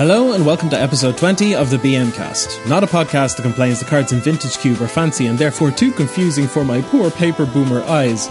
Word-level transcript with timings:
Hello 0.00 0.32
and 0.32 0.46
welcome 0.46 0.70
to 0.70 0.80
episode 0.80 1.18
20 1.18 1.54
of 1.54 1.68
the 1.68 1.76
BM 1.76 2.14
Cast. 2.14 2.58
Not 2.66 2.82
a 2.82 2.86
podcast 2.86 3.36
that 3.36 3.42
complains 3.42 3.80
the 3.80 3.84
cards 3.84 4.12
in 4.12 4.20
Vintage 4.20 4.56
Cube 4.56 4.80
are 4.80 4.88
fancy 4.88 5.26
and 5.26 5.38
therefore 5.38 5.70
too 5.70 5.92
confusing 5.92 6.46
for 6.46 6.64
my 6.64 6.80
poor 6.80 7.10
paper 7.10 7.44
boomer 7.44 7.82
eyes, 7.82 8.26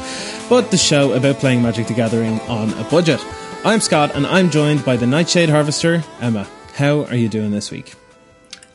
but 0.50 0.72
the 0.72 0.78
show 0.78 1.14
about 1.14 1.36
playing 1.36 1.62
Magic 1.62 1.86
the 1.86 1.94
Gathering 1.94 2.40
on 2.50 2.74
a 2.74 2.84
budget. 2.90 3.24
I'm 3.64 3.82
Scott 3.82 4.16
and 4.16 4.26
I'm 4.26 4.50
joined 4.50 4.84
by 4.84 4.98
the 4.98 5.06
Nightshade 5.06 5.50
Harvester, 5.50 6.04
Emma. 6.20 6.48
How 6.80 7.04
are 7.08 7.16
you 7.16 7.28
doing 7.28 7.52
this 7.52 7.72
week? 7.72 7.94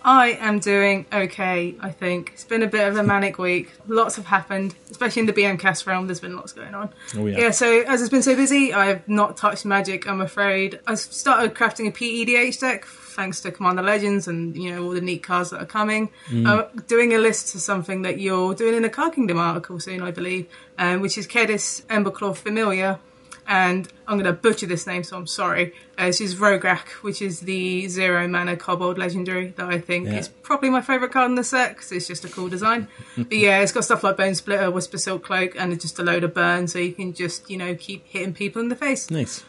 I 0.02 0.33
am 0.33 0.59
doing 0.59 1.06
okay, 1.10 1.74
I 1.80 1.91
think. 1.91 2.33
It's 2.34 2.45
been 2.45 2.62
a 2.62 2.66
bit 2.66 2.87
of 2.87 2.98
a 2.98 3.02
manic 3.02 3.38
week. 3.38 3.73
Lots 3.87 4.16
have 4.16 4.27
happened, 4.27 4.74
especially 4.91 5.20
in 5.20 5.27
the 5.27 5.33
BM 5.33 5.59
cast 5.59 5.87
realm. 5.87 6.06
There's 6.06 6.20
been 6.20 6.37
lots 6.37 6.52
going 6.52 6.75
on. 6.75 6.92
Oh, 7.16 7.25
yeah. 7.25 7.38
yeah, 7.38 7.51
so 7.51 7.80
as 7.87 8.02
it's 8.02 8.11
been 8.11 8.23
so 8.23 8.37
busy, 8.37 8.75
I 8.75 8.84
have 8.88 9.09
not 9.09 9.38
touched 9.38 9.64
magic, 9.64 10.06
I'm 10.06 10.20
afraid. 10.20 10.80
I 10.87 10.97
started 10.97 11.55
crafting 11.55 11.88
a 11.88 11.92
PEDH 11.92 12.61
deck 12.61 12.84
thanks 12.84 13.41
to 13.41 13.51
Commander 13.51 13.80
Legends 13.80 14.28
and, 14.28 14.55
you 14.55 14.70
know, 14.70 14.84
all 14.84 14.91
the 14.91 15.00
neat 15.00 15.23
cards 15.23 15.48
that 15.48 15.62
are 15.62 15.66
coming. 15.66 16.11
Mm. 16.28 16.47
I'm 16.47 16.80
doing 16.80 17.14
a 17.14 17.19
list 17.19 17.52
to 17.52 17.59
something 17.59 18.02
that 18.02 18.20
you're 18.20 18.55
doing 18.55 18.75
in 18.75 18.84
a 18.84 18.91
Card 18.91 19.14
Kingdom 19.14 19.39
article 19.39 19.80
soon, 19.80 20.02
I 20.02 20.11
believe, 20.11 20.47
um, 20.77 21.00
which 21.00 21.16
is 21.16 21.27
Kediss 21.27 21.83
Emberclaw 21.86 22.36
Familiar 22.36 22.98
and 23.47 23.89
I'm 24.07 24.19
going 24.19 24.25
to 24.27 24.33
butcher 24.33 24.66
this 24.66 24.87
name, 24.87 25.03
so 25.05 25.16
I'm 25.16 25.27
sorry. 25.27 25.75
Uh, 25.98 26.07
this 26.07 26.21
is 26.21 26.37
Rograkh, 26.37 26.89
which 27.03 27.21
is 27.23 27.41
the 27.41 27.87
zero 27.89 28.27
mana 28.29 28.57
kobold 28.57 28.98
legendary 28.98 29.48
that 29.57 29.67
I 29.67 29.79
think 29.79 30.07
Yeah. 30.09 30.19
is 30.19 30.29
probably 30.29 30.70
my 30.70 30.80
favourite 30.80 31.12
card 31.12 31.30
in 31.30 31.34
the 31.37 31.45
set 31.45 31.77
'cause 31.77 31.92
it's 31.92 32.06
just 32.06 32.25
a 32.25 32.28
cool 32.28 32.48
design. 32.48 32.89
but 33.17 33.33
yeah, 33.33 33.61
it's 33.61 33.73
got 33.73 33.84
stuff 33.84 34.03
like 34.03 34.17
Bonesplitter, 34.17 34.73
Whisper 34.73 34.98
Silk 34.98 35.25
Cloak, 35.25 35.53
and 35.59 35.73
it's 35.73 35.83
just 35.83 35.98
a 35.98 36.03
load 36.03 36.25
of 36.25 36.33
burn, 36.34 36.67
so 36.69 36.78
you 36.78 36.92
can 36.92 37.12
just, 37.12 37.51
you 37.51 37.56
know, 37.56 37.75
keep 37.75 38.06
hitting 38.06 38.33
people 38.34 38.61
in 38.62 38.69
the 38.69 38.77
face. 38.77 39.11
Nice. 39.11 39.45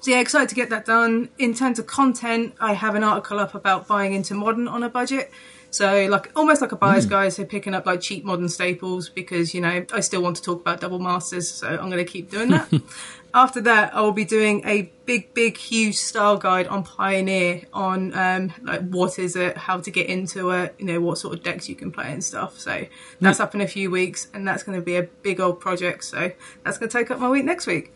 So 0.00 0.10
yeah, 0.10 0.18
excited 0.20 0.48
to 0.48 0.54
get 0.54 0.70
that 0.70 0.84
done. 0.86 1.28
In 1.38 1.54
terms 1.54 1.78
of 1.78 1.86
content, 1.86 2.54
I 2.60 2.72
have 2.72 2.94
an 2.96 3.04
article 3.04 3.38
up 3.38 3.54
about 3.54 3.86
buying 3.86 4.14
into 4.14 4.34
modern 4.34 4.66
on 4.66 4.82
a 4.82 4.88
budget. 4.88 5.30
So 5.70 6.06
like 6.06 6.30
almost 6.36 6.60
like 6.60 6.72
a 6.72 6.76
buyer's 6.76 7.06
guide, 7.06 7.32
so 7.32 7.44
picking 7.46 7.72
up 7.72 7.86
like 7.86 8.02
cheap 8.02 8.24
modern 8.26 8.50
staples 8.50 9.08
because 9.08 9.54
you 9.54 9.60
know 9.62 9.86
I 9.90 10.00
still 10.00 10.20
want 10.20 10.36
to 10.36 10.42
talk 10.42 10.60
about 10.60 10.80
double 10.82 10.98
masters, 10.98 11.48
so 11.50 11.66
I'm 11.68 11.88
going 11.88 12.04
to 12.04 12.04
keep 12.04 12.30
doing 12.30 12.50
that. 12.50 12.68
After 13.34 13.62
that, 13.62 13.94
I 13.94 14.02
will 14.02 14.12
be 14.12 14.26
doing 14.26 14.62
a 14.66 14.92
big, 15.06 15.32
big, 15.32 15.56
huge 15.56 15.96
style 15.96 16.36
guide 16.36 16.66
on 16.66 16.84
Pioneer 16.84 17.62
on 17.72 18.12
um, 18.16 18.52
like 18.62 18.82
what 18.88 19.18
is 19.18 19.36
it, 19.36 19.56
how 19.56 19.78
to 19.80 19.90
get 19.90 20.06
into 20.06 20.50
it, 20.50 20.74
you 20.78 20.84
know 20.84 21.00
what 21.00 21.16
sort 21.16 21.34
of 21.34 21.42
decks 21.42 21.66
you 21.68 21.74
can 21.74 21.90
play 21.90 22.12
and 22.12 22.22
stuff. 22.22 22.58
So 22.58 22.86
that's 23.20 23.40
up 23.40 23.54
in 23.54 23.62
a 23.62 23.66
few 23.66 23.90
weeks, 23.90 24.28
and 24.34 24.46
that's 24.46 24.62
going 24.62 24.78
to 24.78 24.84
be 24.84 24.96
a 24.96 25.04
big 25.04 25.40
old 25.40 25.60
project. 25.60 26.04
So 26.04 26.32
that's 26.62 26.76
going 26.76 26.90
to 26.90 26.98
take 26.98 27.10
up 27.10 27.18
my 27.18 27.30
week 27.30 27.46
next 27.46 27.66
week. 27.66 27.94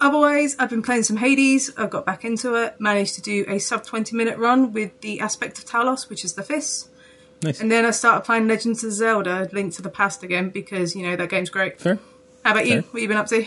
Otherwise, 0.00 0.56
I've 0.58 0.70
been 0.70 0.82
playing 0.82 1.02
some 1.02 1.16
Hades. 1.16 1.70
I've 1.76 1.90
got 1.90 2.06
back 2.06 2.24
into 2.24 2.54
it. 2.54 2.80
Managed 2.80 3.14
to 3.16 3.22
do 3.22 3.44
a 3.48 3.58
sub 3.58 3.84
20 3.84 4.16
minute 4.16 4.38
run 4.38 4.72
with 4.72 5.00
the 5.00 5.20
aspect 5.20 5.58
of 5.58 5.66
Talos, 5.66 6.08
which 6.08 6.24
is 6.24 6.34
the 6.34 6.42
Fist. 6.42 6.90
Nice. 7.42 7.60
And 7.60 7.70
then 7.70 7.84
I 7.84 7.90
started 7.90 8.24
playing 8.24 8.48
Legends 8.48 8.82
of 8.84 8.92
Zelda 8.92 9.48
Link 9.52 9.74
to 9.74 9.82
the 9.82 9.90
Past 9.90 10.22
again 10.22 10.50
because, 10.50 10.96
you 10.96 11.02
know, 11.02 11.16
that 11.16 11.28
game's 11.28 11.50
great. 11.50 11.80
Fair. 11.80 11.98
How 12.44 12.52
about 12.52 12.66
you? 12.66 12.76
What 12.76 12.84
have 12.84 13.02
you 13.02 13.08
been 13.08 13.16
up 13.16 13.26
to? 13.28 13.44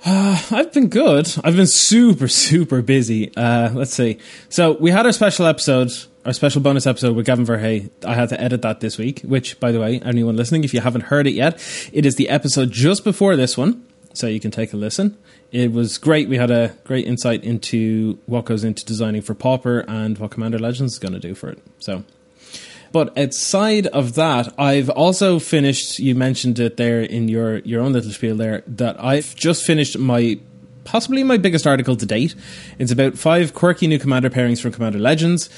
I've 0.06 0.72
been 0.72 0.88
good. 0.88 1.28
I've 1.42 1.56
been 1.56 1.66
super, 1.66 2.28
super 2.48 2.82
busy. 2.82 3.34
Uh, 3.36 3.70
let's 3.72 3.92
see. 3.92 4.18
So 4.48 4.72
we 4.72 4.90
had 4.90 5.06
our 5.06 5.12
special 5.12 5.46
episode, 5.46 5.90
our 6.24 6.32
special 6.32 6.60
bonus 6.60 6.86
episode 6.86 7.16
with 7.16 7.26
Gavin 7.26 7.44
Verhey. 7.44 7.90
I 8.04 8.14
had 8.14 8.28
to 8.28 8.40
edit 8.40 8.62
that 8.62 8.80
this 8.80 8.96
week, 8.96 9.20
which, 9.22 9.58
by 9.58 9.72
the 9.72 9.80
way, 9.80 10.00
anyone 10.00 10.36
listening, 10.36 10.62
if 10.64 10.72
you 10.72 10.80
haven't 10.80 11.02
heard 11.02 11.26
it 11.26 11.32
yet, 11.32 11.54
it 11.92 12.06
is 12.06 12.14
the 12.14 12.28
episode 12.28 12.70
just 12.70 13.02
before 13.02 13.34
this 13.34 13.58
one, 13.58 13.84
so 14.12 14.28
you 14.28 14.40
can 14.40 14.50
take 14.50 14.72
a 14.72 14.76
listen. 14.76 15.18
It 15.50 15.72
was 15.72 15.98
great. 15.98 16.28
We 16.28 16.36
had 16.36 16.50
a 16.50 16.76
great 16.84 17.06
insight 17.06 17.42
into 17.42 18.18
what 18.26 18.44
goes 18.44 18.62
into 18.64 18.84
designing 18.84 19.22
for 19.22 19.34
Pauper 19.34 19.80
and 19.88 20.18
what 20.18 20.30
Commander 20.30 20.58
Legends 20.58 20.92
is 20.92 20.98
going 20.98 21.14
to 21.14 21.18
do 21.20 21.34
for 21.34 21.48
it. 21.48 21.58
So 21.78 22.04
but 22.92 23.16
outside 23.18 23.86
of 23.88 24.14
that, 24.14 24.52
I've 24.58 24.90
also 24.90 25.38
finished. 25.38 25.98
You 25.98 26.14
mentioned 26.14 26.58
it 26.58 26.76
there 26.76 27.00
in 27.00 27.28
your 27.28 27.58
your 27.58 27.82
own 27.82 27.92
little 27.92 28.10
spiel 28.10 28.36
there 28.36 28.62
that 28.66 29.02
I've 29.02 29.34
just 29.34 29.64
finished 29.64 29.98
my 29.98 30.38
possibly 30.84 31.22
my 31.22 31.36
biggest 31.36 31.66
article 31.66 31.96
to 31.96 32.06
date. 32.06 32.34
It's 32.78 32.90
about 32.90 33.18
five 33.18 33.52
quirky 33.54 33.86
new 33.86 33.98
commander 33.98 34.30
pairings 34.30 34.60
from 34.60 34.72
Commander 34.72 34.98
Legends, 34.98 35.50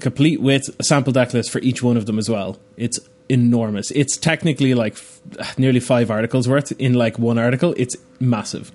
complete 0.00 0.40
with 0.40 0.74
a 0.78 0.84
sample 0.84 1.12
deck 1.12 1.32
list 1.32 1.50
for 1.50 1.60
each 1.60 1.82
one 1.82 1.96
of 1.96 2.06
them 2.06 2.18
as 2.18 2.28
well. 2.28 2.58
It's 2.76 2.98
enormous. 3.28 3.90
It's 3.92 4.16
technically 4.16 4.74
like 4.74 4.94
f- 4.94 5.56
nearly 5.56 5.80
five 5.80 6.10
articles 6.10 6.48
worth 6.48 6.72
in 6.80 6.94
like 6.94 7.18
one 7.18 7.38
article. 7.38 7.74
It's 7.76 7.96
massive. 8.18 8.72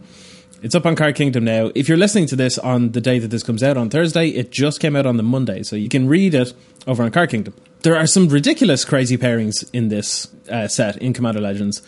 It's 0.63 0.73
up 0.73 0.85
on 0.85 0.95
Card 0.95 1.15
Kingdom 1.15 1.43
now. 1.43 1.71
If 1.75 1.87
you're 1.87 1.99
listening 1.99 2.25
to 2.27 2.35
this 2.35 2.57
on 2.57 2.93
the 2.93 3.01
day 3.01 3.19
that 3.19 3.27
this 3.27 3.43
comes 3.43 3.61
out 3.61 3.77
on 3.77 3.89
Thursday, 3.89 4.29
it 4.29 4.49
just 4.49 4.79
came 4.79 4.95
out 4.95 5.05
on 5.05 5.17
the 5.17 5.23
Monday, 5.23 5.61
so 5.61 5.75
you 5.75 5.89
can 5.89 6.07
read 6.07 6.33
it 6.33 6.53
over 6.87 7.03
on 7.03 7.11
Card 7.11 7.29
Kingdom. 7.29 7.53
There 7.83 7.95
are 7.95 8.07
some 8.07 8.27
ridiculous, 8.27 8.83
crazy 8.85 9.17
pairings 9.17 9.69
in 9.71 9.89
this 9.89 10.27
uh, 10.49 10.67
set 10.67 10.97
in 10.97 11.13
Commander 11.13 11.41
Legends. 11.41 11.81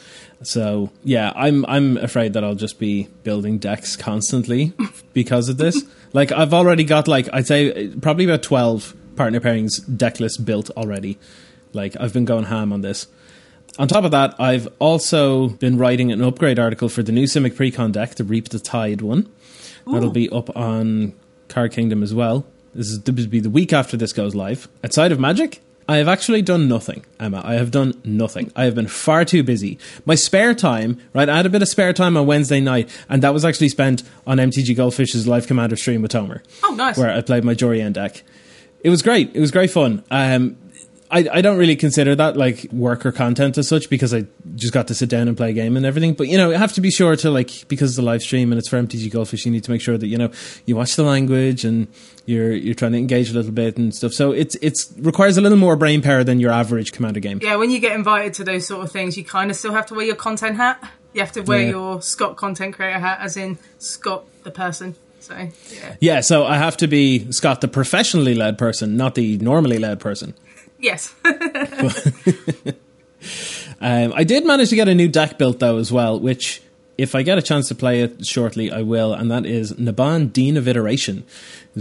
So 0.44 0.92
yeah, 1.04 1.34
I'm 1.36 1.66
I'm 1.66 1.98
afraid 1.98 2.34
that 2.34 2.44
I'll 2.44 2.56
just 2.56 2.80
be 2.80 3.08
building 3.24 3.58
decks 3.58 3.96
constantly 3.96 4.74
because 5.14 5.50
of 5.50 5.58
this. 5.58 5.84
Like 6.12 6.32
I've 6.32 6.56
already 6.56 6.86
got 6.86 7.08
like 7.08 7.30
I'd 7.32 7.46
say 7.46 7.70
uh, 7.72 7.92
probably 8.02 8.26
about 8.26 8.42
twelve 8.42 8.96
partner 9.16 9.40
pairings 9.40 9.80
deck 9.96 10.20
list 10.20 10.44
built 10.44 10.72
already. 10.72 11.20
Like 11.72 11.96
I've 12.00 12.14
been 12.14 12.26
going 12.26 12.46
ham 12.46 12.74
on 12.74 12.82
this. 12.82 13.06
On 13.78 13.88
top 13.88 14.06
of 14.06 14.10
that, 14.10 14.34
I've 14.40 14.68
also 14.80 15.50
been 15.50 15.78
writing 15.78 16.12
an 16.12 16.24
upgrade 16.24 16.58
article 16.58 16.90
for 16.90 17.04
the 17.04 17.12
new 17.12 17.26
Simic 17.26 17.54
Precon 17.54 17.92
deck, 17.92 18.16
the 18.16 18.24
Reap 18.24 18.50
the 18.50 18.58
Tide 18.58 19.02
one. 19.02 19.30
That'll 19.86 20.10
be 20.10 20.30
up 20.30 20.56
on 20.58 21.14
Card 21.48 21.74
Kingdom 21.74 22.02
as 22.02 22.12
well. 22.12 22.46
This 22.74 22.88
is 22.88 23.04
this 23.04 23.16
will 23.16 23.30
be 23.30 23.40
the 23.40 23.52
week 23.52 23.72
after 23.72 23.98
this 23.98 24.14
goes 24.14 24.34
live. 24.34 24.68
Outside 24.84 25.12
of 25.12 25.20
Magic, 25.20 25.62
I 25.90 25.98
have 25.98 26.08
actually 26.08 26.44
done 26.44 26.68
nothing, 26.68 27.04
Emma. 27.20 27.42
I 27.44 27.56
have 27.56 27.72
done 27.72 28.00
nothing. 28.06 28.52
I 28.56 28.66
have 28.66 28.76
been 28.76 28.88
far 28.88 29.26
too 29.26 29.42
busy. 29.42 29.80
My 30.06 30.14
spare 30.14 30.54
time, 30.54 31.00
right? 31.16 31.28
I 31.28 31.36
had 31.38 31.48
a 31.48 31.50
bit 31.50 31.64
of 31.64 31.68
spare 31.68 31.94
time 31.94 32.16
on 32.16 32.28
Wednesday 32.28 32.60
night, 32.60 32.90
and 33.10 33.24
that 33.24 33.34
was 33.34 33.44
actually 33.44 33.70
spent 33.70 34.04
on 34.28 34.38
MTG 34.38 34.76
Goldfish's 34.78 35.28
Live 35.28 35.48
Commander 35.48 35.76
stream 35.76 36.04
with 36.04 36.12
Tomer 36.12 36.42
Oh, 36.64 36.76
nice. 36.76 36.96
where 36.96 37.10
I 37.10 37.22
played 37.22 37.44
my 37.44 37.56
Yorion 37.56 37.94
deck. 37.94 38.22
It 38.84 38.90
was 38.92 39.02
great. 39.02 39.32
It 39.34 39.40
was 39.40 39.50
great 39.50 39.72
fun. 39.72 40.04
Um, 40.12 40.58
I, 41.12 41.28
I 41.32 41.42
don't 41.42 41.58
really 41.58 41.76
consider 41.76 42.16
that 42.16 42.38
like 42.38 42.68
work 42.72 43.04
or 43.06 43.12
content 43.12 43.58
as 43.58 43.68
such 43.68 43.90
because 43.90 44.14
I 44.14 44.26
just 44.56 44.74
got 44.74 44.88
to 44.90 44.94
sit 44.96 45.10
down 45.10 45.28
and 45.28 45.36
play 45.36 45.50
a 45.50 45.54
game 45.54 45.76
and 45.76 45.86
everything. 45.86 46.14
But 46.14 46.28
you 46.28 46.38
know, 46.38 46.52
you 46.52 46.58
have 46.58 46.74
to 46.74 46.82
be 46.82 46.92
sure 46.92 47.16
to 47.16 47.32
like 47.32 47.68
because 47.68 47.92
it's 47.92 47.98
a 47.98 48.04
live 48.04 48.22
stream 48.22 48.52
and 48.52 48.60
it's 48.60 48.70
for 48.70 48.78
MTG 48.82 49.12
Goldfish, 49.12 49.46
you 49.46 49.52
need 49.52 49.64
to 49.64 49.72
make 49.72 49.82
sure 49.82 49.98
that 49.98 50.06
you 50.08 50.18
know 50.18 50.30
you 50.66 50.76
watch 50.76 50.96
the 50.96 51.04
language 51.04 51.66
and 51.66 51.88
you're 52.28 52.52
you're 52.54 52.76
trying 52.76 52.92
to 52.92 53.00
engage 53.00 53.32
a 53.32 53.34
little 53.34 53.52
bit 53.52 53.78
and 53.78 53.94
stuff. 53.96 54.14
So 54.14 54.32
it's 54.32 54.56
it's 54.62 54.94
requires 55.00 55.38
a 55.38 55.42
little 55.42 55.58
more 55.58 55.76
brain 55.76 56.02
power 56.04 56.24
than 56.24 56.40
your 56.40 56.52
average 56.52 56.92
commander 56.92 57.20
game. 57.20 57.40
Yeah, 57.42 57.56
when 57.56 57.72
you 57.72 57.80
get 57.80 57.94
invited 57.96 58.36
to 58.36 58.44
those 58.44 58.68
sort 58.68 58.86
of 58.86 58.92
things, 58.92 59.18
you 59.18 59.24
kind 59.24 59.50
of 59.50 59.58
still 59.58 59.74
have 59.74 59.88
to 59.88 59.96
wear 59.96 60.06
your 60.06 60.16
content 60.16 60.58
hat. 60.58 60.84
You 61.14 61.22
have 61.22 61.32
to 61.32 61.42
wear 61.42 61.62
Yeah. 61.62 61.70
your 61.70 62.02
Scott 62.04 62.36
content 62.38 62.76
creator 62.76 63.00
hat, 63.00 63.18
as 63.22 63.36
in 63.36 63.58
Scott 63.80 64.26
the 64.44 64.52
person. 64.52 64.96
So, 65.22 65.36
yeah. 65.36 65.96
Yeah, 66.00 66.20
so 66.22 66.46
I 66.46 66.58
have 66.58 66.78
to 66.78 66.88
be 66.88 67.32
Scott, 67.32 67.62
the 67.62 67.68
professionally 67.68 68.36
led 68.36 68.58
person, 68.60 68.96
not 68.96 69.16
the 69.16 69.38
normally 69.40 69.80
led 69.80 70.00
person. 70.00 70.34
Yes. 70.80 71.14
Um, 73.82 74.14
I 74.16 74.24
did 74.24 74.46
manage 74.46 74.70
to 74.70 74.76
get 74.76 74.88
a 74.88 74.96
new 74.96 75.08
deck 75.08 75.38
built 75.38 75.60
though 75.60 75.78
as 75.78 75.92
well, 75.92 76.20
which 76.20 76.62
if 76.98 77.16
I 77.16 77.22
get 77.22 77.38
a 77.38 77.42
chance 77.42 77.70
to 77.70 77.76
play 77.76 78.02
it 78.02 78.26
shortly, 78.26 78.72
I 78.72 78.82
will, 78.82 79.14
and 79.14 79.32
that 79.32 79.46
is 79.46 79.72
Naban 79.74 80.34
Dean 80.34 80.58
of 80.58 80.68
Iteration. 80.68 81.24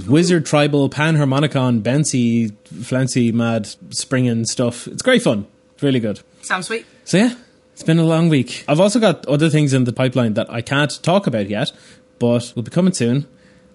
Wizard, 0.06 0.47
Tribal, 0.47 0.88
Panharmonicon, 0.88 1.82
Bouncy, 1.82 2.54
Flancy, 2.84 3.33
Mad, 3.33 3.66
Springing 3.91 4.45
stuff. 4.45 4.86
It's 4.86 5.03
great 5.03 5.22
fun. 5.22 5.47
It's 5.74 5.83
really 5.83 5.98
good. 5.98 6.21
Sounds 6.42 6.68
sweet. 6.68 6.86
So 7.04 7.18
yeah, 7.18 7.34
it's 7.72 7.83
been 7.83 7.98
a 7.98 8.04
long 8.04 8.28
week. 8.28 8.65
I've 8.68 8.80
also 8.80 9.01
got 9.01 9.27
other 9.27 9.51
things 9.51 9.72
in 9.72 9.84
the 9.84 9.92
pipeline 9.92 10.34
that 10.34 10.48
I 10.53 10.60
can't 10.60 11.03
talk 11.03 11.27
about 11.27 11.48
yet, 11.48 11.72
but 12.21 12.53
will 12.54 12.62
be 12.62 12.71
coming 12.71 12.92
soon. 12.92 13.27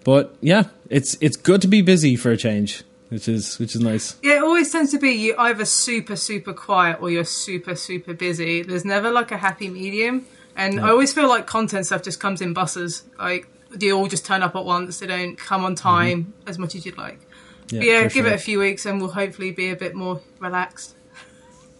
But 0.05 0.35
yeah, 0.39 0.63
it's 0.89 1.17
it's 1.19 1.35
good 1.35 1.61
to 1.61 1.67
be 1.67 1.81
busy 1.81 2.15
for 2.15 2.31
a 2.31 2.37
change, 2.37 2.83
which 3.13 3.27
is 3.27 3.59
which 3.59 3.75
is 3.75 3.81
nice. 3.81 4.15
Yeah, 4.23 4.37
it 4.37 4.43
always 4.43 4.71
tends 4.71 4.91
to 4.91 4.97
be 4.97 5.11
you 5.11 5.35
either 5.37 5.65
super, 5.65 6.15
super 6.15 6.51
quiet 6.51 6.97
or 6.99 7.09
you're 7.11 7.23
super, 7.23 7.75
super 7.75 8.13
busy. 8.13 8.63
There's 8.63 8.83
never 8.83 9.11
like 9.11 9.31
a 9.31 9.37
happy 9.37 9.69
medium. 9.69 10.25
And 10.55 10.79
I 10.79 10.89
always 10.89 11.13
feel 11.13 11.27
like 11.27 11.47
content 11.47 11.85
stuff 11.85 12.03
just 12.03 12.19
comes 12.19 12.41
in 12.41 12.53
buses. 12.53 13.03
Like, 13.17 13.47
they 13.71 13.91
all 13.91 14.07
just 14.07 14.25
turn 14.25 14.43
up 14.43 14.55
at 14.55 14.65
once. 14.65 14.99
They 14.99 15.07
don't 15.07 15.35
come 15.35 15.65
on 15.65 15.75
time 15.75 16.25
mm-hmm. 16.25 16.49
as 16.49 16.59
much 16.59 16.75
as 16.75 16.85
you'd 16.85 16.97
like. 16.97 17.19
Yeah, 17.69 17.81
yeah, 17.81 18.01
give 18.03 18.11
sure. 18.11 18.27
it 18.27 18.33
a 18.33 18.37
few 18.37 18.59
weeks 18.59 18.85
and 18.85 18.99
we'll 18.99 19.11
hopefully 19.11 19.51
be 19.51 19.69
a 19.69 19.75
bit 19.75 19.95
more 19.95 20.21
relaxed. 20.39 20.95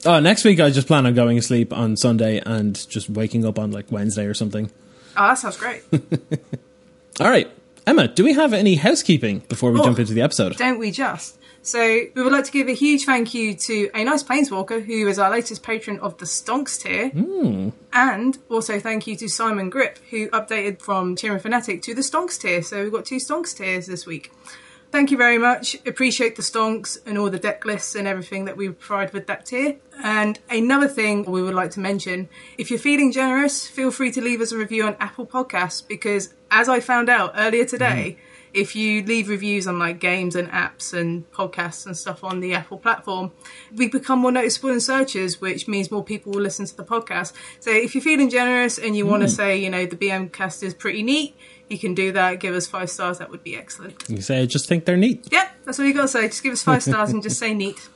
Oh, 0.06 0.20
next 0.20 0.44
week 0.44 0.60
I 0.60 0.70
just 0.70 0.88
plan 0.88 1.06
on 1.06 1.14
going 1.14 1.38
to 1.38 1.42
sleep 1.42 1.72
on 1.72 1.98
Sunday 1.98 2.42
and 2.46 2.76
just 2.90 3.10
waking 3.10 3.46
up 3.46 3.60
on 3.60 3.72
like 3.72 3.92
Wednesday 3.92 4.26
or 4.26 4.34
something. 4.34 4.72
Oh, 5.16 5.28
that 5.28 5.38
sounds 5.38 5.58
great. 5.58 5.84
All 7.20 7.30
right. 7.30 7.50
Emma, 7.86 8.08
do 8.08 8.24
we 8.24 8.34
have 8.34 8.54
any 8.54 8.76
housekeeping 8.76 9.40
before 9.50 9.72
we 9.72 9.80
Oh. 9.80 9.84
jump 9.84 10.00
into 10.00 10.14
the 10.14 10.22
episode? 10.22 10.56
Don't 10.58 10.80
we 10.80 10.92
just? 10.92 11.38
So 11.62 11.80
we 12.14 12.22
would 12.22 12.34
like 12.34 12.44
to 12.46 12.52
give 12.52 12.68
a 12.68 12.74
huge 12.74 13.06
thank 13.06 13.34
you 13.34 13.54
to 13.54 13.90
a 13.96 14.04
nice 14.04 14.22
planeswalker 14.22 14.84
who 14.86 15.08
is 15.08 15.18
our 15.18 15.32
latest 15.32 15.64
patron 15.64 15.98
of 16.00 16.18
the 16.18 16.26
Stonks 16.26 16.82
tier, 16.82 17.10
hmm. 17.10 17.70
and 17.94 18.38
also 18.50 18.80
thank 18.82 19.08
you 19.08 19.16
to 19.16 19.30
Simon 19.30 19.70
Grip 19.70 19.98
who 20.10 20.28
updated 20.30 20.82
from 20.82 21.16
Tyrion 21.16 21.42
Fanatic 21.42 21.82
to 21.84 21.94
the 21.96 22.02
Stonks 22.02 22.40
tier. 22.40 22.62
So 22.64 22.84
we've 22.84 22.92
got 22.92 23.06
two 23.06 23.16
Stonks 23.18 23.56
tiers 23.56 23.86
this 23.86 24.06
week. 24.06 24.32
Thank 24.94 25.10
you 25.10 25.18
very 25.18 25.40
much. 25.40 25.76
Appreciate 25.88 26.36
the 26.36 26.44
stonks 26.44 27.00
and 27.04 27.18
all 27.18 27.32
the 27.32 27.40
deck 27.40 27.66
lists 27.66 27.96
and 27.96 28.08
everything 28.08 28.46
that 28.46 28.56
we 28.56 28.70
provide 28.70 29.12
with 29.12 29.26
that 29.26 29.48
tier. 29.48 29.78
And 30.04 30.38
another 30.52 30.88
thing 30.88 31.24
we 31.24 31.42
would 31.42 31.56
like 31.56 31.72
to 31.72 31.80
mention 31.80 32.30
if 32.60 32.70
you're 32.70 32.78
feeling 32.78 33.12
generous, 33.12 33.66
feel 33.66 33.90
free 33.90 34.12
to 34.12 34.22
leave 34.22 34.40
us 34.40 34.52
a 34.52 34.58
review 34.58 34.84
on 34.84 34.96
Apple 35.00 35.26
Podcasts 35.26 35.82
because, 35.88 36.36
as 36.52 36.70
I 36.70 36.80
found 36.80 37.10
out 37.10 37.32
earlier 37.36 37.66
today, 37.66 38.18
mm-hmm. 38.20 38.50
if 38.54 38.76
you 38.76 39.02
leave 39.02 39.30
reviews 39.30 39.66
on 39.66 39.80
like 39.80 40.00
games 40.00 40.36
and 40.36 40.48
apps 40.52 40.94
and 40.94 41.28
podcasts 41.32 41.88
and 41.88 41.98
stuff 41.98 42.24
on 42.24 42.40
the 42.40 42.54
Apple 42.54 42.78
platform, 42.78 43.32
we 43.76 43.88
become 43.88 44.20
more 44.20 44.32
noticeable 44.32 44.70
in 44.70 44.80
searches, 44.80 45.42
which 45.42 45.68
means 45.68 45.90
more 45.90 46.04
people 46.04 46.34
will 46.34 46.42
listen 46.42 46.68
to 46.68 46.78
the 46.78 46.86
podcast. 46.86 47.34
So 47.62 47.72
if 47.72 47.96
you're 47.96 48.04
feeling 48.04 48.30
generous 48.30 48.78
and 48.78 48.96
you 48.96 49.08
want 49.08 49.24
to 49.24 49.28
mm. 49.28 49.36
say, 49.36 49.58
you 49.58 49.72
know, 49.72 49.88
the 49.88 49.96
BM 49.96 50.32
cast 50.32 50.62
is 50.62 50.76
pretty 50.76 51.02
neat, 51.02 51.36
you 51.70 51.80
can 51.80 51.94
do 51.94 52.12
that. 52.14 52.40
Give 52.40 52.54
us 52.54 52.68
five 52.68 52.90
stars. 52.90 53.18
That 53.20 53.30
would 53.32 53.44
be 53.44 53.56
excellent. 53.56 53.96
You 54.08 54.22
say, 54.22 54.42
I 54.42 54.46
just 54.46 54.68
think 54.68 54.86
they're 54.86 54.98
neat. 54.98 55.28
Yep, 55.32 55.52
that's 55.66 55.80
all 55.80 55.86
you 55.86 55.94
got 55.94 56.04
to 56.04 56.08
say. 56.08 56.28
Just 56.28 56.44
give 56.44 56.54
us 56.54 56.64
five 56.64 56.84
stars 56.84 57.12
and 57.12 57.24
just 57.24 57.40
say 57.40 57.54
neat. 57.54 57.90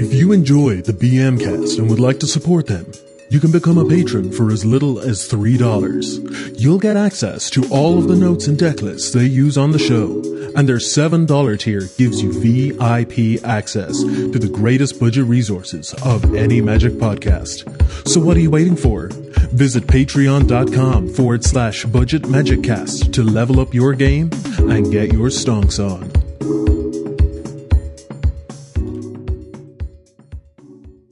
If 0.00 0.14
you 0.14 0.32
enjoy 0.32 0.82
the 0.82 0.92
BM 0.92 1.38
cast 1.40 1.78
and 1.78 1.90
would 1.90 1.98
like 2.00 2.20
to 2.20 2.26
support 2.26 2.66
them, 2.66 2.90
you 3.30 3.40
can 3.40 3.50
become 3.52 3.76
a 3.76 3.84
patron 3.86 4.32
for 4.32 4.50
as 4.50 4.64
little 4.64 4.98
as 5.00 5.28
$3. 5.28 6.58
You'll 6.58 6.78
get 6.78 6.96
access 6.96 7.50
to 7.50 7.66
all 7.68 7.98
of 7.98 8.08
the 8.08 8.16
notes 8.16 8.46
and 8.46 8.58
deck 8.58 8.80
lists 8.80 9.10
they 9.12 9.26
use 9.26 9.58
on 9.58 9.72
the 9.72 9.78
show, 9.78 10.22
and 10.56 10.66
their 10.68 10.78
$7 10.78 11.58
tier 11.58 11.82
gives 11.98 12.22
you 12.22 12.32
VIP 12.32 13.44
access 13.44 14.02
to 14.02 14.38
the 14.38 14.48
greatest 14.48 14.98
budget 14.98 15.26
resources 15.26 15.92
of 16.04 16.34
any 16.34 16.60
Magic 16.62 16.94
podcast. 16.94 17.66
So 18.08 18.20
what 18.20 18.36
are 18.36 18.40
you 18.40 18.50
waiting 18.50 18.76
for? 18.76 19.10
Visit 19.52 19.86
patreon.com 19.86 21.08
forward 21.08 21.44
slash 21.44 21.84
budget 21.84 22.22
magiccast 22.22 23.12
to 23.12 23.22
level 23.22 23.60
up 23.60 23.74
your 23.74 23.94
game 23.94 24.30
and 24.58 24.90
get 24.92 25.12
your 25.12 25.28
stonks 25.28 25.78
on. 25.78 26.12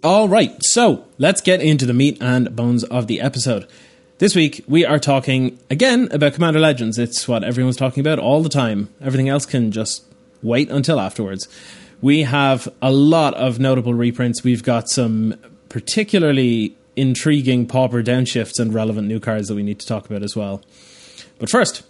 All 0.04 0.28
right, 0.28 0.54
so 0.62 1.04
let's 1.18 1.40
get 1.40 1.60
into 1.60 1.84
the 1.84 1.92
meat 1.92 2.18
and 2.20 2.54
bones 2.54 2.84
of 2.84 3.08
the 3.08 3.20
episode. 3.20 3.66
This 4.18 4.36
week, 4.36 4.64
we 4.68 4.84
are 4.84 5.00
talking 5.00 5.58
again 5.68 6.08
about 6.12 6.34
Commander 6.34 6.60
Legends. 6.60 6.96
It's 6.96 7.26
what 7.26 7.42
everyone's 7.42 7.76
talking 7.76 8.02
about 8.02 8.18
all 8.18 8.42
the 8.42 8.48
time. 8.48 8.88
Everything 9.00 9.28
else 9.28 9.44
can 9.46 9.72
just 9.72 10.04
wait 10.42 10.70
until 10.70 11.00
afterwards. 11.00 11.48
We 12.00 12.22
have 12.22 12.68
a 12.80 12.92
lot 12.92 13.34
of 13.34 13.58
notable 13.58 13.94
reprints. 13.94 14.44
We've 14.44 14.62
got 14.62 14.88
some 14.88 15.34
particularly 15.68 16.76
intriguing 16.96 17.66
pauper 17.66 18.02
downshifts 18.02 18.58
and 18.58 18.74
relevant 18.74 19.06
new 19.06 19.20
cards 19.20 19.48
that 19.48 19.54
we 19.54 19.62
need 19.62 19.78
to 19.80 19.86
talk 19.86 20.06
about 20.06 20.22
as 20.22 20.34
well. 20.34 20.62
But 21.38 21.50
first, 21.50 21.82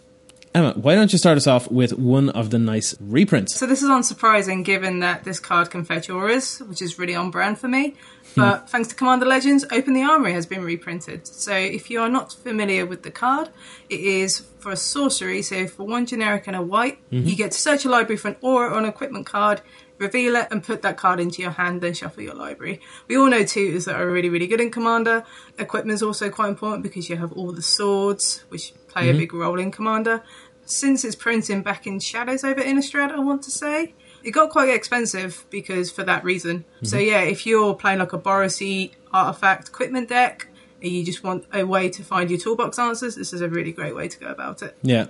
Emma, 0.57 0.73
why 0.73 0.95
don't 0.95 1.13
you 1.13 1.19
start 1.19 1.37
us 1.37 1.47
off 1.47 1.71
with 1.71 1.93
one 1.93 2.31
of 2.31 2.49
the 2.49 2.59
nice 2.59 2.95
reprints? 2.99 3.55
So 3.57 3.67
this 3.67 3.83
is 3.83 3.91
unsurprising 3.91 4.65
given 4.65 5.01
that 5.01 5.23
this 5.23 5.39
card 5.39 5.71
can 5.71 5.85
fetch 5.85 6.09
auras, 6.09 6.61
which 6.61 6.81
is 6.81 6.99
really 6.99 7.15
on 7.15 7.31
brand 7.31 7.59
for 7.59 7.69
me. 7.69 7.91
Hmm. 8.35 8.41
But 8.41 8.71
thanks 8.71 8.89
to 8.89 8.95
Commander 8.95 9.27
Legends, 9.27 9.67
Open 9.71 9.93
the 9.93 10.03
Armory 10.03 10.33
has 10.33 10.47
been 10.47 10.65
reprinted. 10.65 11.27
So 11.27 11.53
if 11.53 11.91
you 11.91 12.01
are 12.01 12.09
not 12.09 12.33
familiar 12.33 12.87
with 12.87 13.03
the 13.03 13.11
card, 13.11 13.51
it 13.91 14.01
is 14.01 14.47
for 14.59 14.73
a 14.73 14.77
sorcery. 14.77 15.43
So 15.43 15.67
for 15.67 15.87
one 15.87 16.07
generic 16.07 16.47
and 16.47 16.57
a 16.57 16.63
white, 16.63 16.99
mm-hmm. 17.11 17.29
you 17.29 17.37
get 17.37 17.53
to 17.53 17.59
search 17.59 17.85
your 17.85 17.93
library 17.93 18.17
for 18.17 18.29
an 18.29 18.37
aura 18.41 18.71
or 18.71 18.79
an 18.79 18.87
equipment 18.87 19.27
card, 19.27 19.61
reveal 19.99 20.37
it, 20.37 20.49
and 20.51 20.63
put 20.63 20.83
that 20.83 20.97
card 20.97 21.21
into 21.21 21.43
your 21.43 21.53
hand, 21.53 21.81
then 21.81 21.95
shuffle 21.95 22.23
your 22.23 22.35
library. 22.35 22.81
We 23.09 23.17
all 23.17 23.29
know 23.29 23.45
tutors 23.45 23.87
that 23.87 23.97
are 24.01 24.11
really, 24.11 24.29
really 24.29 24.47
good 24.47 24.61
in 24.61 24.71
Commander. 24.71 25.25
Equipment 25.59 25.95
is 25.95 26.03
also 26.03 26.31
quite 26.31 26.49
important 26.49 26.83
because 26.83 27.09
you 27.09 27.17
have 27.17 27.33
all 27.33 27.53
the 27.53 27.63
swords, 27.63 28.45
which 28.49 28.75
play 28.89 29.09
a 29.09 29.11
mm-hmm. 29.11 29.21
big 29.21 29.35
role 29.35 29.59
in 29.59 29.71
Commander 29.71 30.23
since 30.67 31.05
it's 31.05 31.15
printing 31.15 31.63
back 31.63 31.87
in 31.87 32.01
Shadows 32.01 32.45
over 32.45 32.61
Innistrad, 32.61 33.11
I 33.11 33.21
want 33.21 33.43
to 33.45 33.51
say. 33.51 33.95
It 34.23 34.33
got 34.33 34.51
quite 34.51 34.69
expensive 34.69 35.47
because 35.51 35.93
for 35.93 36.03
that 36.03 36.25
reason. 36.25 36.65
So 36.83 36.97
mm-hmm. 36.97 37.09
yeah, 37.09 37.21
if 37.21 37.47
you're 37.47 37.75
playing 37.75 38.01
like 38.01 38.13
a 38.13 38.19
Borisy 38.19 38.93
artifact 39.13 39.69
equipment 39.69 40.09
deck 40.09 40.49
and 40.83 40.91
you 40.91 41.05
just 41.05 41.23
want 41.23 41.47
a 41.53 41.65
way 41.65 41.89
to 41.91 42.03
find 42.03 42.29
your 42.29 42.39
toolbox 42.39 42.79
answers, 42.79 43.15
this 43.15 43.33
is 43.33 43.41
a 43.41 43.49
really 43.49 43.73
great 43.73 43.95
way 43.95 44.09
to 44.09 44.19
go 44.19 44.27
about 44.27 44.63
it. 44.63 44.77
Yeah. 44.83 45.07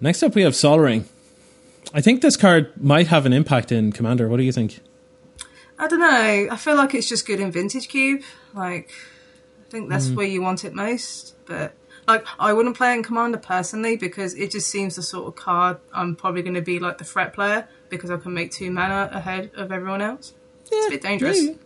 Next 0.00 0.22
up, 0.22 0.34
we 0.34 0.42
have 0.42 0.56
Sol 0.56 0.80
Ring. 0.80 1.04
I 1.92 2.00
think 2.00 2.22
this 2.22 2.36
card 2.36 2.72
might 2.80 3.08
have 3.08 3.26
an 3.26 3.32
impact 3.32 3.72
in 3.72 3.92
Commander. 3.92 4.28
What 4.28 4.36
do 4.36 4.42
you 4.42 4.52
think? 4.52 4.80
I 5.78 5.88
don't 5.88 6.00
know. 6.00 6.48
I 6.50 6.56
feel 6.56 6.76
like 6.76 6.94
it's 6.94 7.08
just 7.08 7.26
good 7.26 7.40
in 7.40 7.50
Vintage 7.50 7.88
Cube. 7.88 8.22
Like, 8.54 8.90
I 9.66 9.70
think 9.70 9.88
that's 9.88 10.08
hmm. 10.08 10.14
where 10.14 10.26
you 10.26 10.42
want 10.42 10.64
it 10.64 10.74
most. 10.74 11.34
But 11.46 11.74
like, 12.06 12.24
I 12.38 12.52
wouldn't 12.52 12.76
play 12.76 12.92
in 12.92 13.02
Commander 13.02 13.38
personally 13.38 13.96
because 13.96 14.34
it 14.34 14.50
just 14.50 14.68
seems 14.68 14.96
the 14.96 15.02
sort 15.02 15.26
of 15.26 15.36
card 15.36 15.78
I'm 15.92 16.16
probably 16.16 16.42
going 16.42 16.54
to 16.54 16.62
be 16.62 16.78
like 16.78 16.98
the 16.98 17.04
threat 17.04 17.32
player 17.32 17.66
because 17.88 18.10
I 18.10 18.18
can 18.18 18.34
make 18.34 18.52
two 18.52 18.70
mana 18.70 19.08
ahead 19.12 19.50
of 19.54 19.72
everyone 19.72 20.02
else. 20.02 20.34
it's 20.70 20.86
a 20.86 20.90
bit 20.90 21.02
dangerous. 21.02 21.40
Maybe. 21.40 21.58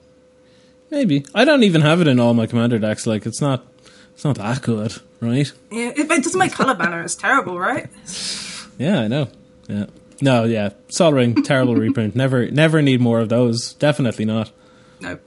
Maybe. 0.91 1.27
I 1.35 1.45
don't 1.45 1.65
even 1.65 1.81
have 1.81 2.01
it 2.01 2.07
in 2.07 2.21
all 2.21 2.35
my 2.35 2.47
Commander 2.47 2.79
decks. 2.79 3.07
Like, 3.07 3.27
it's 3.27 3.41
not. 3.41 3.67
It's 4.15 4.25
not 4.25 4.37
that 4.37 4.63
good, 4.63 4.95
right? 5.19 5.51
Yeah, 5.73 5.89
it, 5.89 6.09
it 6.09 6.23
doesn't 6.23 6.39
make 6.39 6.53
color 6.53 6.75
banner. 6.75 7.03
It's 7.03 7.17
terrible, 7.17 7.59
right? 7.59 7.89
Yeah, 8.77 9.03
I 9.03 9.07
know. 9.07 9.29
Yeah. 9.69 9.87
No, 10.25 10.45
yeah. 10.45 10.71
Sol 10.89 11.13
Ring, 11.13 11.43
terrible 11.43 11.77
reprint. 11.77 12.17
Never, 12.25 12.51
never 12.51 12.81
need 12.81 12.99
more 13.03 13.21
of 13.21 13.29
those. 13.29 13.75
Definitely 13.75 14.25
not. 14.25 14.51
No. 14.99 15.19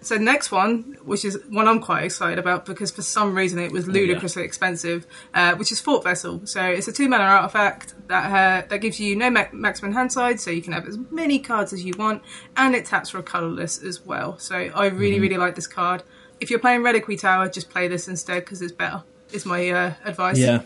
so 0.00 0.14
next 0.14 0.52
one, 0.52 0.96
which 1.02 1.24
is 1.24 1.36
one 1.48 1.66
I'm 1.66 1.80
quite 1.80 2.04
excited 2.04 2.38
about 2.38 2.64
because 2.64 2.92
for 2.92 3.02
some 3.02 3.34
reason 3.34 3.58
it 3.58 3.72
was 3.72 3.88
ludicrously 3.88 4.44
expensive, 4.44 5.08
uh, 5.34 5.56
which 5.56 5.72
is 5.72 5.80
Thought 5.80 6.04
Vessel. 6.04 6.46
So 6.46 6.62
it's 6.62 6.86
a 6.86 6.92
two 6.92 7.08
mana 7.08 7.24
artifact 7.24 7.94
that 8.06 8.26
uh, 8.26 8.66
that 8.68 8.78
gives 8.78 9.00
you 9.00 9.16
no 9.16 9.28
ma- 9.28 9.48
maximum 9.52 9.92
hand 9.92 10.12
size, 10.12 10.40
so 10.40 10.52
you 10.52 10.62
can 10.62 10.72
have 10.72 10.86
as 10.86 10.98
many 11.10 11.40
cards 11.40 11.72
as 11.72 11.84
you 11.84 11.94
want, 11.98 12.22
and 12.56 12.76
it 12.76 12.84
taps 12.84 13.10
for 13.10 13.18
a 13.18 13.24
colorless 13.24 13.82
as 13.82 14.06
well. 14.06 14.38
So 14.38 14.54
I 14.54 14.86
really 14.86 15.18
really 15.18 15.36
like 15.36 15.56
this 15.56 15.66
card. 15.66 16.04
If 16.38 16.50
you're 16.50 16.60
playing 16.60 16.84
Reliquary 16.84 17.16
Tower, 17.16 17.48
just 17.48 17.70
play 17.70 17.88
this 17.88 18.06
instead 18.06 18.44
because 18.44 18.62
it's 18.62 18.70
better. 18.70 19.02
Is 19.32 19.44
my 19.44 19.68
uh, 19.68 19.94
advice. 20.04 20.38
Yeah. 20.38 20.62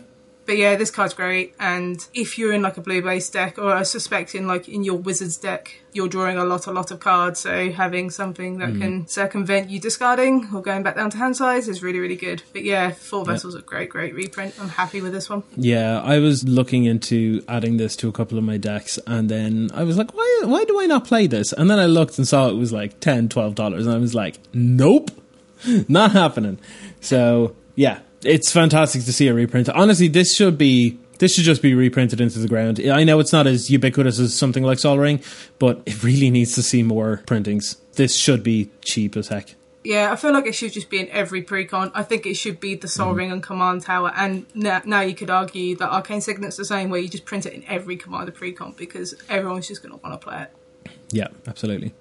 But 0.51 0.57
yeah, 0.57 0.75
this 0.75 0.91
card's 0.91 1.13
great. 1.13 1.55
And 1.61 2.05
if 2.13 2.37
you're 2.37 2.51
in 2.51 2.61
like 2.61 2.75
a 2.75 2.81
blue 2.81 3.01
base 3.01 3.29
deck, 3.29 3.57
or 3.57 3.71
I 3.71 3.83
suspect 3.83 4.35
in 4.35 4.47
like 4.47 4.67
in 4.67 4.83
your 4.83 4.97
wizard's 4.97 5.37
deck, 5.37 5.79
you're 5.93 6.09
drawing 6.09 6.37
a 6.37 6.43
lot, 6.43 6.67
a 6.67 6.71
lot 6.71 6.91
of 6.91 6.99
cards. 6.99 7.39
So 7.39 7.71
having 7.71 8.09
something 8.09 8.57
that 8.57 8.71
mm-hmm. 8.71 8.81
can 8.81 9.07
circumvent 9.07 9.69
you 9.69 9.79
discarding 9.79 10.49
or 10.53 10.61
going 10.61 10.83
back 10.83 10.97
down 10.97 11.09
to 11.11 11.17
hand 11.17 11.37
size 11.37 11.69
is 11.69 11.81
really, 11.81 11.99
really 11.99 12.17
good. 12.17 12.43
But 12.51 12.65
yeah, 12.65 12.91
Thought 12.91 13.27
Vessel's 13.27 13.55
a 13.55 13.61
great, 13.61 13.91
great 13.91 14.13
reprint. 14.13 14.53
I'm 14.59 14.67
happy 14.67 14.99
with 14.99 15.13
this 15.13 15.29
one. 15.29 15.43
Yeah, 15.55 16.01
I 16.01 16.19
was 16.19 16.43
looking 16.43 16.83
into 16.83 17.41
adding 17.47 17.77
this 17.77 17.95
to 17.95 18.09
a 18.09 18.11
couple 18.11 18.37
of 18.37 18.43
my 18.43 18.57
decks, 18.57 18.99
and 19.07 19.29
then 19.29 19.69
I 19.73 19.85
was 19.85 19.97
like, 19.97 20.13
why, 20.13 20.41
why 20.43 20.65
do 20.65 20.81
I 20.81 20.85
not 20.85 21.05
play 21.05 21.27
this? 21.27 21.53
And 21.53 21.71
then 21.71 21.79
I 21.79 21.85
looked 21.85 22.17
and 22.17 22.27
saw 22.27 22.49
it 22.49 22.55
was 22.55 22.73
like 22.73 22.99
$10, 22.99 23.29
$12, 23.29 23.79
and 23.79 23.89
I 23.89 23.97
was 23.99 24.13
like, 24.13 24.37
nope, 24.53 25.11
not 25.87 26.11
happening. 26.11 26.59
So, 26.99 27.55
yeah, 27.75 27.99
it's 28.23 28.51
fantastic 28.51 29.03
to 29.03 29.13
see 29.13 29.27
a 29.27 29.33
reprint. 29.33 29.69
Honestly, 29.69 30.07
this 30.07 30.35
should 30.35 30.57
be. 30.57 30.97
This 31.19 31.35
should 31.35 31.43
just 31.43 31.61
be 31.61 31.75
reprinted 31.75 32.19
into 32.19 32.39
the 32.39 32.47
ground. 32.47 32.79
I 32.79 33.03
know 33.03 33.19
it's 33.19 33.31
not 33.31 33.45
as 33.45 33.69
ubiquitous 33.69 34.17
as 34.17 34.35
something 34.35 34.63
like 34.63 34.79
Sol 34.79 34.97
Ring, 34.97 35.21
but 35.59 35.83
it 35.85 36.03
really 36.03 36.31
needs 36.31 36.55
to 36.55 36.63
see 36.63 36.81
more 36.81 37.21
printings. 37.27 37.77
This 37.93 38.15
should 38.15 38.41
be 38.41 38.71
cheap 38.83 39.15
as 39.15 39.27
heck. 39.27 39.53
Yeah, 39.83 40.11
I 40.11 40.15
feel 40.15 40.31
like 40.31 40.47
it 40.47 40.53
should 40.53 40.73
just 40.73 40.89
be 40.89 40.99
in 40.99 41.09
every 41.09 41.43
precon. 41.43 41.91
I 41.93 42.01
think 42.01 42.25
it 42.25 42.35
should 42.35 42.59
be 42.59 42.73
the 42.73 42.87
Sol 42.87 43.13
mm. 43.13 43.17
Ring 43.17 43.31
and 43.31 43.41
Command 43.41 43.83
Tower. 43.83 44.11
And 44.15 44.47
now, 44.55 44.81
now 44.85 45.01
you 45.01 45.13
could 45.13 45.29
argue 45.29 45.75
that 45.75 45.91
Arcane 45.91 46.21
Signet's 46.21 46.57
the 46.57 46.65
same, 46.65 46.89
where 46.89 46.99
you 46.99 47.07
just 47.07 47.25
print 47.25 47.45
it 47.45 47.53
in 47.53 47.63
every 47.67 47.97
Commander 47.97 48.31
precon 48.31 48.75
because 48.75 49.15
everyone's 49.29 49.67
just 49.67 49.83
going 49.83 49.93
to 49.93 50.01
want 50.03 50.19
to 50.19 50.27
play 50.27 50.43
it. 50.43 50.91
Yeah, 51.11 51.27
absolutely. 51.47 51.93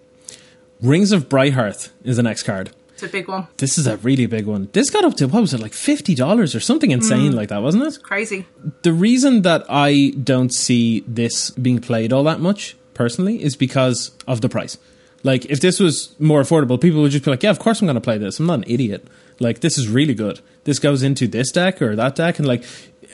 Rings 0.81 1.13
of 1.13 1.29
Brighthearth 1.29 1.91
is 2.05 2.17
the 2.17 2.23
next 2.23 2.45
card. 2.45 2.71
It's 3.03 3.11
a 3.11 3.13
big 3.13 3.29
one. 3.29 3.47
This 3.57 3.79
is 3.79 3.87
a 3.87 3.97
really 3.99 4.27
big 4.27 4.45
one. 4.45 4.69
This 4.73 4.91
got 4.91 5.07
up 5.07 5.15
to 5.15 5.27
what 5.27 5.41
was 5.41 5.55
it 5.55 5.61
like 5.61 5.73
fifty 5.73 6.15
dollars 6.15 6.55
or 6.55 6.61
something 6.61 6.91
insane 6.91 7.33
mm. 7.33 7.35
like 7.35 7.49
that, 7.49 7.63
wasn't 7.63 7.85
it? 7.85 8.03
Crazy. 8.03 8.45
The 8.83 8.93
reason 8.93 9.41
that 9.43 9.65
I 9.71 10.13
don't 10.23 10.53
see 10.53 11.03
this 11.07 11.51
being 11.51 11.81
played 11.81 12.13
all 12.13 12.25
that 12.25 12.41
much 12.41 12.77
personally 12.93 13.43
is 13.43 13.57
because 13.57 14.11
of 14.29 14.43
the 14.43 14.51
price. 14.51 14.77
Like 15.23 15.47
if 15.47 15.61
this 15.61 15.81
was 15.81 16.15
more 16.19 16.43
affordable, 16.43 16.79
people 16.79 17.01
would 17.01 17.13
just 17.13 17.25
be 17.25 17.31
like, 17.31 17.43
"Yeah, 17.43 17.51
of 17.51 17.59
course 17.59 17.81
I'm 17.81 17.87
going 17.87 17.95
to 17.95 18.03
play 18.03 18.19
this. 18.19 18.39
I'm 18.39 18.47
not 18.47 18.59
an 18.59 18.65
idiot. 18.67 19.07
Like 19.39 19.61
this 19.61 19.79
is 19.79 19.89
really 19.89 20.15
good. 20.15 20.41
This 20.65 20.79
goes 20.79 21.03
into 21.03 21.27
this 21.27 21.51
deck 21.53 21.81
or 21.81 21.97
that 21.97 22.17
deck." 22.17 22.39
And 22.39 22.47
like 22.47 22.65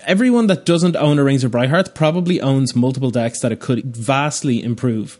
everyone 0.04 0.48
that 0.48 0.64
doesn't 0.64 0.96
own 0.96 1.20
a 1.20 1.24
Rings 1.24 1.44
of 1.44 1.52
Brighthearth 1.52 1.94
probably 1.94 2.40
owns 2.40 2.74
multiple 2.74 3.12
decks 3.12 3.38
that 3.40 3.52
it 3.52 3.60
could 3.60 3.84
vastly 3.84 4.62
improve. 4.62 5.18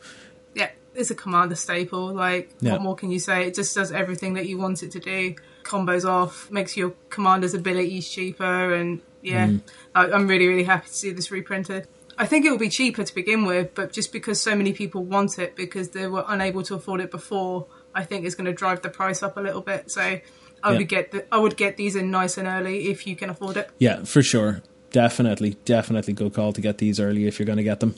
It's 0.97 1.11
a 1.11 1.15
commander 1.15 1.55
staple. 1.55 2.13
Like, 2.13 2.51
Yeah. 2.61 2.73
what 2.73 2.83
more 2.83 2.95
can 2.97 3.11
you 3.11 3.19
say? 3.19 3.47
It 3.47 3.55
just 3.55 3.75
does 3.75 3.93
everything 3.93 4.35
that 4.35 4.47
you 4.47 4.59
want 4.59 4.83
it 4.83 4.91
to 4.93 5.01
do. 5.01 5.35
combos 5.65 6.05
off, 6.09 6.49
makes 6.49 6.77
your 6.77 6.93
commander's 7.11 7.53
abilities 7.53 8.09
cheaper, 8.09 8.73
and 8.73 9.01
yeah, 9.21 9.49
Mm. 9.49 9.61
I, 9.97 10.11
I'm 10.13 10.29
really 10.29 10.47
really 10.47 10.63
happy 10.63 10.87
to 10.87 10.95
see 10.95 11.11
this 11.11 11.33
reprinted. 11.33 11.89
I 12.17 12.25
think 12.25 12.47
it 12.47 12.51
will 12.53 12.59
be 12.59 12.69
cheaper 12.69 13.03
to 13.03 13.13
begin 13.15 13.45
with, 13.45 13.75
but 13.75 13.93
just 13.93 14.13
because 14.13 14.41
so 14.41 14.55
many 14.55 14.73
people 14.73 15.03
want 15.05 15.41
it 15.41 15.57
because 15.57 15.89
they 15.91 16.07
were 16.07 16.25
unable 16.29 16.63
to 16.63 16.77
afford 16.77 17.01
it 17.01 17.11
before, 17.11 17.67
I 17.97 18.05
think 18.05 18.25
it's 18.25 18.37
going 18.37 18.45
to 18.47 18.53
drive 18.53 18.83
the 18.83 18.89
price 18.91 19.25
up 19.25 19.37
a 19.37 19.41
little 19.41 19.61
bit. 19.61 19.91
So 19.91 20.01
I 20.01 20.21
Yeah. 20.65 20.79
would 20.79 20.89
get 20.89 21.11
the, 21.11 21.25
I 21.35 21.39
would 21.39 21.57
get 21.57 21.77
these 21.77 21.97
in 21.97 22.13
nice 22.13 22.39
and 22.39 22.47
early 22.47 22.87
if 22.89 23.05
you 23.07 23.17
can 23.17 23.29
afford 23.29 23.57
it. 23.57 23.69
Yeah, 23.79 24.05
for 24.05 24.23
sure. 24.23 24.63
Definitely, 24.93 25.57
definitely 25.65 26.13
good 26.15 26.33
call 26.33 26.53
to 26.53 26.61
get 26.61 26.79
these 26.79 27.01
early 27.01 27.27
if 27.27 27.41
you're 27.41 27.45
going 27.47 27.59
to 27.59 27.65
get 27.65 27.81
them. 27.81 27.97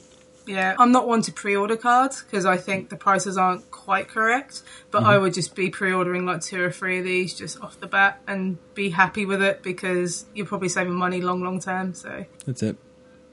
Yeah, 0.48 0.74
I'm 0.78 0.92
not 0.92 1.06
one 1.06 1.20
to 1.22 1.32
pre-order 1.32 1.76
cards 1.76 2.22
because 2.22 2.46
I 2.46 2.56
think 2.56 2.88
the 2.88 2.96
prices 2.96 3.36
aren't 3.36 3.70
quite 3.70 4.08
correct. 4.08 4.62
But 4.90 5.02
I 5.02 5.14
mm-hmm. 5.14 5.24
would 5.24 5.34
just 5.34 5.54
be 5.54 5.68
pre-ordering 5.68 6.24
like 6.24 6.40
two 6.40 6.62
or 6.62 6.70
three 6.70 6.98
of 6.98 7.04
these 7.04 7.34
just 7.34 7.60
off 7.60 7.78
the 7.78 7.86
bat 7.86 8.20
and 8.26 8.56
be 8.74 8.88
happy 8.88 9.26
with 9.26 9.42
it 9.42 9.62
because 9.62 10.24
you're 10.34 10.46
probably 10.46 10.70
saving 10.70 10.94
money 10.94 11.20
long, 11.20 11.42
long 11.42 11.60
term. 11.60 11.92
So, 11.92 12.24
That's 12.46 12.62
it. 12.62 12.78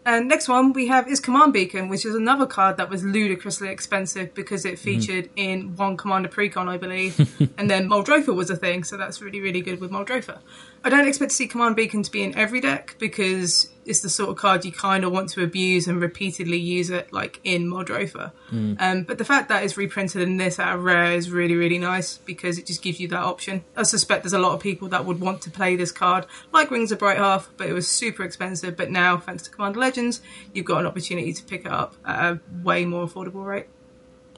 and 0.06 0.28
next 0.28 0.50
one 0.50 0.74
we 0.74 0.88
have 0.88 1.08
is 1.08 1.22
Command 1.22 1.54
Beacon, 1.54 1.88
which 1.88 2.06
is 2.06 2.16
another 2.16 2.46
card 2.46 2.76
that 2.78 2.90
was 2.90 3.02
ludicrously 3.06 3.70
expensive 3.70 4.34
because 4.34 4.66
it 4.66 4.74
mm-hmm. 4.74 4.84
featured 4.84 5.30
in 5.38 5.74
one 5.78 5.96
Commander 5.96 6.28
Precon, 6.30 6.68
I 6.68 6.76
believe, 6.76 7.18
and 7.58 7.70
then 7.70 7.88
Muldrotha 7.88 8.36
was 8.36 8.50
a 8.50 8.58
thing. 8.58 8.84
So 8.84 8.98
that's 8.98 9.22
really, 9.22 9.40
really 9.40 9.62
good 9.62 9.80
with 9.80 9.90
Muldrotha. 9.90 10.40
I 10.84 10.90
don't 10.90 11.08
expect 11.08 11.32
to 11.32 11.36
see 11.36 11.48
Command 11.48 11.78
Beacon 11.78 12.04
to 12.04 12.12
be 12.12 12.24
in 12.24 12.38
every 12.38 12.60
deck 12.60 12.98
because 13.00 13.70
it's 13.86 14.02
the 14.02 14.10
sort 14.10 14.30
of 14.30 14.36
card 14.36 14.66
you 14.66 14.72
kind 14.72 15.04
of 15.04 15.12
want 15.12 15.30
to 15.30 15.44
abuse 15.44 15.88
and 15.88 16.02
repeatedly 16.02 16.58
use 16.58 16.90
it, 16.90 17.14
like 17.14 17.40
in 17.44 17.68
Muldrotha. 17.68 18.32
Um, 18.80 19.04
but 19.04 19.18
the 19.18 19.26
fact 19.26 19.50
that 19.50 19.64
it's 19.64 19.78
reprinted 19.78 20.22
in 20.22 20.38
this 20.38 20.60
out 20.60 20.76
of 20.76 20.84
rare 20.84 21.14
is 21.14 21.30
really, 21.30 21.56
really 21.56 21.78
nice 21.78 22.18
because 22.18 22.58
it 22.58 22.66
just 22.66 22.82
gives 22.82 23.00
you 23.00 23.08
that 23.10 23.20
option. 23.20 23.64
I 23.76 23.84
suspect 23.84 24.24
there's 24.24 24.34
a 24.34 24.40
lot 24.40 24.54
of 24.54 24.60
people 24.60 24.88
that 24.90 25.06
would 25.06 25.20
want 25.20 25.42
to 25.44 25.52
play 25.52 25.76
this 25.76 25.92
card, 25.92 26.26
like 26.52 26.72
Rings 26.72 26.92
of 26.92 27.00
Brighthearth, 27.00 27.48
but 27.58 27.68
it 27.68 27.74
was 27.74 27.88
super 27.88 28.24
expensive. 28.24 28.76
But 28.76 28.90
now, 28.90 29.18
thanks 29.18 29.44
to 29.44 29.52
Commander 29.52 29.80
Legends, 29.80 30.22
you've 30.54 30.66
got 30.66 30.80
an 30.80 30.88
opportunity 30.88 31.34
to 31.34 31.44
pick 31.44 31.66
it 31.66 31.72
up 31.72 31.96
at 32.06 32.34
a 32.34 32.40
way 32.64 32.86
more 32.86 33.06
affordable 33.06 33.46
rate. 33.46 33.68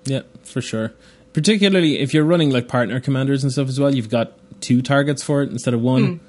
Yeah, 0.03 0.21
for 0.43 0.61
sure. 0.61 0.93
Particularly 1.33 1.99
if 1.99 2.13
you're 2.13 2.23
running 2.25 2.49
like 2.49 2.67
partner 2.67 2.99
commanders 2.99 3.43
and 3.43 3.51
stuff 3.51 3.67
as 3.67 3.79
well, 3.79 3.93
you've 3.93 4.09
got 4.09 4.33
two 4.61 4.81
targets 4.81 5.21
for 5.23 5.41
it 5.43 5.49
instead 5.51 5.73
of 5.73 5.81
one. 5.81 6.19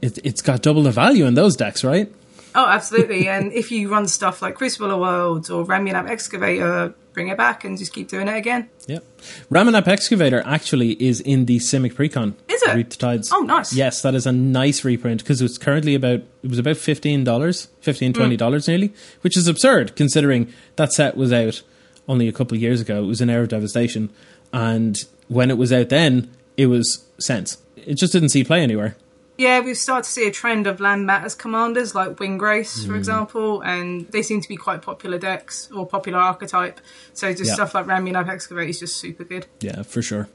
It, 0.00 0.18
it's 0.22 0.42
got 0.42 0.62
double 0.62 0.82
the 0.82 0.90
value 0.90 1.24
in 1.26 1.34
those 1.34 1.56
decks, 1.56 1.82
right? 1.82 2.12
Oh, 2.54 2.66
absolutely. 2.66 3.28
and 3.28 3.52
if 3.52 3.70
you 3.72 3.88
run 3.90 4.06
stuff 4.08 4.40
like 4.42 4.54
Crucible 4.54 4.90
of 4.90 5.00
Worlds 5.00 5.50
or 5.50 5.64
Ramunap 5.64 6.08
Excavator, 6.08 6.94
bring 7.12 7.28
it 7.28 7.36
back 7.36 7.64
and 7.64 7.76
just 7.78 7.92
keep 7.92 8.08
doing 8.08 8.28
it 8.28 8.36
again. 8.36 8.68
Yep. 8.86 9.04
Ramunap 9.50 9.88
Excavator 9.88 10.42
actually 10.46 10.92
is 11.02 11.20
in 11.20 11.46
the 11.46 11.58
Simic 11.58 11.94
Precon. 11.94 12.34
Is 12.48 12.62
it? 12.62 12.74
Reap 12.74 12.90
the 12.90 12.96
Tides. 12.96 13.30
Oh, 13.32 13.40
nice. 13.40 13.72
Yes, 13.72 14.02
that 14.02 14.14
is 14.14 14.26
a 14.26 14.32
nice 14.32 14.84
reprint 14.84 15.22
because 15.22 15.40
it's 15.42 15.58
currently 15.58 15.94
about 15.94 16.20
it 16.42 16.48
was 16.50 16.58
about 16.58 16.76
fifteen 16.76 17.24
dollars, 17.24 17.68
fifteen 17.80 18.12
Mm. 18.12 18.16
twenty 18.16 18.36
dollars 18.36 18.68
nearly, 18.68 18.92
which 19.22 19.36
is 19.36 19.48
absurd 19.48 19.96
considering 19.96 20.52
that 20.76 20.92
set 20.92 21.16
was 21.16 21.32
out 21.32 21.62
only 22.08 22.28
a 22.28 22.32
couple 22.32 22.54
of 22.56 22.62
years 22.62 22.80
ago. 22.80 23.02
It 23.02 23.06
was 23.06 23.20
an 23.20 23.30
Hour 23.30 23.42
of 23.42 23.48
Devastation, 23.48 24.10
and 24.52 24.96
when 25.28 25.50
it 25.50 25.56
was 25.58 25.72
out 25.72 25.88
then, 25.88 26.30
it 26.56 26.66
was 26.66 27.04
cents. 27.18 27.58
It 27.76 27.96
just 27.96 28.12
didn't 28.12 28.28
see 28.30 28.44
play 28.44 28.60
anywhere. 28.60 28.96
Yeah, 29.36 29.60
we've 29.60 29.76
started 29.76 30.04
to 30.04 30.10
see 30.10 30.28
a 30.28 30.30
trend 30.30 30.66
of 30.66 30.78
land 30.80 31.06
matters 31.06 31.34
commanders 31.34 31.94
like 31.94 32.16
Windgrace, 32.16 32.86
for 32.86 32.92
hmm. 32.92 32.98
example, 32.98 33.60
and 33.62 34.08
they 34.12 34.22
seem 34.22 34.40
to 34.40 34.48
be 34.48 34.56
quite 34.56 34.82
popular 34.82 35.18
decks 35.18 35.68
or 35.74 35.86
popular 35.86 36.18
archetype. 36.18 36.80
So 37.14 37.32
just 37.32 37.48
Yeah. 37.48 37.54
stuff 37.54 37.74
like 37.74 37.86
Ramunap 37.86 38.28
Excavate 38.28 38.70
is 38.70 38.78
just 38.78 38.96
super 38.96 39.24
good. 39.24 39.46
Yeah, 39.60 39.82
for 39.82 40.02
sure. 40.02 40.28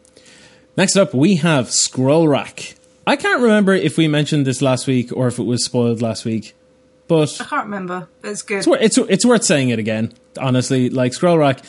Next 0.76 0.98
up, 0.98 1.14
we 1.14 1.36
have 1.38 1.72
Scroll 1.72 2.28
Rack. 2.28 2.76
I 3.08 3.16
can't 3.16 3.42
remember 3.42 3.74
if 3.74 3.98
we 3.98 4.08
mentioned 4.08 4.46
this 4.46 4.62
last 4.62 4.86
week 4.86 5.12
or 5.16 5.28
if 5.28 5.40
it 5.40 5.44
was 5.44 5.66
spoiled 5.66 6.02
last 6.02 6.26
week, 6.26 6.56
but 7.08 7.42
I 7.42 7.46
can't 7.46 7.66
remember. 7.66 8.08
It's 8.24 8.44
good. 8.44 8.60
it's, 8.60 8.68
it's 8.68 8.98
it's 8.98 9.26
worth 9.26 9.44
saying 9.44 9.70
it 9.70 9.80
again. 9.80 10.14
Honestly, 10.40 10.90
like 10.90 11.14
Scroll 11.14 11.38
Rack, 11.38 11.62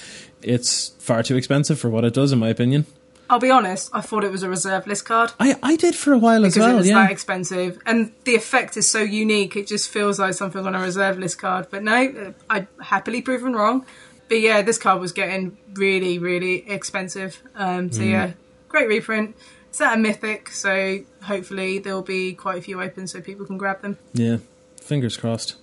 it's 0.43 0.91
far 0.99 1.23
too 1.23 1.37
expensive 1.37 1.81
for 1.81 1.89
what 1.89 2.05
it 2.05 2.13
does, 2.13 2.33
in 2.33 2.39
my 2.39 2.49
opinion. 2.49 2.87
I'll 3.31 3.39
be 3.39 3.51
honest, 3.51 3.89
I 3.95 4.01
thought 4.01 4.25
it 4.25 4.31
was 4.33 4.43
a 4.43 4.49
reserve 4.51 4.87
list 4.87 5.05
card. 5.07 5.31
I 5.39 5.57
I 5.63 5.77
did 5.77 5.95
for 5.95 6.13
a 6.13 6.19
while 6.19 6.45
as 6.45 6.53
because 6.55 6.69
it 6.71 6.75
was 6.75 6.89
Yeah, 6.89 7.03
that 7.03 7.11
expensive, 7.13 7.79
and 7.87 8.13
the 8.25 8.35
effect 8.35 8.77
is 8.77 8.91
so 8.91 9.01
unique. 9.01 9.55
It 9.57 9.67
just 9.69 9.89
feels 9.89 10.19
like 10.19 10.35
something 10.35 10.67
on 10.67 10.75
a 10.75 10.81
reserve 10.81 11.19
list 11.19 11.39
card. 11.39 11.69
But 11.71 11.83
no, 11.85 11.95
uh, 11.95 12.33
I 12.51 12.67
happily 12.83 13.23
proven 13.23 13.55
wrong. 13.55 13.87
But 14.29 14.41
yeah, 14.41 14.63
this 14.63 14.79
card 14.79 15.01
was 15.01 15.13
getting 15.13 15.57
really, 15.75 16.19
really 16.19 16.69
expensive. 16.69 17.41
Um, 17.55 17.89
Mm. 17.91 17.95
so 17.95 18.03
yeah, 18.03 18.33
great 18.69 18.89
reprint. 18.89 19.37
It's 19.69 19.81
at 19.81 19.95
a 19.95 19.97
mythic, 19.97 20.51
so 20.51 20.99
hopefully 21.23 21.79
there'll 21.79 22.03
be 22.03 22.33
quite 22.35 22.59
a 22.59 22.63
few 22.63 22.83
open 22.83 23.07
so 23.07 23.21
people 23.21 23.47
can 23.47 23.57
grab 23.59 23.81
them. 23.83 23.97
yeah. 24.13 24.39
Fingers 24.83 25.17
crossed. 25.17 25.55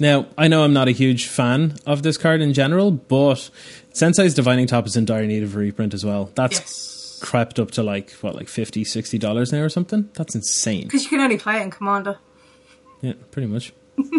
Now 0.00 0.26
I 0.36 0.48
know 0.48 0.64
I'm 0.64 0.72
not 0.72 0.88
a 0.88 0.92
huge 0.92 1.26
fan 1.28 1.76
of 1.86 2.02
this 2.02 2.16
card 2.16 2.40
in 2.40 2.52
general, 2.52 2.90
but 2.90 3.48
Sensei's 3.92 4.34
Divining 4.34 4.66
Top 4.66 4.86
is 4.88 4.96
in 4.96 5.04
dire 5.04 5.26
need 5.26 5.44
of 5.44 5.54
a 5.54 5.58
reprint 5.58 5.94
as 5.94 6.04
well. 6.04 6.30
That's 6.34 6.58
Yes, 6.58 6.88
crept 7.22 7.58
up 7.58 7.70
to 7.72 7.82
like 7.82 8.10
what, 8.20 8.34
like 8.34 8.48
50 8.48 8.84
60 8.84 9.16
dollars 9.18 9.52
now 9.52 9.60
or 9.62 9.68
something. 9.70 10.10
That's 10.14 10.34
insane. 10.34 10.82
because 10.84 11.04
you 11.04 11.08
can 11.10 11.20
only 11.20 11.38
play 11.38 11.58
it 11.58 11.62
in 11.62 11.70
Commander. 11.70 12.18
Yeah, 13.00 13.14
pretty 13.30 13.48
much. 13.48 13.72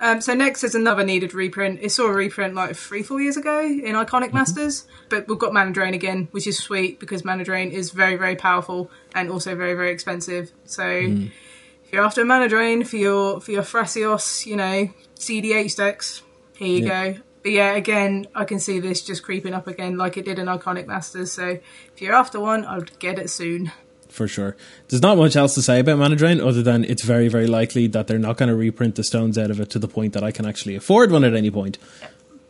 Um, 0.00 0.20
so 0.20 0.34
next 0.34 0.64
is 0.64 0.74
another 0.74 1.02
needed 1.02 1.32
reprint. 1.32 1.78
It 1.80 1.90
saw 1.90 2.08
a 2.08 2.12
reprint 2.12 2.54
like 2.54 2.76
three, 2.76 3.02
four 3.02 3.22
years 3.22 3.38
ago 3.38 3.60
in 3.64 3.94
Iconic 3.94 4.34
Masters, 4.34 4.86
but 5.08 5.26
we've 5.28 5.38
got 5.38 5.54
Mana 5.54 5.72
Drain 5.72 5.94
again, 5.94 6.28
which 6.32 6.46
is 6.46 6.58
sweet 6.58 7.00
because 7.00 7.24
Mana 7.24 7.42
Drain 7.44 7.70
is 7.70 7.90
very, 7.90 8.16
very 8.16 8.36
powerful 8.36 8.90
and 9.14 9.30
also 9.30 9.54
very, 9.56 9.72
very 9.72 9.92
expensive. 9.92 10.52
So 10.66 10.84
if 10.86 11.92
you're 11.92 12.04
after 12.04 12.20
a 12.20 12.24
Mana 12.26 12.48
Drain 12.50 12.84
for 12.84 12.96
your 12.96 13.40
for 13.40 13.52
your 13.52 13.62
Thrasios, 13.62 14.44
you 14.44 14.56
know 14.56 14.90
CDH 15.18 15.76
decks, 15.76 16.22
here 16.56 16.68
you 16.68 16.84
Yeah. 16.84 17.12
go. 17.12 17.20
But 17.44 17.52
yeah, 17.52 17.74
again, 17.74 18.26
I 18.34 18.44
can 18.44 18.58
see 18.58 18.80
this 18.80 19.02
just 19.02 19.22
creeping 19.22 19.54
up 19.54 19.66
again 19.68 19.96
like 19.96 20.16
it 20.16 20.24
did 20.24 20.38
in 20.40 20.46
Iconic 20.46 20.86
Masters. 20.86 21.30
So 21.30 21.58
if 21.94 22.00
you're 22.02 22.14
after 22.14 22.40
one, 22.40 22.64
I'd 22.64 22.98
get 22.98 23.18
it 23.18 23.30
soon. 23.30 23.70
for 24.08 24.26
sure. 24.26 24.56
There's 24.88 25.02
not 25.02 25.18
much 25.18 25.36
else 25.36 25.54
to 25.56 25.62
say 25.62 25.80
about 25.80 25.98
Mana 25.98 26.16
Drain 26.16 26.40
other 26.40 26.62
than 26.62 26.84
it's 26.84 27.04
very, 27.04 27.28
very 27.28 27.46
likely 27.46 27.86
that 27.88 28.06
they're 28.06 28.18
not 28.18 28.38
going 28.38 28.48
to 28.48 28.54
reprint 28.56 28.94
the 28.94 29.04
stones 29.04 29.36
out 29.36 29.50
of 29.50 29.60
it 29.60 29.68
to 29.70 29.78
the 29.78 29.88
point 29.88 30.14
that 30.14 30.24
I 30.24 30.30
can 30.30 30.46
actually 30.46 30.74
afford 30.74 31.10
one 31.10 31.22
at 31.22 31.34
any 31.34 31.50
point. 31.50 31.76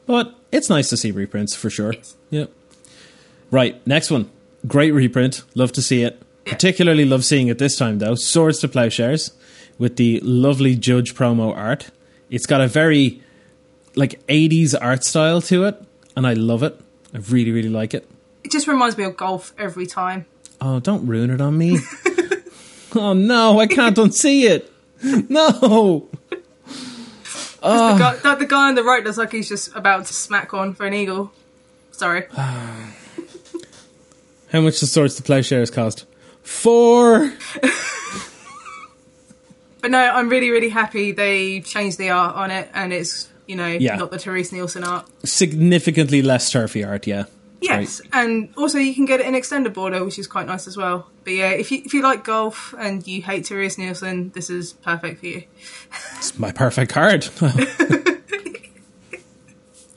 But 0.07 0.33
it's 0.53 0.71
nice 0.71 0.89
to 0.91 0.97
see 0.97 1.11
reprints 1.11 1.57
for 1.57 1.71
sure. 1.71 1.95
Yeah. 2.31 2.47
Right, 3.51 3.85
next 3.87 4.11
one. 4.13 4.31
Great 4.67 4.93
reprint. 4.93 5.43
Love 5.57 5.73
to 5.73 5.83
see 5.83 6.03
it. 6.03 6.23
Yeah. 6.47 6.53
Particularly 6.53 7.05
love 7.05 7.25
seeing 7.25 7.49
it 7.49 7.59
this 7.59 7.77
time 7.77 7.99
though. 7.99 8.15
Swords 8.15 8.61
to 8.61 8.69
Plowshares 8.69 9.33
with 9.77 9.97
the 9.97 10.21
lovely 10.21 10.77
Judge 10.77 11.15
promo 11.17 11.57
art. 11.57 11.91
It's 12.31 12.47
got 12.47 12.61
a 12.61 12.69
very 12.69 13.23
like 13.97 14.27
80s 14.27 14.75
art 14.81 15.05
style 15.05 15.41
to 15.43 15.65
it 15.65 15.83
and 16.17 16.27
I 16.27 16.35
love 16.35 16.63
it. 16.63 16.81
I 17.13 17.19
really, 17.19 17.53
really 17.53 17.69
like 17.69 17.95
it. 17.95 18.09
It 18.43 18.51
just 18.51 18.67
reminds 18.67 18.99
me 18.99 19.05
of 19.05 19.17
golf 19.17 19.53
every 19.59 19.87
time. 19.87 20.27
Oh, 20.61 20.81
don't 20.81 21.07
ruin 21.07 21.31
it 21.31 21.41
on 21.41 21.57
me. 21.57 21.79
oh 22.95 23.13
no, 23.13 23.61
I 23.61 23.67
can't 23.67 23.97
unsee 23.97 24.45
it. 24.45 24.71
No. 25.29 26.09
The, 26.31 26.39
ah. 27.63 27.99
guy, 27.99 28.17
the, 28.17 28.35
the 28.41 28.47
guy 28.47 28.69
on 28.69 28.75
the 28.75 28.85
right 28.85 29.03
looks 29.03 29.17
like 29.17 29.33
he's 29.33 29.49
just 29.49 29.75
about 29.75 30.07
to 30.07 30.15
smack 30.15 30.53
on 30.53 30.75
for 30.75 30.87
an 30.87 30.95
eagle. 30.95 31.33
Sorry. 31.93 32.27
How 32.37 32.91
much 34.61 34.81
does 34.81 34.93
Swords 34.93 35.15
to 35.17 35.23
Plowshares 35.23 35.71
cost? 35.71 36.07
Four. 36.43 37.33
But 39.85 39.91
no, 39.91 39.99
I'm 39.99 40.31
really, 40.31 40.49
really 40.49 40.71
happy 40.71 41.13
they 41.13 41.61
changed 41.61 41.99
the 41.99 42.09
art 42.09 42.37
on 42.37 42.51
it 42.51 42.71
and 42.73 42.91
it's, 42.91 43.29
you 43.47 43.57
know, 43.57 43.67
Yeah. 43.67 43.97
not 43.97 44.11
the 44.11 44.19
Therese 44.19 44.53
Nielsen 44.53 44.85
art. 44.85 45.07
Significantly 45.25 46.23
less 46.23 46.51
turfy 46.51 46.85
art, 46.85 47.07
yeah. 47.07 47.25
Yes, 47.61 48.03
and 48.13 48.51
also 48.59 48.77
you 48.77 48.95
can 48.95 49.07
get 49.07 49.21
it 49.21 49.27
in 49.27 49.35
extended 49.35 49.73
border, 49.73 50.05
which 50.05 50.19
is 50.19 50.27
quite 50.27 50.47
nice 50.47 50.67
as 50.67 50.77
well. 50.77 51.09
But 51.25 51.33
yeah, 51.33 51.51
if 51.51 51.73
you 51.73 51.81
if 51.83 51.95
you 51.95 52.03
like 52.03 52.23
golf 52.23 52.75
and 52.79 53.07
you 53.07 53.23
hate 53.23 53.47
Therese 53.47 53.79
Nielsen, 53.79 54.33
this 54.35 54.51
is 54.51 54.75
perfect 54.75 55.21
for 55.21 55.27
you. 55.27 55.45
It's 56.19 56.39
my 56.39 56.53
perfect 56.53 56.93
card. 56.93 57.27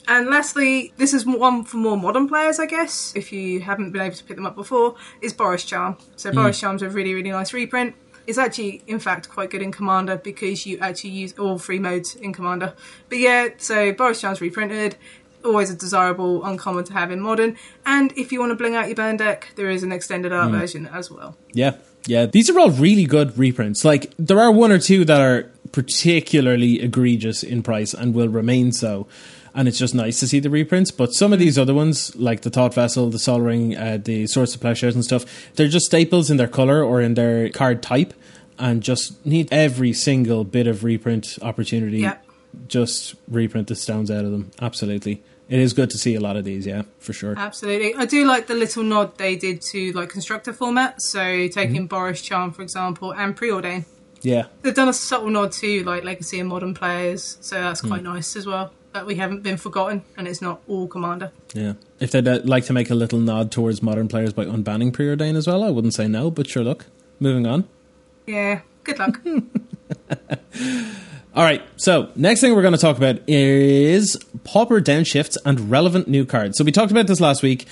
And 0.08 0.26
lastly, 0.28 0.94
this 0.96 1.12
is 1.12 1.26
one 1.26 1.64
for 1.64 1.76
more 1.76 1.98
modern 1.98 2.28
players, 2.28 2.58
I 2.58 2.64
guess. 2.64 3.12
If 3.14 3.30
you 3.30 3.60
haven't 3.60 3.92
been 3.92 4.00
able 4.00 4.16
to 4.16 4.24
pick 4.24 4.36
them 4.36 4.46
up 4.46 4.56
before, 4.56 4.94
is 5.20 5.34
Boros 5.34 5.66
Charm. 5.66 5.98
So 6.16 6.30
hmm. 6.30 6.38
Boros 6.38 6.58
Charm's 6.58 6.80
a 6.80 6.88
really, 6.88 7.12
really 7.12 7.30
nice 7.30 7.52
reprint. 7.52 7.94
It's 8.28 8.36
actually, 8.36 8.82
in 8.86 9.00
fact, 9.00 9.30
quite 9.30 9.48
good 9.48 9.62
in 9.62 9.72
Commander 9.72 10.18
because 10.18 10.66
you 10.66 10.78
actually 10.80 11.10
use 11.10 11.32
all 11.38 11.58
three 11.58 11.78
modes 11.78 12.14
in 12.14 12.34
Commander. 12.34 12.74
But 13.08 13.18
yeah, 13.18 13.48
so 13.56 13.92
Boros 13.94 14.20
Charm's 14.20 14.42
reprinted. 14.42 14.96
Always 15.42 15.70
a 15.70 15.74
desirable 15.74 16.44
uncommon 16.44 16.84
to 16.84 16.92
have 16.92 17.10
in 17.10 17.20
Modern. 17.20 17.56
And 17.86 18.12
if 18.18 18.30
you 18.30 18.38
want 18.38 18.50
to 18.50 18.56
bling 18.56 18.76
out 18.76 18.86
your 18.86 18.96
burn 18.96 19.16
deck, 19.16 19.48
there 19.56 19.70
is 19.70 19.82
an 19.82 19.92
extended 19.92 20.32
art 20.32 20.50
hmm. 20.50 20.58
version 20.58 20.86
as 20.86 21.10
well. 21.10 21.36
yeah. 21.52 21.76
Yeah. 22.06 22.26
These 22.26 22.48
are 22.48 22.58
all 22.58 22.70
really 22.70 23.04
good 23.04 23.36
reprints. 23.36 23.84
Like, 23.84 24.14
there 24.18 24.40
are 24.40 24.52
one 24.52 24.72
or 24.72 24.78
two 24.78 25.04
that 25.04 25.20
are 25.20 25.50
particularly 25.72 26.80
egregious 26.80 27.42
in 27.42 27.62
price 27.62 27.92
and 27.92 28.14
will 28.14 28.28
remain 28.28 28.72
so. 28.72 29.06
And 29.58 29.66
it's 29.66 29.76
just 29.76 29.92
nice 29.92 30.20
to 30.20 30.28
see 30.28 30.38
the 30.38 30.50
reprints. 30.50 30.92
But 30.92 31.12
some 31.12 31.32
of 31.32 31.40
mm. 31.40 31.42
these 31.42 31.58
other 31.58 31.74
ones, 31.74 32.14
like 32.14 32.42
the 32.42 32.50
Thought 32.50 32.74
Vessel, 32.74 33.10
the 33.10 33.18
Sol 33.18 33.40
Ring, 33.40 33.76
uh, 33.76 33.98
the 34.00 34.28
Swords 34.28 34.52
to 34.52 34.58
Plowshares 34.60 34.94
and 34.94 35.04
stuff, 35.04 35.24
they're 35.56 35.66
just 35.66 35.86
staples 35.86 36.30
in 36.30 36.36
their 36.36 36.46
color 36.46 36.80
or 36.80 37.00
in 37.00 37.14
their 37.14 37.48
card 37.48 37.82
type, 37.82 38.14
and 38.56 38.84
just 38.84 39.26
need 39.26 39.48
every 39.50 39.92
single 39.92 40.44
bit 40.44 40.68
of 40.68 40.84
reprint 40.84 41.40
opportunity. 41.42 41.98
Yeah. 41.98 42.18
Just 42.68 43.16
reprint 43.26 43.66
the 43.66 43.74
stones 43.74 44.12
out 44.12 44.24
of 44.24 44.30
them. 44.30 44.52
Absolutely. 44.62 45.24
It 45.48 45.58
is 45.58 45.72
good 45.72 45.90
to 45.90 45.98
see 45.98 46.14
a 46.14 46.20
lot 46.20 46.36
of 46.36 46.44
these, 46.44 46.64
yeah, 46.64 46.82
for 47.00 47.12
sure. 47.12 47.34
Absolutely. 47.36 47.96
I 47.96 48.04
do 48.04 48.28
like 48.28 48.46
the 48.46 48.54
little 48.54 48.84
nod 48.84 49.18
they 49.18 49.34
did 49.34 49.60
to 49.72 49.90
like 49.90 50.10
constructor 50.10 50.52
format. 50.52 51.02
So 51.02 51.48
taking 51.48 51.88
mm-hmm. 51.88 51.92
Boros 51.92 52.22
Charm, 52.22 52.52
for 52.52 52.62
example, 52.62 53.12
and 53.12 53.36
preordain. 53.36 53.86
Yeah. 54.22 54.46
They've 54.62 54.72
done 54.72 54.88
a 54.88 54.92
subtle 54.92 55.30
nod 55.30 55.50
to 55.50 55.82
like 55.82 56.04
legacy 56.04 56.38
and 56.38 56.48
modern 56.48 56.74
players, 56.74 57.38
so 57.40 57.56
that's 57.60 57.80
quite 57.80 58.02
mm. 58.02 58.14
nice 58.14 58.36
as 58.36 58.46
well. 58.46 58.72
That 58.98 59.06
we 59.06 59.14
haven't 59.14 59.44
been 59.44 59.58
forgotten 59.58 60.02
and 60.16 60.26
it's 60.26 60.42
not 60.42 60.60
all 60.66 60.88
commander. 60.88 61.30
Yeah. 61.54 61.74
If 62.00 62.10
they'd 62.10 62.26
uh, 62.26 62.40
like 62.42 62.64
to 62.64 62.72
make 62.72 62.90
a 62.90 62.96
little 62.96 63.20
nod 63.20 63.52
towards 63.52 63.80
modern 63.80 64.08
players 64.08 64.32
by 64.32 64.44
unbanning 64.44 64.90
preordain 64.90 65.36
as 65.36 65.46
well, 65.46 65.62
I 65.62 65.70
wouldn't 65.70 65.94
say 65.94 66.08
no, 66.08 66.32
but 66.32 66.48
sure, 66.48 66.64
look. 66.64 66.86
Moving 67.20 67.46
on. 67.46 67.68
Yeah. 68.26 68.62
Good 68.82 68.98
luck. 68.98 69.20
All 71.36 71.44
right, 71.44 71.62
so 71.76 72.10
next 72.16 72.40
thing 72.40 72.56
we're 72.56 72.62
going 72.62 72.74
to 72.74 72.80
talk 72.80 72.96
about 72.96 73.20
is 73.28 74.16
pauper 74.42 74.80
downshifts 74.80 75.36
and 75.44 75.70
relevant 75.70 76.08
new 76.08 76.26
cards. 76.26 76.58
So 76.58 76.64
we 76.64 76.72
talked 76.72 76.90
about 76.90 77.06
this 77.06 77.20
last 77.20 77.40
week. 77.40 77.66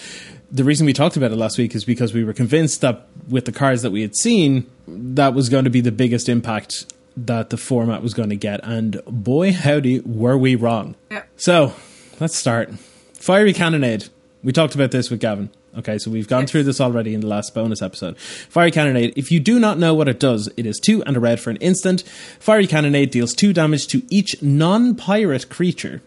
The 0.53 0.63
reason 0.63 0.87
we 0.87 0.93
talked 0.93 1.17
about 1.17 1.33
it 1.33 1.37
last 1.37 1.59
week 1.59 1.75
is 1.75 1.85
because 1.85 2.15
we 2.15 2.23
were 2.23 2.35
convinced 2.35 2.83
that 2.83 3.09
with 3.29 3.47
the 3.47 3.53
cards 3.53 3.83
that 3.83 3.91
we 3.91 4.03
had 4.03 4.15
seen, 4.15 4.71
that 4.87 5.35
was 5.35 5.49
going 5.49 5.65
to 5.65 5.71
be 5.71 5.81
the 5.81 5.91
biggest 5.91 6.29
impact 6.29 6.87
that 7.17 7.51
the 7.51 7.57
format 7.57 8.03
was 8.03 8.15
going 8.15 8.31
to 8.31 8.37
get. 8.37 8.61
And 8.63 9.01
boy, 9.07 9.53
howdy, 9.53 10.01
were 10.01 10.37
we 10.37 10.55
wrong. 10.55 10.95
yeah. 11.11 11.23
So 11.37 11.73
let's 12.21 12.37
start. 12.37 12.71
Fiery 13.15 13.53
Cannonade. 13.53 14.09
We 14.43 14.53
talked 14.53 14.75
about 14.75 14.91
this 14.91 15.11
with 15.11 15.21
Gavin. 15.21 15.51
Okay, 15.79 15.99
so 15.99 16.11
we've 16.11 16.29
gone 16.29 16.43
Yes. 16.43 16.51
through 16.53 16.63
this 16.63 16.81
already 16.81 17.13
in 17.13 17.21
the 17.21 17.27
last 17.27 17.55
bonus 17.55 17.83
episode. 17.83 18.17
Fiery 18.19 18.71
Cannonade. 18.71 19.13
If 19.17 19.31
you 19.31 19.41
do 19.41 19.59
not 19.61 19.79
know 19.79 19.93
what 19.93 20.09
it 20.09 20.19
does, 20.19 20.49
it 20.57 20.65
is 20.65 20.79
two 20.79 21.03
and 21.05 21.17
a 21.17 21.21
red 21.21 21.39
for 21.41 21.51
an 21.51 21.57
instant. 21.57 22.03
Fiery 22.39 22.67
Cannonade 22.67 23.11
deals 23.11 23.35
two 23.35 23.53
damage 23.53 23.87
to 23.89 24.03
each 24.09 24.41
non 24.43 24.95
pirate 24.95 25.49
creature. 25.51 26.01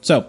So, 0.00 0.26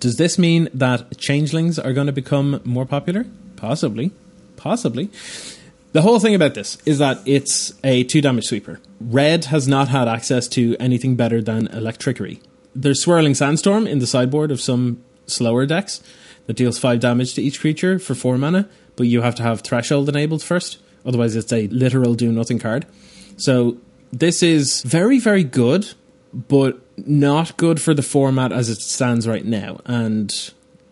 does 0.00 0.16
this 0.16 0.38
mean 0.38 0.68
that 0.74 1.18
changelings 1.18 1.78
are 1.78 1.92
going 1.92 2.06
to 2.08 2.12
become 2.12 2.60
more 2.64 2.86
popular? 2.86 3.26
Possibly. 3.56 4.10
Possibly. 4.56 5.10
The 5.92 6.02
whole 6.02 6.20
thing 6.20 6.34
about 6.34 6.54
this 6.54 6.78
is 6.86 6.98
that 6.98 7.18
it's 7.26 7.74
a 7.82 8.04
two 8.04 8.20
damage 8.20 8.46
sweeper. 8.46 8.80
Red 9.00 9.46
has 9.46 9.66
not 9.66 9.88
had 9.88 10.06
access 10.06 10.46
to 10.48 10.76
anything 10.78 11.16
better 11.16 11.42
than 11.42 11.66
Electrickery. 11.68 12.40
There's 12.74 13.02
Swirling 13.02 13.34
Sandstorm 13.34 13.86
in 13.86 13.98
the 13.98 14.06
sideboard 14.06 14.52
of 14.52 14.60
some 14.60 15.02
slower 15.26 15.66
decks 15.66 16.00
that 16.46 16.54
deals 16.56 16.78
five 16.78 17.00
damage 17.00 17.34
to 17.34 17.42
each 17.42 17.60
creature 17.60 17.98
for 17.98 18.14
four 18.14 18.38
mana, 18.38 18.68
but 18.94 19.06
you 19.06 19.22
have 19.22 19.34
to 19.36 19.42
have 19.42 19.62
Threshold 19.62 20.08
enabled 20.08 20.42
first. 20.42 20.78
Otherwise, 21.04 21.34
it's 21.34 21.52
a 21.52 21.66
literal 21.68 22.14
do 22.14 22.30
nothing 22.30 22.58
card. 22.58 22.86
So, 23.36 23.78
this 24.12 24.42
is 24.42 24.82
very, 24.82 25.18
very 25.18 25.44
good, 25.44 25.94
but 26.32 26.80
not 26.96 27.56
good 27.56 27.80
for 27.80 27.94
the 27.94 28.02
format 28.02 28.52
as 28.52 28.68
it 28.68 28.78
stands 28.78 29.26
right 29.26 29.44
now. 29.44 29.80
And 29.86 30.32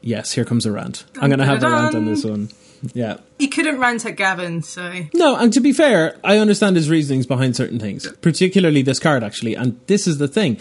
yes, 0.01 0.33
here 0.33 0.45
comes 0.45 0.67
a 0.67 0.73
rant. 0.73 1.05
I'm 1.21 1.29
going 1.29 1.41
to 1.41 1.45
have 1.45 1.63
a 1.63 1.71
rant 1.71 1.95
on 1.95 2.07
this 2.07 2.25
one. 2.25 2.49
Yeah. 2.95 3.19
He 3.39 3.49
couldn't 3.49 3.79
rant 3.79 4.05
at 4.07 4.17
Gavin, 4.17 4.63
so 4.63 4.93
No, 5.15 5.37
and 5.37 5.53
to 5.53 5.61
be 5.61 5.73
fair, 5.73 6.19
I 6.23 6.39
understand 6.39 6.77
his 6.77 6.89
reasonings 6.89 7.27
behind 7.27 7.57
certain 7.57 7.79
things, 7.79 8.11
particularly 8.21 8.83
this 8.83 8.99
card, 8.99 9.23
actually. 9.23 9.55
And 9.55 9.81
this 9.87 10.07
is 10.07 10.19
the 10.19 10.29
thing 10.29 10.59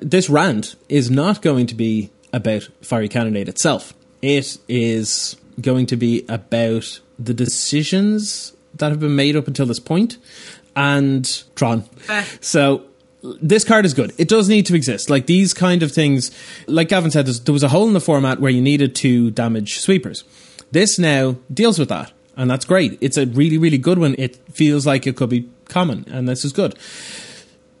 this 0.00 0.28
rant 0.28 0.74
is 0.88 1.10
not 1.10 1.42
going 1.42 1.66
to 1.66 1.74
be 1.74 2.10
about 2.32 2.68
Fiery 2.80 3.08
Cannonade 3.08 3.48
itself, 3.48 3.94
it 4.20 4.58
is 4.68 5.36
going 5.60 5.86
to 5.86 5.96
be 5.96 6.24
about 6.28 7.00
the 7.18 7.34
decisions 7.34 8.52
that 8.74 8.90
have 8.90 9.00
been 9.00 9.14
made 9.14 9.36
up 9.36 9.46
until 9.46 9.66
this 9.66 9.78
point 9.78 10.16
and 10.74 11.44
Tron. 11.54 11.82
Fair. 11.82 12.20
Eh. 12.20 12.24
So 12.40 12.84
this 13.22 13.64
card 13.64 13.84
is 13.84 13.94
good. 13.94 14.12
It 14.18 14.28
does 14.28 14.48
need 14.48 14.66
to 14.66 14.74
exist. 14.74 15.10
Like 15.10 15.26
these 15.26 15.54
kind 15.54 15.82
of 15.82 15.92
things, 15.92 16.30
like 16.66 16.88
Gavin 16.88 17.10
said, 17.10 17.26
there 17.26 17.52
was 17.52 17.62
a 17.62 17.68
hole 17.68 17.86
in 17.86 17.92
the 17.92 18.00
format 18.00 18.40
where 18.40 18.50
you 18.50 18.62
needed 18.62 18.94
to 18.96 19.30
damage 19.30 19.78
sweepers. 19.80 20.24
This 20.72 20.98
now 20.98 21.36
deals 21.52 21.78
with 21.78 21.90
that, 21.90 22.12
and 22.36 22.50
that's 22.50 22.64
great. 22.64 22.98
It's 23.00 23.16
a 23.16 23.26
really, 23.26 23.58
really 23.58 23.78
good 23.78 23.98
one. 23.98 24.14
It 24.18 24.36
feels 24.52 24.86
like 24.86 25.06
it 25.06 25.16
could 25.16 25.30
be 25.30 25.48
common, 25.66 26.06
and 26.10 26.28
this 26.28 26.44
is 26.44 26.52
good. 26.52 26.76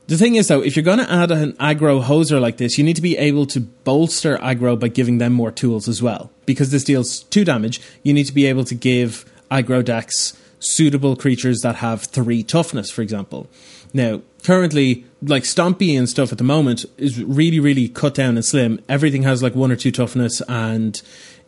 The 0.08 0.18
thing 0.18 0.34
is, 0.34 0.48
though, 0.48 0.60
if 0.60 0.76
you're 0.76 0.84
going 0.84 0.98
to 0.98 1.10
add 1.10 1.30
an 1.30 1.52
aggro 1.54 2.02
hoser 2.02 2.40
like 2.40 2.58
this, 2.58 2.76
you 2.76 2.84
need 2.84 2.96
to 2.96 3.02
be 3.02 3.16
able 3.16 3.46
to 3.46 3.60
bolster 3.60 4.36
aggro 4.38 4.78
by 4.78 4.88
giving 4.88 5.18
them 5.18 5.32
more 5.32 5.50
tools 5.50 5.88
as 5.88 6.02
well. 6.02 6.30
Because 6.44 6.70
this 6.70 6.84
deals 6.84 7.22
two 7.24 7.44
damage, 7.44 7.80
you 8.02 8.12
need 8.12 8.24
to 8.24 8.34
be 8.34 8.46
able 8.46 8.64
to 8.64 8.74
give 8.74 9.24
aggro 9.50 9.82
decks 9.82 10.36
suitable 10.58 11.16
creatures 11.16 11.60
that 11.60 11.76
have 11.76 12.02
three 12.02 12.42
toughness, 12.42 12.90
for 12.90 13.00
example. 13.00 13.48
Now, 13.94 14.22
currently, 14.42 15.04
like 15.22 15.44
Stompy 15.44 15.96
and 15.96 16.08
stuff 16.08 16.32
at 16.32 16.38
the 16.38 16.44
moment 16.44 16.84
is 16.98 17.22
really, 17.22 17.60
really 17.60 17.88
cut 17.88 18.14
down 18.14 18.36
and 18.36 18.44
slim. 18.44 18.80
Everything 18.88 19.22
has 19.22 19.42
like 19.42 19.54
one 19.54 19.70
or 19.70 19.76
two 19.76 19.92
toughness, 19.92 20.42
and 20.48 21.00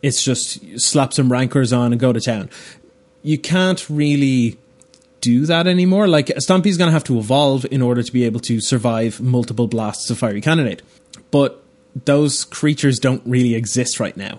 it's 0.05 0.23
just 0.23 0.79
slap 0.79 1.13
some 1.13 1.31
rankers 1.31 1.73
on 1.73 1.91
and 1.91 1.99
go 1.99 2.13
to 2.13 2.21
town. 2.21 2.47
You 3.23 3.39
can't 3.39 3.89
really 3.89 4.59
do 5.19 5.47
that 5.47 5.65
anymore. 5.65 6.07
Like 6.07 6.27
Stompy's 6.37 6.77
going 6.77 6.89
to 6.89 6.93
have 6.93 7.03
to 7.05 7.17
evolve 7.17 7.65
in 7.71 7.81
order 7.81 8.03
to 8.03 8.11
be 8.11 8.23
able 8.23 8.39
to 8.41 8.61
survive 8.61 9.19
multiple 9.19 9.65
blasts 9.65 10.11
of 10.11 10.19
fiery 10.19 10.41
cannonade. 10.41 10.83
But 11.31 11.63
those 12.05 12.45
creatures 12.45 12.99
don't 12.99 13.23
really 13.25 13.55
exist 13.55 13.99
right 13.99 14.15
now. 14.15 14.37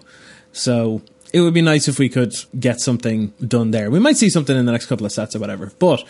So 0.53 1.03
it 1.33 1.41
would 1.41 1.53
be 1.53 1.63
nice 1.63 1.89
if 1.89 1.99
we 1.99 2.09
could 2.09 2.33
get 2.61 2.81
something 2.81 3.35
done 3.45 3.73
there. 3.73 3.91
We 3.91 3.99
might 3.99 4.17
see 4.17 4.31
something 4.31 4.57
in 4.57 4.67
the 4.67 4.73
next 4.73 4.87
couple 4.87 5.05
of 5.05 5.11
sets 5.11 5.35
or 5.35 5.41
whatever. 5.41 5.73
But 5.81 6.05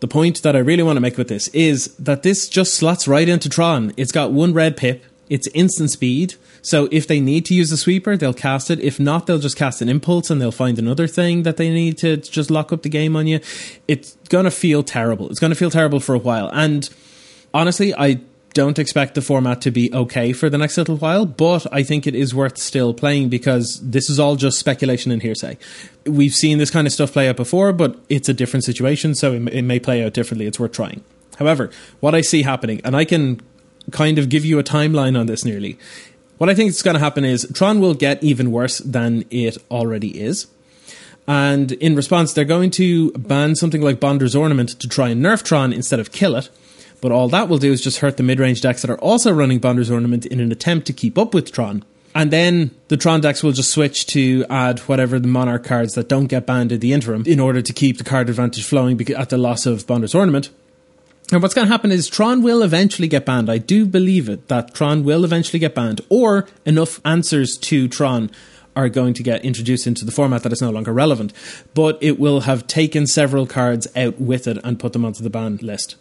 the 0.00 0.08
point 0.08 0.42
that 0.42 0.56
I 0.56 0.58
really 0.58 0.82
want 0.82 0.96
to 0.96 1.00
make 1.00 1.16
with 1.16 1.28
this 1.28 1.46
is 1.48 1.94
that 1.98 2.24
this 2.24 2.48
just 2.48 2.74
slots 2.74 3.06
right 3.06 3.28
into 3.28 3.48
Tron. 3.48 3.92
It's 3.96 4.10
got 4.10 4.32
one 4.32 4.52
red 4.52 4.76
pip, 4.76 5.04
it's 5.30 5.46
instant 5.54 5.92
speed. 5.92 6.34
So 6.66 6.88
if 6.90 7.06
they 7.06 7.20
need 7.20 7.44
to 7.46 7.54
use 7.54 7.70
a 7.70 7.76
sweeper, 7.76 8.16
they'll 8.16 8.34
cast 8.34 8.72
it. 8.72 8.80
If 8.80 8.98
not, 8.98 9.28
they'll 9.28 9.38
just 9.38 9.56
cast 9.56 9.80
an 9.82 9.88
impulse 9.88 10.30
and 10.30 10.42
they'll 10.42 10.50
find 10.50 10.80
another 10.80 11.06
thing 11.06 11.44
that 11.44 11.58
they 11.58 11.70
need 11.70 11.96
to 11.98 12.16
just 12.16 12.50
lock 12.50 12.72
up 12.72 12.82
the 12.82 12.88
game 12.88 13.14
on 13.14 13.28
you. 13.28 13.38
It's 13.86 14.16
going 14.30 14.46
to 14.46 14.50
feel 14.50 14.82
terrible. 14.82 15.30
It's 15.30 15.38
going 15.38 15.52
to 15.52 15.56
feel 15.56 15.70
terrible 15.70 16.00
for 16.00 16.16
a 16.16 16.18
while. 16.18 16.50
And 16.52 16.90
honestly, 17.54 17.94
I 17.94 18.20
don't 18.52 18.80
expect 18.80 19.14
the 19.14 19.22
format 19.22 19.60
to 19.60 19.70
be 19.70 19.94
okay 19.94 20.32
for 20.32 20.50
the 20.50 20.58
next 20.58 20.76
little 20.76 20.96
while, 20.96 21.24
but 21.24 21.72
I 21.72 21.84
think 21.84 22.04
it 22.04 22.16
is 22.16 22.34
worth 22.34 22.58
still 22.58 22.92
playing 22.92 23.28
because 23.28 23.78
this 23.80 24.10
is 24.10 24.18
all 24.18 24.34
just 24.34 24.58
speculation 24.58 25.12
and 25.12 25.22
hearsay. 25.22 25.58
We've 26.04 26.34
seen 26.34 26.58
this 26.58 26.72
kind 26.72 26.88
of 26.88 26.92
stuff 26.92 27.12
play 27.12 27.28
out 27.28 27.36
before, 27.36 27.72
but 27.72 27.96
it's 28.08 28.28
a 28.28 28.34
different 28.34 28.64
situation, 28.64 29.14
so 29.14 29.34
it 29.34 29.62
may 29.62 29.78
play 29.78 30.02
out 30.02 30.14
differently. 30.14 30.46
It's 30.46 30.58
worth 30.58 30.72
trying. 30.72 31.04
However, 31.38 31.70
what 32.00 32.16
I 32.16 32.22
see 32.22 32.42
happening, 32.42 32.80
and 32.82 32.96
I 32.96 33.04
can 33.04 33.40
kind 33.92 34.18
of 34.18 34.28
give 34.28 34.44
you 34.44 34.58
a 34.58 34.64
timeline 34.64 35.16
on 35.16 35.26
this 35.26 35.44
nearly. 35.44 35.78
What 36.38 36.50
I 36.50 36.54
think 36.54 36.70
is 36.70 36.82
going 36.82 36.94
to 36.94 37.00
happen 37.00 37.24
is 37.24 37.50
Tron 37.54 37.80
will 37.80 37.94
get 37.94 38.22
even 38.22 38.52
worse 38.52 38.78
than 38.78 39.24
it 39.30 39.56
already 39.70 40.20
is. 40.20 40.46
And 41.26 41.72
in 41.72 41.96
response, 41.96 42.32
they're 42.32 42.44
going 42.44 42.70
to 42.72 43.10
ban 43.12 43.56
something 43.56 43.82
like 43.82 44.00
Bonder's 44.00 44.36
Ornament 44.36 44.78
to 44.80 44.88
try 44.88 45.08
and 45.08 45.24
nerf 45.24 45.42
Tron 45.42 45.72
instead 45.72 45.98
of 45.98 46.12
kill 46.12 46.36
it. 46.36 46.50
But 47.00 47.12
all 47.12 47.28
that 47.28 47.48
will 47.48 47.58
do 47.58 47.72
is 47.72 47.82
just 47.82 47.98
hurt 47.98 48.16
the 48.16 48.22
mid 48.22 48.38
range 48.38 48.60
decks 48.60 48.82
that 48.82 48.90
are 48.90 48.98
also 48.98 49.32
running 49.32 49.58
Bonder's 49.58 49.90
Ornament 49.90 50.26
in 50.26 50.40
an 50.40 50.52
attempt 50.52 50.86
to 50.86 50.92
keep 50.92 51.18
up 51.18 51.34
with 51.34 51.52
Tron. 51.52 51.84
And 52.14 52.30
then 52.30 52.70
the 52.88 52.96
Tron 52.96 53.20
decks 53.20 53.42
will 53.42 53.52
just 53.52 53.70
switch 53.70 54.06
to 54.08 54.46
add 54.48 54.78
whatever 54.80 55.18
the 55.18 55.28
Monarch 55.28 55.64
cards 55.64 55.94
that 55.94 56.08
don't 56.08 56.26
get 56.28 56.46
banned 56.46 56.72
in 56.72 56.80
the 56.80 56.92
interim 56.92 57.24
in 57.26 57.40
order 57.40 57.60
to 57.60 57.72
keep 57.72 57.98
the 57.98 58.04
card 58.04 58.30
advantage 58.30 58.64
flowing 58.64 58.98
at 59.10 59.28
the 59.28 59.36
loss 59.36 59.66
of 59.66 59.86
Bonder's 59.86 60.14
Ornament. 60.14 60.48
And 61.32 61.42
what's 61.42 61.54
going 61.54 61.66
to 61.66 61.72
happen 61.72 61.90
is 61.90 62.08
Tron 62.08 62.42
will 62.42 62.62
eventually 62.62 63.08
get 63.08 63.26
banned. 63.26 63.50
I 63.50 63.58
do 63.58 63.84
believe 63.84 64.28
it 64.28 64.46
that 64.48 64.74
Tron 64.74 65.02
will 65.02 65.24
eventually 65.24 65.58
get 65.58 65.74
banned, 65.74 66.00
or 66.08 66.46
enough 66.64 67.00
answers 67.04 67.56
to 67.62 67.88
Tron 67.88 68.30
are 68.76 68.88
going 68.88 69.14
to 69.14 69.22
get 69.22 69.44
introduced 69.44 69.86
into 69.86 70.04
the 70.04 70.12
format 70.12 70.42
that 70.42 70.52
is 70.52 70.60
no 70.60 70.70
longer 70.70 70.92
relevant. 70.92 71.32
But 71.74 71.98
it 72.00 72.20
will 72.20 72.40
have 72.40 72.66
taken 72.66 73.06
several 73.06 73.46
cards 73.46 73.88
out 73.96 74.20
with 74.20 74.46
it 74.46 74.58
and 74.62 74.78
put 74.78 74.92
them 74.92 75.04
onto 75.04 75.22
the 75.22 75.30
banned 75.30 75.62
list. 75.62 75.96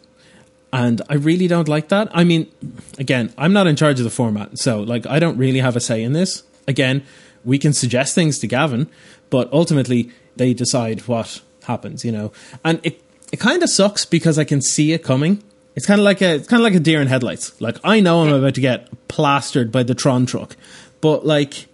And 0.72 1.02
I 1.10 1.16
really 1.16 1.48
don't 1.48 1.70
like 1.70 1.88
that. 1.88 2.10
I 2.12 2.24
mean, 2.26 2.52
again, 3.00 3.34
I'm 3.38 3.54
not 3.54 3.66
in 3.66 3.78
charge 3.78 4.00
of 4.00 4.04
the 4.04 4.10
format, 4.10 4.60
so 4.60 4.82
like 4.82 5.08
I 5.08 5.20
don't 5.20 5.38
really 5.38 5.60
have 5.60 5.76
a 5.76 5.80
say 5.80 6.04
in 6.04 6.12
this. 6.14 6.44
Again, 6.68 7.04
we 7.46 7.58
can 7.58 7.72
suggest 7.72 8.14
things 8.14 8.40
to 8.40 8.48
Gavin, 8.48 8.90
but 9.30 9.52
ultimately 9.54 10.12
they 10.36 10.54
decide 10.54 11.08
what 11.08 11.42
happens, 11.64 12.04
you 12.04 12.12
know. 12.12 12.34
And 12.64 12.82
it 12.84 13.02
it 13.32 13.40
kind 13.40 13.64
of 13.64 13.70
sucks 13.70 14.06
because 14.06 14.38
I 14.38 14.44
can 14.44 14.62
see 14.62 14.94
it 14.94 15.04
coming. 15.04 15.44
It's 15.76 15.86
kind 15.86 16.00
of 16.00 16.06
like 16.06 16.22
a 16.22 16.36
it's 16.36 16.48
kind 16.48 16.62
of 16.62 16.64
like 16.64 16.76
a 16.76 16.80
deer 16.80 17.02
in 17.02 17.08
headlights. 17.08 17.60
Like 17.60 17.78
I 17.84 18.00
know 18.00 18.22
I'm 18.22 18.34
about 18.34 18.56
to 18.56 18.62
get 18.62 19.08
plastered 19.08 19.72
by 19.72 19.84
the 19.84 19.94
Tron 19.96 20.26
truck, 20.26 20.56
but 21.02 21.26
like 21.26 21.68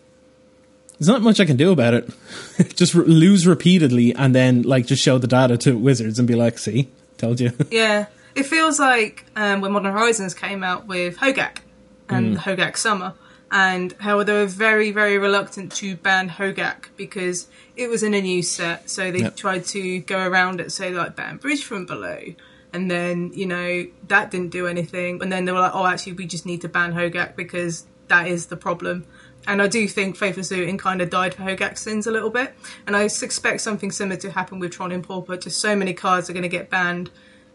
there's 0.98 1.08
not 1.08 1.22
much 1.22 1.40
I 1.40 1.46
can 1.46 1.58
do 1.58 1.72
about 1.72 1.94
it. 1.94 2.10
just 2.76 2.94
re- 2.94 3.06
lose 3.06 3.46
repeatedly 3.46 4.14
and 4.14 4.34
then 4.36 4.64
like 4.64 4.86
just 4.88 5.04
show 5.04 5.18
the 5.18 5.28
data 5.28 5.58
to 5.58 5.78
Wizards 5.78 6.20
and 6.20 6.28
be 6.28 6.36
like, 6.36 6.58
"See, 6.58 6.90
told 7.18 7.40
you." 7.40 7.52
Yeah, 7.72 8.08
it 8.36 8.44
feels 8.44 8.80
like 8.80 9.26
um, 9.36 9.62
when 9.62 9.72
Modern 9.72 9.92
Horizons 9.92 10.34
came 10.34 10.64
out 10.64 10.88
with 10.88 11.18
Hogaak 11.18 11.58
and 12.10 12.38
Hogaak 12.38 12.76
Summer, 12.76 13.14
and 13.52 13.94
how 14.00 14.22
they 14.24 14.34
were 14.34 14.46
very, 14.46 14.92
very 14.92 15.18
reluctant 15.18 15.72
to 15.74 15.96
ban 15.96 16.30
Hogaak 16.30 16.86
because 16.98 17.48
it 17.82 17.90
was 17.90 18.04
in 18.04 18.14
a 18.14 18.22
new 18.22 18.42
set. 18.42 18.90
So 18.90 19.12
they 19.12 19.20
Yep. 19.20 19.36
tried 19.36 19.66
to 19.68 20.00
go 20.00 20.20
around 20.20 20.62
it, 20.62 20.72
say 20.72 20.92
like 20.92 21.16
ban 21.16 21.38
Bridge 21.38 21.64
from 21.64 21.86
below. 21.86 22.20
And 22.74 22.90
then, 22.90 23.32
you 23.34 23.46
know, 23.46 23.86
that 24.08 24.32
didn't 24.32 24.52
do 24.52 24.66
anything. 24.68 25.22
And 25.22 25.32
then 25.32 25.46
they 25.46 25.52
were 25.52 25.60
like, 25.60 25.76
oh, 25.76 25.86
actually, 25.86 26.14
we 26.14 26.26
just 26.26 26.46
need 26.46 26.62
to 26.62 26.70
ban 26.70 26.94
Hogaak 26.94 27.36
because 27.36 27.86
that 28.08 28.28
is 28.28 28.46
the 28.46 28.56
problem. 28.56 29.06
And 29.48 29.62
I 29.62 29.68
do 29.68 29.88
think 29.88 30.16
Faithless 30.16 30.52
Looting 30.52 30.78
kind 30.78 31.02
of 31.02 31.10
died 31.10 31.34
for 31.34 31.44
Hogaak's 31.44 31.82
sins 31.82 32.08
a 32.08 32.12
little 32.12 32.30
bit. 32.30 32.54
And 32.86 32.96
I 32.96 33.08
suspect 33.08 33.62
something 33.62 33.92
similar 33.92 34.18
to 34.22 34.32
happen 34.32 34.60
with 34.60 34.72
Tron 34.72 34.92
and 34.92 35.04
Pauper. 35.04 35.36
Just 35.36 35.60
so 35.60 35.76
many 35.76 35.94
cards 35.94 36.30
are 36.30 36.34
going 36.34 36.44
to 36.44 36.50
get 36.50 36.70
banned. 36.70 37.10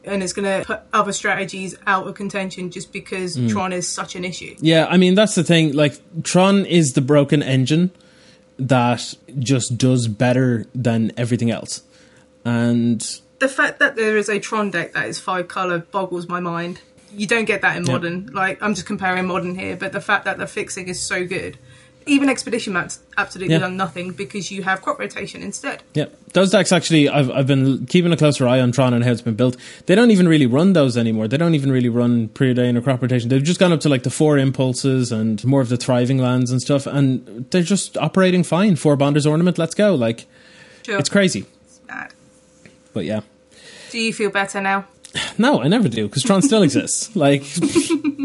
And 0.05 0.23
it's 0.23 0.33
going 0.33 0.61
to 0.61 0.67
put 0.67 0.83
other 0.93 1.13
strategies 1.13 1.77
out 1.87 2.07
of 2.07 2.15
contention 2.15 2.71
just 2.71 2.93
because 2.93 3.37
mm. 3.37 3.51
Tron 3.51 3.73
is 3.73 3.89
such 3.89 4.15
an 4.15 4.25
issue. 4.25 4.55
Yeah, 4.61 4.87
I 4.87 4.99
mean 4.99 5.15
that's 5.15 5.35
the 5.35 5.43
thing. 5.43 5.73
Like 5.73 6.01
Tron 6.23 6.65
is 6.65 6.93
the 6.93 7.01
broken 7.01 7.43
engine 7.43 7.91
that 8.59 9.15
just 9.39 9.77
does 9.79 10.09
better 10.09 10.67
than 10.75 11.13
everything 11.17 11.51
else, 11.51 11.83
and 12.45 13.21
the 13.39 13.49
fact 13.49 13.79
that 13.79 13.97
there 13.97 14.17
is 14.17 14.29
a 14.29 14.39
Tron 14.39 14.71
deck 14.71 14.93
that 14.93 15.09
is 15.09 15.19
five 15.19 15.49
color 15.49 15.79
boggles 15.79 16.29
my 16.29 16.41
mind. 16.41 16.81
You 17.13 17.27
don't 17.27 17.45
get 17.45 17.63
that 17.63 17.77
in 17.77 17.85
modern. 17.85 18.27
Like 18.27 18.63
I'm 18.63 18.75
just 18.75 18.87
comparing 18.87 19.27
modern 19.27 19.55
here, 19.55 19.77
but 19.77 19.93
the 19.93 20.01
fact 20.01 20.25
that 20.25 20.39
the 20.39 20.47
fixing 20.47 20.89
is 20.89 21.01
so 21.01 21.27
good, 21.27 21.59
even 22.07 22.29
Expedition 22.29 22.73
Map 22.73 22.93
absolutely 23.19 23.55
Yeah. 23.55 23.61
done 23.61 23.77
nothing 23.77 24.13
because 24.13 24.51
you 24.53 24.63
have 24.63 24.81
crop 24.81 24.99
rotation 24.99 25.43
instead. 25.43 25.83
yeah, 25.95 26.07
those 26.35 26.51
decks 26.51 26.71
actually 26.73 27.09
I've 27.09 27.31
I've 27.31 27.47
been 27.47 27.87
keeping 27.87 28.13
a 28.13 28.17
closer 28.17 28.47
eye 28.47 28.61
on 28.61 28.71
Tron 28.73 28.95
and 28.95 29.05
how 29.05 29.11
it's 29.11 29.23
been 29.23 29.35
built. 29.35 29.57
They 29.87 29.95
don't 29.95 30.11
even 30.13 30.29
really 30.29 30.47
run 30.47 30.73
those 30.73 30.97
anymore. 30.97 31.27
They 31.29 31.37
don't 31.37 31.55
even 31.55 31.73
really 31.73 31.89
run 31.89 32.29
preordain 32.29 32.77
or 32.77 32.81
crop 32.81 33.03
rotation. 33.03 33.29
They've 33.29 33.43
just 33.43 33.59
gone 33.61 33.73
up 33.73 33.81
to 33.81 33.89
like 33.89 34.05
the 34.05 34.11
four 34.11 34.39
impulses 34.39 35.11
and 35.13 35.45
more 35.45 35.61
of 35.61 35.69
the 35.69 35.77
thriving 35.77 36.19
lands 36.19 36.51
and 36.51 36.63
stuff, 36.63 36.87
and 36.87 37.47
they're 37.51 37.63
just 37.63 37.97
operating 37.99 38.45
fine. 38.45 38.77
Four 38.77 38.97
Bonders 38.97 39.27
ornament, 39.27 39.59
let's 39.59 39.75
go! 39.75 39.95
Like 39.95 40.27
Sure, 40.85 40.99
it's 40.99 41.09
crazy, 41.09 41.45
It's 41.65 41.81
mad. 41.89 42.13
but 42.93 43.05
yeah. 43.05 43.21
Do 43.91 43.99
you 43.99 44.13
feel 44.13 44.31
better 44.31 44.61
now? 44.61 44.85
No, 45.39 45.63
I 45.63 45.69
never 45.69 45.89
do 45.89 46.07
because 46.07 46.23
Tron 46.23 46.43
still 46.43 46.63
exists. 46.63 47.15
Like, 47.17 47.45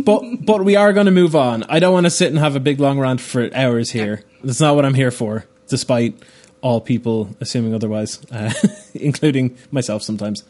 but 0.03 0.23
but 0.41 0.65
we 0.65 0.75
are 0.75 0.93
going 0.93 1.05
to 1.05 1.11
move 1.11 1.35
on. 1.35 1.63
I 1.69 1.79
don't 1.79 1.93
want 1.93 2.05
to 2.05 2.09
sit 2.09 2.29
and 2.29 2.37
have 2.39 2.55
a 2.55 2.59
big 2.59 2.79
long 2.79 2.99
rant 2.99 3.21
for 3.21 3.49
hours 3.55 3.91
here. 3.91 4.23
That's 4.43 4.59
not 4.59 4.75
what 4.75 4.85
I'm 4.85 4.93
here 4.93 5.11
for. 5.11 5.45
Despite 5.67 6.15
all 6.61 6.81
people 6.81 7.35
assuming 7.39 7.73
otherwise, 7.73 8.19
uh, 8.31 8.53
including 8.93 9.57
myself 9.71 10.03
sometimes. 10.03 10.43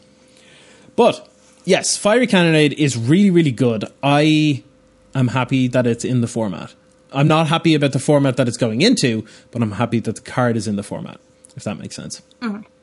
But 0.96 1.28
yes, 1.64 1.96
Fiery 1.96 2.26
Cannonade 2.26 2.72
is 2.74 2.96
really 2.96 3.30
really 3.30 3.52
good. 3.52 3.84
I 4.02 4.62
am 5.14 5.28
happy 5.28 5.68
that 5.68 5.86
it's 5.86 6.04
in 6.04 6.20
the 6.20 6.28
format. 6.28 6.74
I'm 7.12 7.28
not 7.28 7.48
happy 7.48 7.74
about 7.74 7.92
the 7.92 7.98
format 7.98 8.36
that 8.38 8.48
it's 8.48 8.56
going 8.56 8.80
into, 8.80 9.24
but 9.50 9.62
I'm 9.62 9.72
happy 9.72 10.00
that 10.00 10.16
the 10.16 10.22
card 10.22 10.56
is 10.56 10.66
in 10.66 10.76
the 10.76 10.82
format. 10.82 11.20
If 11.56 11.64
that 11.64 11.78
makes 11.78 11.94
sense. 11.94 12.22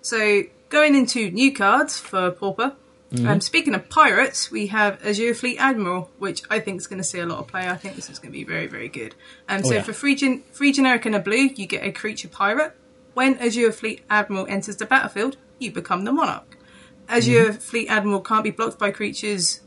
So 0.01 0.43
going 0.69 0.95
into 0.95 1.31
new 1.31 1.51
cards 1.53 1.99
for 1.99 2.31
Pauper. 2.31 2.75
Mm-hmm. 3.11 3.27
Um, 3.27 3.41
speaking 3.41 3.73
of 3.73 3.89
pirates, 3.89 4.51
we 4.51 4.67
have 4.67 5.03
Azure 5.03 5.33
Fleet 5.33 5.57
Admiral, 5.57 6.11
which 6.19 6.43
I 6.49 6.59
think 6.59 6.77
is 6.79 6.85
going 6.87 6.99
to 7.01 7.03
see 7.03 7.19
a 7.19 7.25
lot 7.25 7.39
of 7.39 7.47
play. 7.47 7.67
I 7.67 7.75
think 7.75 7.95
this 7.95 8.09
is 8.09 8.19
going 8.19 8.31
to 8.31 8.37
be 8.37 8.43
very, 8.43 8.67
very 8.67 8.87
good. 8.87 9.15
Um, 9.47 9.63
so 9.63 9.71
Oh, 9.71 9.73
yeah. 9.75 9.81
for 9.81 9.93
free, 9.93 10.13
gen- 10.15 10.43
free 10.51 10.71
generic 10.71 11.05
and 11.07 11.15
a 11.15 11.19
blue, 11.19 11.49
you 11.55 11.65
get 11.65 11.83
a 11.83 11.91
creature 11.91 12.27
pirate. 12.27 12.73
When 13.15 13.37
Azure 13.39 13.71
Fleet 13.71 14.01
Admiral 14.11 14.45
enters 14.47 14.77
the 14.77 14.85
battlefield, 14.85 15.37
you 15.57 15.71
become 15.71 16.03
the 16.03 16.11
monarch. 16.11 16.57
Azure 17.07 17.45
Mm-hmm. 17.49 17.57
Fleet 17.57 17.87
Admiral 17.89 18.21
can't 18.21 18.43
be 18.43 18.51
blocked 18.51 18.77
by 18.77 18.91
creatures 18.91 19.61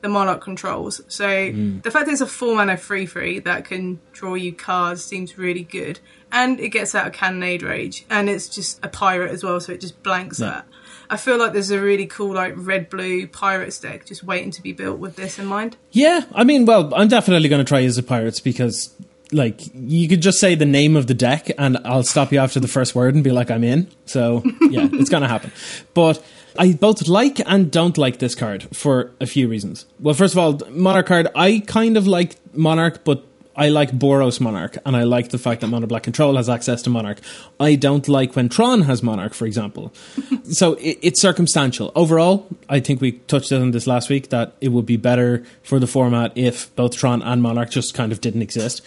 the 0.00 0.08
monarch 0.08 0.40
controls. 0.40 1.00
So 1.08 1.26
Mm. 1.28 1.82
the 1.82 1.90
fact 1.90 2.06
that 2.06 2.12
it's 2.12 2.20
a 2.20 2.26
four 2.26 2.54
mana 2.56 2.76
free 2.76 3.04
free 3.06 3.38
that 3.40 3.64
can 3.64 4.00
draw 4.12 4.34
you 4.34 4.52
cards 4.52 5.02
seems 5.04 5.36
really 5.38 5.62
good. 5.64 5.98
And 6.30 6.60
it 6.60 6.68
gets 6.70 6.94
out 6.94 7.06
of 7.06 7.12
cannonade 7.12 7.62
rage. 7.62 8.04
And 8.10 8.28
it's 8.28 8.48
just 8.48 8.84
a 8.84 8.88
pirate 8.88 9.30
as 9.32 9.42
well, 9.42 9.60
so 9.60 9.72
it 9.72 9.80
just 9.80 10.00
blanks 10.02 10.38
Yeah. 10.40 10.46
that. 10.50 10.66
I 11.10 11.16
feel 11.16 11.38
like 11.38 11.52
there's 11.52 11.70
a 11.70 11.80
really 11.80 12.06
cool 12.06 12.34
like 12.34 12.54
red 12.56 12.90
blue 12.90 13.26
pirates 13.26 13.78
deck 13.78 14.04
just 14.06 14.22
waiting 14.22 14.50
to 14.52 14.62
be 14.62 14.72
built 14.72 14.98
with 14.98 15.16
this 15.16 15.38
in 15.38 15.46
mind. 15.46 15.76
Yeah, 15.92 16.22
I 16.32 16.44
mean, 16.44 16.66
well, 16.66 16.92
I'm 16.94 17.08
definitely 17.08 17.48
going 17.48 17.64
to 17.64 17.68
try 17.68 17.82
as 17.84 17.96
a 17.96 18.02
pirates 18.02 18.40
because, 18.40 18.94
like, 19.32 19.60
you 19.74 20.08
could 20.08 20.20
just 20.20 20.38
say 20.38 20.54
the 20.54 20.66
name 20.66 20.96
of 20.96 21.06
the 21.06 21.14
deck, 21.14 21.50
and 21.58 21.78
I'll 21.84 22.02
stop 22.02 22.32
you 22.32 22.38
after 22.38 22.60
the 22.60 22.68
first 22.68 22.94
word 22.94 23.14
and 23.14 23.24
be 23.24 23.30
like, 23.30 23.50
I'm 23.50 23.64
in. 23.64 23.88
So 24.06 24.42
yeah, 24.70 24.88
it's 24.92 25.10
going 25.10 25.22
to 25.22 25.28
happen. 25.28 25.52
But 25.94 26.22
I 26.58 26.72
both 26.72 27.06
like 27.08 27.40
and 27.48 27.70
don't 27.70 27.96
like 27.96 28.18
this 28.18 28.34
card 28.34 28.68
for 28.76 29.12
a 29.20 29.26
few 29.26 29.48
reasons. 29.48 29.86
Well, 30.00 30.14
first 30.14 30.34
of 30.34 30.38
all, 30.38 30.60
Monarch 30.70 31.06
card, 31.06 31.28
I 31.34 31.62
kind 31.66 31.96
of 31.96 32.06
like 32.06 32.36
Monarch, 32.52 33.04
but 33.04 33.24
I 33.58 33.68
like 33.70 33.90
Boros 33.90 34.40
Monarch, 34.40 34.78
and 34.86 34.96
I 34.96 35.02
like 35.02 35.30
the 35.30 35.38
fact 35.38 35.60
that 35.62 35.66
Mono 35.66 35.86
Black 35.88 36.04
Control 36.04 36.36
has 36.36 36.48
access 36.48 36.80
to 36.82 36.90
Monarch. 36.90 37.18
I 37.58 37.74
don't 37.74 38.06
like 38.08 38.36
when 38.36 38.48
Tron 38.48 38.82
has 38.82 39.02
Monarch, 39.02 39.34
for 39.34 39.46
example. 39.46 39.92
so 40.44 40.74
it, 40.74 40.98
it's 41.02 41.20
circumstantial. 41.20 41.90
Overall, 41.96 42.46
I 42.68 42.78
think 42.78 43.00
we 43.00 43.12
touched 43.26 43.50
on 43.50 43.72
this 43.72 43.86
last 43.88 44.08
week 44.08 44.28
that 44.30 44.54
it 44.60 44.68
would 44.68 44.86
be 44.86 44.96
better 44.96 45.42
for 45.64 45.80
the 45.80 45.88
format 45.88 46.32
if 46.36 46.74
both 46.76 46.96
Tron 46.96 47.20
and 47.20 47.42
Monarch 47.42 47.70
just 47.70 47.94
kind 47.94 48.12
of 48.12 48.20
didn't 48.20 48.42
exist. 48.42 48.80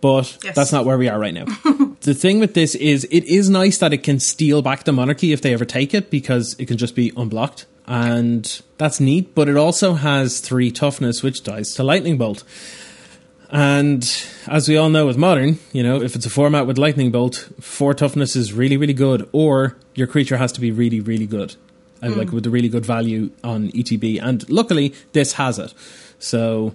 But 0.00 0.38
Yes. 0.44 0.54
that's 0.54 0.72
not 0.72 0.84
where 0.84 0.98
we 0.98 1.08
are 1.08 1.18
right 1.18 1.34
now. 1.34 1.44
the 2.02 2.14
thing 2.14 2.38
with 2.40 2.54
this 2.54 2.74
is 2.76 3.04
it 3.10 3.24
is 3.24 3.50
nice 3.50 3.78
that 3.78 3.92
it 3.92 4.02
can 4.04 4.18
steal 4.20 4.62
back 4.62 4.84
the 4.84 4.92
monarchy 4.92 5.32
if 5.32 5.42
they 5.42 5.52
ever 5.52 5.64
take 5.64 5.94
it 5.94 6.10
because 6.10 6.56
it 6.58 6.66
can 6.66 6.76
just 6.76 6.94
be 6.94 7.12
unblocked. 7.16 7.66
And 7.86 8.62
that's 8.78 9.00
neat, 9.00 9.34
but 9.34 9.48
it 9.48 9.56
also 9.56 9.94
has 9.94 10.38
three 10.40 10.70
toughness, 10.70 11.22
which 11.22 11.42
dies 11.42 11.74
to 11.74 11.82
lightning 11.82 12.18
bolt. 12.18 12.44
And 13.52 14.02
as 14.46 14.66
we 14.66 14.78
all 14.78 14.88
know 14.88 15.06
with 15.06 15.18
modern, 15.18 15.58
you 15.72 15.82
know, 15.82 16.00
if 16.00 16.16
it's 16.16 16.24
a 16.24 16.30
format 16.30 16.66
with 16.66 16.78
lightning 16.78 17.10
bolt, 17.10 17.50
four 17.60 17.92
toughness 17.92 18.34
is 18.34 18.54
really, 18.54 18.78
really 18.78 18.94
good, 18.94 19.28
or 19.32 19.76
your 19.94 20.06
creature 20.06 20.38
has 20.38 20.52
to 20.52 20.60
be 20.60 20.72
really, 20.72 21.00
really 21.00 21.26
good. 21.26 21.54
And 22.00 22.16
like 22.16 22.30
hmm. 22.30 22.34
with 22.36 22.46
a 22.46 22.50
really 22.50 22.68
good 22.68 22.84
value 22.84 23.30
on 23.44 23.70
ETB. 23.70 24.20
And 24.20 24.48
luckily, 24.50 24.94
this 25.12 25.34
has 25.34 25.58
it. 25.58 25.72
So 26.18 26.74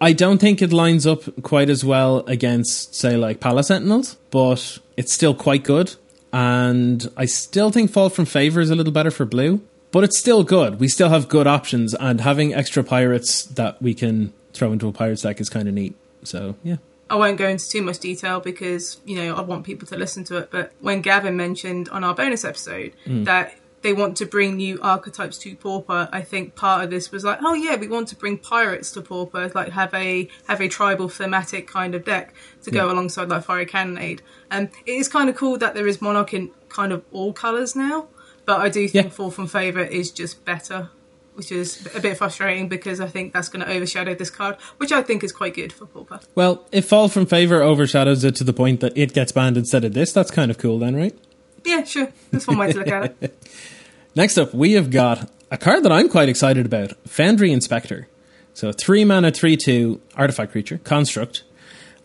I 0.00 0.12
don't 0.12 0.38
think 0.38 0.60
it 0.60 0.72
lines 0.72 1.06
up 1.06 1.22
quite 1.42 1.70
as 1.70 1.84
well 1.84 2.18
against, 2.26 2.94
say, 2.94 3.16
like 3.16 3.40
Palace 3.40 3.68
Sentinels, 3.68 4.16
but 4.30 4.80
it's 4.96 5.14
still 5.14 5.34
quite 5.34 5.62
good. 5.62 5.94
And 6.32 7.08
I 7.16 7.24
still 7.26 7.70
think 7.70 7.90
Fall 7.90 8.10
from 8.10 8.24
Favor 8.24 8.60
is 8.60 8.68
a 8.68 8.74
little 8.74 8.92
better 8.92 9.12
for 9.12 9.24
blue, 9.24 9.62
but 9.92 10.02
it's 10.02 10.18
still 10.18 10.42
good. 10.42 10.80
We 10.80 10.88
still 10.88 11.08
have 11.08 11.28
good 11.28 11.46
options, 11.46 11.94
and 11.94 12.20
having 12.20 12.52
extra 12.52 12.82
pirates 12.82 13.44
that 13.44 13.80
we 13.80 13.94
can 13.94 14.32
throw 14.54 14.72
into 14.72 14.88
a 14.88 14.92
pirates 14.92 15.22
deck 15.22 15.40
is 15.40 15.50
kind 15.50 15.68
of 15.68 15.74
neat. 15.74 15.94
So, 16.22 16.56
yeah. 16.62 16.76
I 17.10 17.16
won't 17.16 17.36
go 17.36 17.46
into 17.46 17.68
too 17.68 17.82
much 17.82 17.98
detail 17.98 18.40
because, 18.40 19.00
you 19.04 19.16
know, 19.16 19.36
I 19.36 19.42
want 19.42 19.64
people 19.64 19.86
to 19.88 19.96
listen 19.96 20.24
to 20.24 20.38
it. 20.38 20.50
But 20.50 20.72
when 20.80 21.02
Gavin 21.02 21.36
mentioned 21.36 21.88
on 21.90 22.02
our 22.02 22.14
bonus 22.14 22.44
episode 22.44 22.94
hmm. 23.04 23.24
that 23.24 23.54
they 23.82 23.92
want 23.92 24.16
to 24.16 24.26
bring 24.26 24.56
new 24.56 24.80
archetypes 24.80 25.36
to 25.38 25.54
Pauper, 25.54 26.08
I 26.10 26.22
think 26.22 26.54
part 26.54 26.82
of 26.82 26.90
this 26.90 27.12
was 27.12 27.22
like, 27.22 27.40
oh 27.42 27.52
yeah, 27.52 27.76
we 27.76 27.86
want 27.86 28.08
to 28.08 28.16
bring 28.16 28.38
pirates 28.38 28.90
to 28.92 29.02
Pauper, 29.02 29.52
like 29.54 29.72
have 29.72 29.92
a 29.92 30.28
have 30.48 30.62
a 30.62 30.68
tribal 30.68 31.10
thematic 31.10 31.66
kind 31.66 31.94
of 31.94 32.04
deck 32.04 32.34
to 32.62 32.70
go 32.70 32.90
alongside 32.90 33.28
like 33.28 33.44
Fiery 33.44 33.66
Cannonade. 33.66 34.22
And 34.50 34.70
it 34.86 34.92
is 34.92 35.06
kind 35.06 35.28
of 35.28 35.36
cool 35.36 35.58
that 35.58 35.74
there 35.74 35.86
is 35.86 36.00
Monarch 36.00 36.32
in 36.32 36.50
kind 36.70 36.92
of 36.92 37.04
all 37.12 37.34
colours 37.34 37.76
now. 37.76 38.08
But 38.46 38.60
I 38.60 38.70
do 38.70 38.88
think 38.88 39.06
Yeah. 39.06 39.10
Fall 39.10 39.30
from 39.30 39.46
Favour 39.46 39.82
is 39.82 40.10
just 40.10 40.44
better. 40.46 40.88
Which 41.34 41.50
is 41.50 41.88
a 41.94 42.00
bit 42.00 42.16
frustrating 42.16 42.68
because 42.68 43.00
I 43.00 43.08
think 43.08 43.32
that's 43.32 43.48
going 43.48 43.64
to 43.64 43.70
overshadow 43.70 44.14
this 44.14 44.30
card, 44.30 44.56
which 44.76 44.92
I 44.92 45.02
think 45.02 45.24
is 45.24 45.32
quite 45.32 45.54
good 45.54 45.72
for 45.72 45.86
Pauper. 45.86 46.20
Well, 46.36 46.64
if 46.70 46.86
Fall 46.86 47.08
from 47.08 47.26
Favor 47.26 47.60
overshadows 47.60 48.22
it 48.22 48.36
to 48.36 48.44
the 48.44 48.52
point 48.52 48.80
that 48.80 48.96
it 48.96 49.12
gets 49.12 49.32
banned 49.32 49.56
instead 49.56 49.84
of 49.84 49.94
this, 49.94 50.12
that's 50.12 50.30
kind 50.30 50.50
of 50.50 50.58
cool 50.58 50.78
then, 50.78 50.94
right? 50.94 51.16
Yeah, 51.64 51.82
sure. 51.82 52.08
That's 52.30 52.46
one 52.46 52.58
way 52.58 52.72
to 52.72 52.78
look 52.78 52.88
at 52.88 53.16
it. 53.20 53.48
Next 54.14 54.38
up, 54.38 54.54
we 54.54 54.74
have 54.74 54.90
got 54.90 55.28
a 55.50 55.58
card 55.58 55.82
that 55.82 55.90
I'm 55.90 56.08
quite 56.08 56.28
excited 56.28 56.66
about 56.66 56.92
Foundry 57.08 57.50
Inspector. 57.50 58.06
So, 58.52 58.70
3 58.70 59.04
mana, 59.04 59.32
3 59.32 59.56
2, 59.56 60.00
artifact 60.16 60.52
creature, 60.52 60.78
construct. 60.78 61.42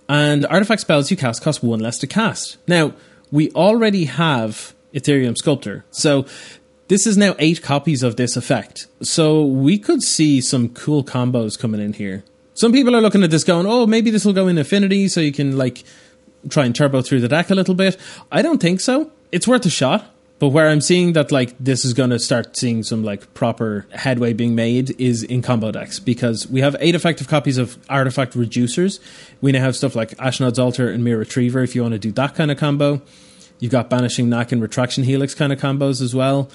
And 0.07 0.45
artifact 0.47 0.81
spells 0.81 1.11
you 1.11 1.17
cast 1.17 1.43
cost 1.43 1.61
1 1.61 1.79
less 1.79 1.99
to 1.99 2.07
cast. 2.07 2.57
Now, 2.67 2.93
we 3.31 3.51
already 3.51 4.05
have 4.05 4.73
Etherium 4.93 5.37
Sculptor. 5.37 5.85
So, 5.91 6.25
this 6.89 7.07
is 7.07 7.17
now 7.17 7.35
8 7.39 7.61
copies 7.61 8.03
of 8.03 8.17
this 8.17 8.35
effect. 8.35 8.87
So, 9.01 9.45
we 9.45 9.79
could 9.79 10.03
see 10.03 10.41
some 10.41 10.69
cool 10.69 11.03
combos 11.03 11.57
coming 11.57 11.79
in 11.79 11.93
here. 11.93 12.25
Some 12.53 12.73
people 12.73 12.93
are 12.95 13.01
looking 13.01 13.23
at 13.23 13.31
this 13.31 13.45
going, 13.45 13.65
oh, 13.65 13.87
maybe 13.87 14.11
this 14.11 14.25
will 14.25 14.33
go 14.33 14.49
in 14.49 14.57
Affinity 14.57 15.07
so 15.07 15.21
you 15.21 15.31
can, 15.31 15.57
like, 15.57 15.85
try 16.49 16.65
and 16.65 16.75
turbo 16.75 17.01
through 17.01 17.21
the 17.21 17.29
deck 17.29 17.49
a 17.49 17.55
little 17.55 17.75
bit. 17.75 17.95
I 18.31 18.41
don't 18.41 18.61
think 18.61 18.81
so. 18.81 19.11
It's 19.31 19.47
worth 19.47 19.65
a 19.65 19.69
shot. 19.69 20.13
But 20.39 20.49
where 20.49 20.69
I'm 20.69 20.79
seeing 20.79 21.13
that 21.13 21.33
like 21.33 21.53
this 21.59 21.83
is 21.83 21.93
going 21.93 22.11
to 22.11 22.19
start 22.19 22.55
seeing 22.55 22.81
some 22.83 23.03
like 23.03 23.33
proper 23.33 23.85
headway 23.91 24.31
being 24.31 24.55
made 24.55 24.99
is 24.99 25.21
in 25.21 25.41
combo 25.41 25.69
decks 25.69 25.99
because 25.99 26.47
we 26.47 26.61
have 26.61 26.77
eight 26.79 26.95
effective 26.95 27.27
copies 27.27 27.57
of 27.57 27.77
artifact 27.89 28.35
reducers. 28.35 29.01
We 29.41 29.51
now 29.51 29.59
have 29.59 29.75
stuff 29.75 29.97
like 29.97 30.11
Ashnod's 30.11 30.57
Altar 30.57 30.89
and 30.89 31.03
Myr 31.03 31.17
Retriever 31.17 31.61
if 31.61 31.75
you 31.75 31.81
want 31.81 31.91
to 31.91 31.99
do 31.99 32.13
that 32.13 32.35
kind 32.35 32.51
of 32.51 32.57
combo. 32.57 33.01
You've 33.59 33.71
got 33.71 33.89
Banishing 33.89 34.29
Knack 34.29 34.51
and 34.51 34.61
Retraction 34.61 35.03
Helix 35.03 35.35
kind 35.35 35.53
of 35.53 35.59
combos 35.59 36.01
as 36.01 36.15
well. 36.15 36.49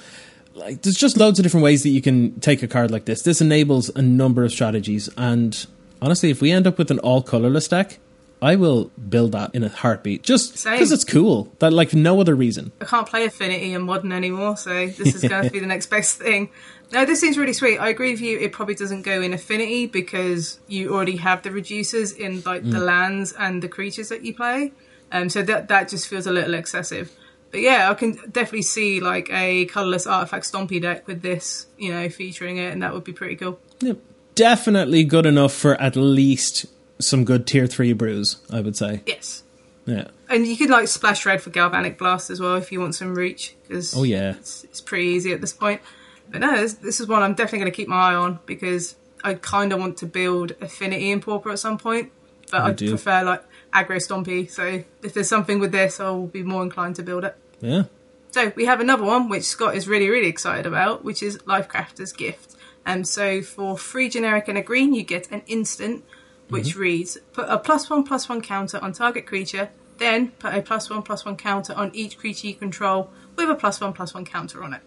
Like 0.55 0.83
there's 0.83 0.97
just 0.97 1.17
loads 1.17 1.39
of 1.39 1.43
different 1.43 1.65
ways 1.65 1.83
that 1.83 1.91
you 1.91 2.01
can 2.01 2.39
take 2.41 2.63
a 2.63 2.69
card 2.69 2.91
like 2.91 3.05
this. 3.05 3.23
This 3.23 3.41
enables 3.41 3.89
a 3.91 4.03
number 4.03 4.45
of 4.45 4.53
strategies 4.53 5.09
and 5.17 5.67
honestly 6.01 6.31
if 6.31 6.41
we 6.41 6.51
end 6.51 6.67
up 6.67 6.79
with 6.79 6.91
an 6.91 6.99
all 7.01 7.23
colorless 7.23 7.69
deck, 7.69 7.99
I 8.45 8.57
will 8.57 8.91
build 9.09 9.33
that 9.33 9.55
in 9.55 9.65
a 9.65 9.71
heartbeat 9.71 10.23
just 10.23 10.65
because 10.65 10.93
it's 10.93 11.05
cool. 11.05 11.51
That 11.61 11.73
like 11.73 11.95
no 11.95 12.21
other 12.21 12.35
reason. 12.35 12.73
I 12.81 12.85
can't 12.85 13.09
play 13.09 13.25
Affinity 13.25 13.73
and 13.73 13.85
Modern 13.85 14.13
anymore, 14.13 14.57
so 14.57 14.87
this 14.87 15.15
is 15.15 15.29
going 15.29 15.45
to 15.47 15.51
be 15.51 15.61
the 15.61 15.67
next 15.67 15.87
best 15.87 16.19
thing. 16.19 16.51
No, 16.93 17.07
this 17.07 17.21
seems 17.21 17.39
really 17.39 17.55
sweet. 17.55 17.79
I 17.79 17.89
agree 17.89 18.11
with 18.11 18.21
you. 18.21 18.39
It 18.39 18.53
probably 18.53 18.75
doesn't 18.75 19.03
go 19.03 19.23
in 19.23 19.33
Affinity 19.33 19.87
because 19.87 20.61
you 20.69 20.95
already 20.95 21.17
have 21.17 21.43
the 21.43 21.51
reducers 21.51 22.15
in 22.15 22.43
like 22.45 22.63
the 22.63 22.79
mm. 22.79 22.87
lands 22.87 23.33
and 23.33 23.63
the 23.63 23.69
creatures 23.69 24.11
that 24.11 24.25
you 24.25 24.35
play, 24.35 24.73
um, 25.13 25.29
so 25.29 25.43
that 25.43 25.69
that 25.69 25.89
just 25.89 26.09
feels 26.09 26.27
a 26.27 26.33
little 26.33 26.55
excessive. 26.55 27.13
But 27.51 27.61
yeah, 27.61 27.91
I 27.91 27.95
can 27.95 28.13
definitely 28.31 28.63
see 28.63 29.01
like 29.01 29.29
a 29.31 29.67
colorless 29.67 30.07
artifact 30.07 30.51
stompy 30.51 30.83
deck 30.83 31.07
with 31.07 31.23
this, 31.23 31.67
you 31.79 31.93
know, 31.93 32.09
featuring 32.09 32.57
it, 32.57 32.73
and 32.73 32.83
that 32.83 32.93
would 32.93 33.05
be 33.05 33.13
pretty 33.13 33.37
cool. 33.37 33.61
Yep. 33.81 33.99
Definitely 34.35 35.05
good 35.05 35.27
enough 35.27 35.53
for 35.53 35.81
at 35.81 35.95
least 35.95 36.67
some 36.99 37.25
good 37.25 37.47
tier 37.47 37.67
three 37.69 37.93
brews. 37.93 38.39
I 38.51 38.61
would 38.61 38.77
say. 38.77 39.03
Yes. 39.07 39.45
Yeah. 39.87 40.09
And 40.29 40.47
you 40.47 40.57
could 40.57 40.71
like 40.71 40.89
splash 40.89 41.25
red 41.27 41.43
for 41.43 41.51
galvanic 41.51 41.99
blast 41.99 42.31
as 42.31 42.41
well 42.41 42.57
if 42.57 42.73
you 42.73 42.81
want 42.81 42.95
some 42.95 43.15
reach 43.15 43.55
because 43.63 43.95
Oh 43.97 44.03
yeah. 44.03 44.31
it's, 44.31 44.65
it's 44.65 44.81
pretty 44.81 45.05
easy 45.09 45.33
at 45.33 45.41
this 45.41 45.53
point. 45.53 45.81
But 46.31 46.41
no, 46.41 46.57
this, 46.57 46.75
this 46.75 47.01
is 47.01 47.07
one 47.07 47.23
I'm 47.23 47.35
definitely 47.35 47.61
going 47.61 47.73
to 47.73 47.77
keep 47.77 47.89
my 47.89 48.13
eye 48.13 48.15
on 48.15 48.41
because 48.47 48.97
I 49.23 49.35
kind 49.35 49.73
of 49.73 49.79
want 49.79 49.99
to 49.99 50.07
build 50.07 50.53
affinity 50.61 51.11
in 51.11 51.21
pauper 51.21 51.51
at 51.51 51.59
some 51.59 51.77
point, 51.79 52.11
but 52.51 52.63
I 52.63 52.69
I 52.71 52.73
prefer 52.73 53.23
like 53.25 53.45
aggro 53.75 53.97
stompy. 53.97 54.49
So 54.51 54.85
if 55.03 55.15
there's 55.15 55.29
something 55.29 55.59
with 55.59 55.73
this, 55.73 56.01
I'll 56.01 56.27
be 56.27 56.43
more 56.43 56.63
inclined 56.63 56.97
to 56.97 57.03
build 57.03 57.25
it. 57.25 57.37
Yeah. 57.61 57.85
So 58.31 58.53
we 58.57 58.65
have 58.67 58.81
another 58.81 59.05
one 59.05 59.29
which 59.29 59.45
Scott 59.45 59.77
is 59.77 59.87
really 59.87 60.09
really 60.09 60.29
excited 60.29 60.67
about, 60.67 61.05
which 61.05 61.23
is 61.23 61.39
Lifecrafter's 61.39 62.13
Gift. 62.13 62.57
And 62.87 63.09
so 63.09 63.41
for 63.43 63.79
free 63.79 64.09
generic 64.09 64.49
and 64.49 64.59
a 64.59 64.63
green, 64.63 64.95
you 64.95 65.03
get 65.03 65.31
an 65.31 65.43
instant 65.47 66.05
which 66.49 66.71
Mm-hmm. 66.71 66.81
reads: 66.81 67.19
put 67.33 67.49
a 67.49 67.59
plus 67.59 67.89
one 67.89 68.05
plus 68.05 68.29
one 68.29 68.43
counter 68.43 68.79
on 68.83 68.93
target 68.93 69.25
creature, 69.27 69.71
then 69.99 70.29
put 70.33 70.55
a 70.55 70.61
plus 70.61 70.91
one 70.91 71.03
plus 71.03 71.25
one 71.25 71.37
counter 71.37 71.73
on 71.75 71.91
each 71.95 72.19
creature 72.19 72.49
you 72.49 72.55
control 72.55 73.11
with 73.37 73.49
a 73.49 73.55
plus 73.55 73.81
one 73.81 73.93
plus 73.95 74.13
one 74.13 74.25
counter 74.25 74.63
on 74.63 74.75
it. 74.75 74.83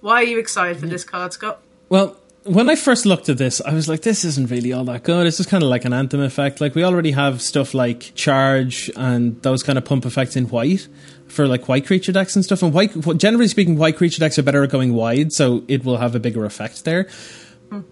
Why 0.00 0.16
are 0.16 0.24
you 0.24 0.38
excited 0.38 0.78
for 0.78 0.86
this 0.86 1.04
card, 1.04 1.32
Scott? 1.32 1.60
Well, 1.88 2.16
when 2.44 2.70
I 2.70 2.74
first 2.74 3.04
looked 3.04 3.28
at 3.28 3.38
this, 3.38 3.60
I 3.60 3.74
was 3.74 3.88
like, 3.88 4.02
this 4.02 4.24
isn't 4.24 4.50
really 4.50 4.72
all 4.72 4.84
that 4.84 5.02
good. 5.02 5.26
It's 5.26 5.36
just 5.36 5.50
kind 5.50 5.62
of 5.62 5.68
like 5.68 5.84
an 5.84 5.92
anthem 5.92 6.20
effect. 6.20 6.60
Like, 6.60 6.74
we 6.74 6.82
already 6.84 7.10
have 7.10 7.42
stuff 7.42 7.74
like 7.74 8.14
Charge 8.14 8.90
and 8.96 9.40
those 9.42 9.62
kind 9.62 9.76
of 9.76 9.84
pump 9.84 10.06
effects 10.06 10.36
in 10.36 10.46
white 10.46 10.88
for 11.28 11.46
like 11.46 11.68
white 11.68 11.86
creature 11.86 12.12
decks 12.12 12.34
and 12.34 12.44
stuff. 12.44 12.62
And 12.62 12.72
white, 12.72 12.92
generally 13.18 13.48
speaking, 13.48 13.76
white 13.76 13.96
creature 13.96 14.20
decks 14.20 14.38
are 14.38 14.42
better 14.42 14.64
at 14.64 14.70
going 14.70 14.94
wide, 14.94 15.32
so 15.32 15.64
it 15.68 15.84
will 15.84 15.98
have 15.98 16.14
a 16.14 16.20
bigger 16.20 16.44
effect 16.44 16.84
there. 16.84 17.08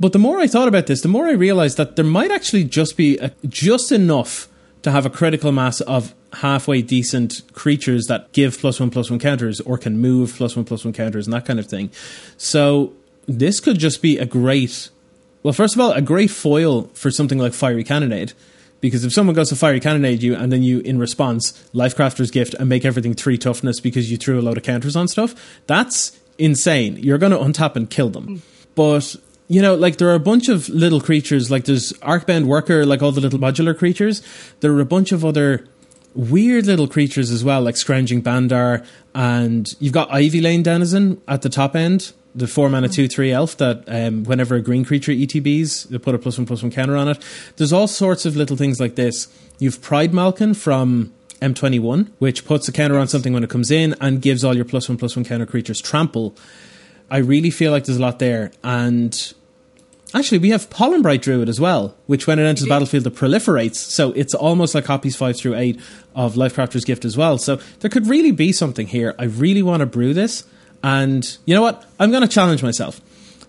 But 0.00 0.12
the 0.12 0.18
more 0.18 0.40
I 0.40 0.46
thought 0.46 0.66
about 0.66 0.86
this, 0.86 1.02
the 1.02 1.08
more 1.08 1.26
I 1.26 1.32
realized 1.32 1.76
that 1.76 1.96
there 1.96 2.04
might 2.04 2.30
actually 2.30 2.64
just 2.64 2.96
be 2.96 3.16
a, 3.18 3.32
just 3.46 3.92
enough 3.92 4.48
to 4.82 4.90
have 4.90 5.06
a 5.06 5.10
critical 5.10 5.52
mass 5.52 5.80
of 5.82 6.14
halfway 6.32 6.82
decent 6.82 7.42
creatures 7.52 8.06
that 8.06 8.32
give 8.32 8.58
plus 8.58 8.80
one 8.80 8.90
plus 8.90 9.10
one 9.10 9.18
counters 9.18 9.60
or 9.60 9.78
can 9.78 9.98
move 9.98 10.34
plus 10.36 10.56
one 10.56 10.64
plus 10.64 10.84
one 10.84 10.92
counters 10.92 11.26
and 11.26 11.34
that 11.34 11.44
kind 11.44 11.58
of 11.58 11.66
thing. 11.66 11.90
So 12.36 12.92
this 13.28 13.60
could 13.60 13.78
just 13.78 14.02
be 14.02 14.18
a 14.18 14.26
great, 14.26 14.88
well, 15.42 15.52
first 15.52 15.74
of 15.74 15.80
all, 15.80 15.92
a 15.92 16.02
great 16.02 16.30
foil 16.30 16.84
for 16.94 17.10
something 17.10 17.38
like 17.38 17.52
Fiery 17.52 17.84
Cannonade. 17.84 18.32
Because 18.80 19.04
if 19.04 19.12
someone 19.12 19.34
goes 19.34 19.48
to 19.48 19.56
Fiery 19.56 19.80
Cannonade 19.80 20.22
you 20.22 20.34
and 20.36 20.52
then 20.52 20.62
you, 20.62 20.78
in 20.80 20.98
response, 20.98 21.52
Lifecrafter's 21.74 22.30
Gift 22.30 22.54
and 22.54 22.68
make 22.68 22.84
everything 22.84 23.12
three 23.12 23.36
toughness 23.36 23.80
because 23.80 24.10
you 24.10 24.16
threw 24.16 24.38
a 24.38 24.42
load 24.42 24.56
of 24.56 24.62
counters 24.62 24.94
on 24.94 25.08
stuff, 25.08 25.34
that's 25.66 26.18
insane. 26.38 26.96
You're 26.96 27.18
going 27.18 27.32
to 27.32 27.38
untap 27.38 27.74
and 27.74 27.90
kill 27.90 28.08
them. 28.08 28.42
But 28.74 29.16
you 29.48 29.62
know, 29.62 29.74
like 29.74 29.96
there 29.96 30.08
are 30.08 30.14
a 30.14 30.20
bunch 30.20 30.48
of 30.48 30.68
little 30.68 31.00
creatures, 31.00 31.50
like 31.50 31.64
there's 31.64 31.92
Arcbound 31.94 32.44
Worker, 32.44 32.84
like 32.86 33.02
all 33.02 33.12
the 33.12 33.20
little 33.20 33.38
modular 33.38 33.76
creatures. 33.76 34.22
There 34.60 34.72
are 34.72 34.80
a 34.80 34.86
bunch 34.86 35.10
of 35.10 35.24
other 35.24 35.66
weird 36.14 36.66
little 36.66 36.86
creatures 36.86 37.30
as 37.30 37.42
well, 37.42 37.62
like 37.62 37.76
Scrounging 37.76 38.20
Bandar, 38.20 38.84
and 39.14 39.66
you've 39.80 39.92
got 39.92 40.12
Ivy 40.12 40.40
Lane 40.40 40.62
Denizen 40.62 41.20
at 41.26 41.42
the 41.42 41.48
top 41.48 41.74
end, 41.74 42.12
the 42.34 42.46
four 42.46 42.68
mana 42.68 42.88
two 42.88 43.08
three 43.08 43.32
elf 43.32 43.56
that 43.56 43.84
um, 43.88 44.24
whenever 44.24 44.54
a 44.54 44.60
green 44.60 44.84
creature 44.84 45.12
ETBs, 45.12 45.88
they 45.88 45.98
put 45.98 46.14
a 46.14 46.18
plus 46.18 46.38
one 46.38 46.46
plus 46.46 46.62
one 46.62 46.70
counter 46.70 46.96
on 46.96 47.08
it. 47.08 47.18
There's 47.56 47.72
all 47.72 47.88
sorts 47.88 48.24
of 48.24 48.36
little 48.36 48.56
things 48.56 48.80
like 48.80 48.94
this. 48.94 49.28
You've 49.58 49.80
Pride 49.80 50.14
Malkin 50.14 50.54
from 50.54 51.12
M21, 51.40 52.10
which 52.18 52.44
puts 52.44 52.68
a 52.68 52.72
counter 52.72 52.98
on 52.98 53.08
something 53.08 53.32
when 53.32 53.44
it 53.44 53.50
comes 53.50 53.70
in 53.70 53.94
and 54.00 54.20
gives 54.20 54.44
all 54.44 54.54
your 54.54 54.64
plus 54.64 54.88
one 54.88 54.98
plus 54.98 55.16
one 55.16 55.24
counter 55.24 55.46
creatures 55.46 55.80
trample. 55.80 56.36
I 57.10 57.18
really 57.18 57.50
feel 57.50 57.72
like 57.72 57.84
there's 57.84 57.98
a 57.98 58.02
lot 58.02 58.18
there. 58.18 58.52
And 58.62 59.32
actually, 60.14 60.38
we 60.38 60.50
have 60.50 60.68
Pollenbright 60.68 61.22
Druid 61.22 61.48
as 61.48 61.60
well, 61.60 61.96
which 62.06 62.26
when 62.26 62.38
it 62.38 62.44
enters 62.44 62.64
the 62.64 62.68
battlefield, 62.68 63.06
it 63.06 63.14
proliferates. 63.14 63.76
So 63.76 64.12
it's 64.12 64.34
almost 64.34 64.74
like 64.74 64.84
copies 64.84 65.16
5 65.16 65.36
through 65.36 65.54
8 65.54 65.80
of 66.14 66.34
Lifecrafter's 66.34 66.84
Gift 66.84 67.04
as 67.04 67.16
well. 67.16 67.38
So 67.38 67.56
there 67.80 67.90
could 67.90 68.06
really 68.06 68.32
be 68.32 68.52
something 68.52 68.86
here. 68.86 69.14
I 69.18 69.24
really 69.24 69.62
want 69.62 69.80
to 69.80 69.86
brew 69.86 70.12
this. 70.12 70.44
And 70.82 71.38
you 71.44 71.54
know 71.54 71.62
what? 71.62 71.84
I'm 71.98 72.10
going 72.10 72.22
to 72.22 72.28
challenge 72.28 72.62
myself. 72.62 73.00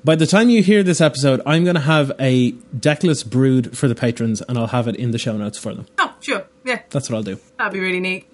By 0.03 0.15
the 0.15 0.25
time 0.25 0.49
you 0.49 0.63
hear 0.63 0.81
this 0.81 1.01
episode, 1.01 1.41
I'm 1.45 1.63
going 1.63 1.75
to 1.75 1.81
have 1.81 2.11
a 2.19 2.51
deckless 2.77 3.23
brewed 3.23 3.77
for 3.77 3.87
the 3.87 3.95
patrons 3.95 4.41
and 4.41 4.57
I'll 4.57 4.67
have 4.67 4.87
it 4.87 4.95
in 4.95 5.11
the 5.11 5.17
show 5.17 5.35
notes 5.35 5.57
for 5.57 5.73
them. 5.75 5.87
Oh, 5.97 6.15
sure, 6.21 6.45
yeah, 6.63 6.81
That's 6.89 7.09
what 7.09 7.17
I'll 7.17 7.23
do. 7.23 7.37
that'd 7.57 7.73
be 7.73 7.79
really 7.81 7.99
neat. 7.99 8.25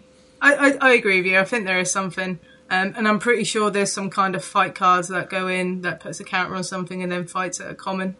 I, 0.41 0.53
I, 0.53 0.89
I 0.89 0.93
agree 0.93 1.17
with 1.17 1.25
you. 1.25 1.39
I 1.39 1.43
think 1.43 1.65
there 1.65 1.79
is 1.79 1.91
something, 1.91 2.39
um, 2.69 2.93
and 2.95 3.07
I'm 3.07 3.17
pretty 3.17 3.45
sure 3.45 3.71
there's 3.71 3.91
some 3.91 4.11
kind 4.11 4.35
of 4.35 4.43
fight 4.45 4.75
cards 4.75 5.07
that 5.07 5.29
go 5.29 5.47
in 5.47 5.81
that 5.81 5.99
puts 6.01 6.19
a 6.19 6.23
counter 6.23 6.55
on 6.55 6.63
something 6.63 7.01
and 7.01 7.11
then 7.11 7.25
fights 7.25 7.59
at 7.59 7.71
a 7.71 7.75
common. 7.75 8.15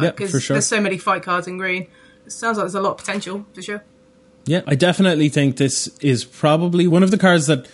Yeah, 0.00 0.10
Because 0.10 0.32
for 0.32 0.40
sure. 0.40 0.54
there's 0.56 0.66
so 0.66 0.80
many 0.80 0.98
fight 0.98 1.22
cards 1.22 1.46
in 1.46 1.58
green. 1.58 1.86
It 2.26 2.32
sounds 2.32 2.58
like 2.58 2.64
there's 2.64 2.74
a 2.74 2.80
lot 2.80 2.92
of 2.92 2.96
potential 2.98 3.46
for 3.54 3.62
sure. 3.62 3.84
Yeah, 4.46 4.62
I 4.66 4.74
definitely 4.74 5.28
think 5.28 5.58
this 5.58 5.86
is 6.00 6.24
probably 6.24 6.88
one 6.88 7.04
of 7.04 7.12
the 7.12 7.18
cards 7.18 7.46
that 7.46 7.68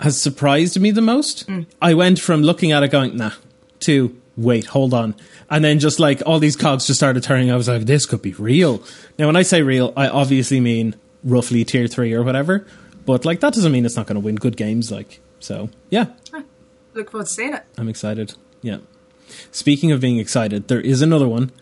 has 0.00 0.20
surprised 0.20 0.78
me 0.80 0.90
the 0.90 1.00
most. 1.00 1.46
Mm. 1.48 1.66
I 1.82 1.94
went 1.94 2.20
from 2.20 2.42
looking 2.42 2.72
at 2.72 2.82
it 2.82 2.90
going, 2.90 3.16
nah, 3.16 3.32
to 3.80 4.16
wait, 4.36 4.66
hold 4.66 4.94
on. 4.94 5.14
And 5.50 5.64
then 5.64 5.78
just 5.78 5.98
like 5.98 6.22
all 6.26 6.38
these 6.38 6.56
cogs 6.56 6.86
just 6.86 6.98
started 7.00 7.22
turning, 7.22 7.50
I 7.50 7.56
was 7.56 7.68
like, 7.68 7.82
this 7.82 8.06
could 8.06 8.22
be 8.22 8.32
real. 8.34 8.82
Now, 9.18 9.26
when 9.26 9.36
I 9.36 9.42
say 9.42 9.62
real, 9.62 9.92
I 9.96 10.08
obviously 10.08 10.60
mean 10.60 10.94
roughly 11.24 11.64
tier 11.64 11.86
three 11.86 12.12
or 12.14 12.22
whatever. 12.22 12.66
But 13.04 13.24
like, 13.24 13.40
that 13.40 13.54
doesn't 13.54 13.72
mean 13.72 13.84
it's 13.86 13.96
not 13.96 14.06
going 14.06 14.16
to 14.16 14.20
win 14.20 14.36
good 14.36 14.56
games. 14.56 14.92
Like, 14.92 15.20
so 15.40 15.70
yeah, 15.90 16.06
Look 16.98 17.12
forward 17.12 17.26
to 17.26 17.32
seeing 17.32 17.54
it. 17.54 17.62
I'm 17.76 17.88
excited. 17.88 18.34
Yeah. 18.60 18.78
Speaking 19.52 19.92
of 19.92 20.00
being 20.00 20.18
excited, 20.18 20.66
there 20.66 20.80
is 20.80 21.00
another 21.00 21.28
one. 21.28 21.52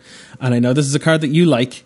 And 0.41 0.55
I 0.55 0.59
know 0.59 0.73
this 0.73 0.87
is 0.87 0.95
a 0.95 0.99
card 0.99 1.21
that 1.21 1.27
you 1.27 1.45
like. 1.45 1.83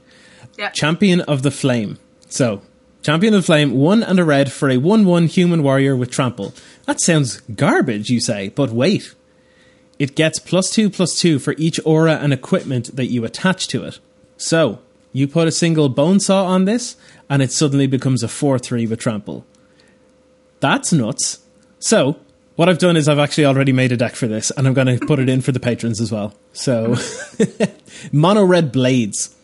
Yeah. 0.58 0.70
Champion 0.70 1.20
of 1.22 1.44
the 1.44 1.52
Flame. 1.52 2.00
So, 2.30 2.62
Champion 3.02 3.34
of 3.34 3.46
Flame, 3.46 3.72
one 3.72 4.04
and 4.04 4.20
a 4.20 4.24
red 4.24 4.52
for 4.52 4.70
a 4.70 4.78
1 4.78 5.06
1 5.06 5.28
human 5.28 5.64
warrior 5.64 5.96
with 5.96 6.12
trample. 6.12 6.54
That 6.86 7.02
sounds 7.02 7.42
garbage, 7.42 8.10
you 8.10 8.20
say, 8.20 8.50
but 8.50 8.70
wait. 8.70 9.16
It 9.98 10.16
gets 10.16 10.40
plus 10.40 10.70
2 10.70 10.90
plus 10.90 11.20
2 11.20 11.40
for 11.40 11.56
each 11.58 11.80
aura 11.84 12.16
and 12.16 12.32
equipment 12.32 12.96
that 12.96 13.08
you 13.08 13.26
attach 13.26 13.68
to 13.70 13.84
it. 13.84 14.00
So, 14.38 14.80
you 15.14 15.28
put 15.28 15.48
a 15.48 15.52
single 15.52 15.90
bone 15.90 16.20
saw 16.20 16.46
on 16.46 16.66
this, 16.66 16.96
and 17.30 17.42
it 17.42 17.52
suddenly 17.52 17.88
becomes 17.88 18.24
a 18.24 18.28
4 18.28 18.60
3 18.60 18.86
with 18.86 19.00
trample. 19.00 19.46
That's 20.60 20.94
nuts. 20.94 21.40
So, 21.80 22.20
what 22.56 22.70
I've 22.70 22.78
done 22.78 22.98
is 22.98 23.10
I've 23.10 23.20
actually 23.20 23.46
already 23.46 23.72
made 23.72 23.92
a 23.92 23.98
deck 23.98 24.16
for 24.16 24.28
this, 24.28 24.52
and 24.52 24.68
I'm 24.68 24.76
going 24.76 25.00
to 25.00 25.04
put 25.06 25.18
it 25.18 25.28
in 25.28 25.42
for 25.42 25.52
the 25.52 25.60
patrons 25.60 26.00
as 26.00 26.12
well. 26.12 26.36
So, 26.54 26.96
mono 28.12 28.44
red 28.44 28.72
blades. 28.72 29.36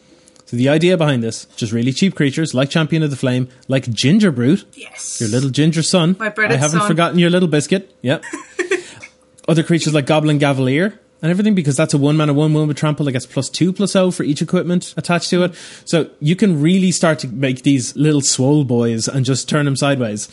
So 0.47 0.57
the 0.57 0.69
idea 0.69 0.97
behind 0.97 1.21
this, 1.23 1.45
just 1.57 1.71
really 1.73 1.91
cheap 1.93 2.15
creatures 2.15 2.53
like 2.53 2.69
Champion 2.69 3.03
of 3.03 3.09
the 3.11 3.15
Flame, 3.17 3.49
like 3.67 3.85
Gingerbrute, 3.85 4.63
Yes. 4.75 5.19
your 5.21 5.29
little 5.29 5.49
ginger 5.49 5.83
son. 5.83 6.15
My 6.19 6.29
breaded 6.29 6.55
I 6.57 6.59
haven't 6.59 6.79
son. 6.79 6.87
forgotten 6.87 7.19
your 7.19 7.29
little 7.29 7.49
biscuit. 7.49 7.93
Yep. 8.01 8.23
Other 9.47 9.63
creatures 9.63 9.93
like 9.93 10.05
Goblin 10.05 10.39
Gaveleer 10.39 10.97
and 11.21 11.31
everything 11.31 11.55
because 11.55 11.75
that's 11.75 11.93
a 11.93 11.97
one 11.97 12.15
mana 12.17 12.33
one 12.33 12.53
one 12.53 12.67
with 12.67 12.77
trample 12.77 13.05
that 13.05 13.11
gets 13.13 13.25
plus 13.25 13.49
two 13.49 13.71
plus 13.73 13.95
O 13.95 14.11
for 14.11 14.23
each 14.23 14.41
equipment 14.41 14.93
attached 14.97 15.29
to 15.31 15.43
it. 15.43 15.53
So 15.85 16.09
you 16.19 16.35
can 16.35 16.61
really 16.61 16.91
start 16.91 17.19
to 17.19 17.27
make 17.27 17.63
these 17.63 17.95
little 17.95 18.21
swole 18.21 18.63
boys 18.65 19.07
and 19.07 19.25
just 19.25 19.47
turn 19.49 19.65
them 19.65 19.75
sideways. 19.75 20.27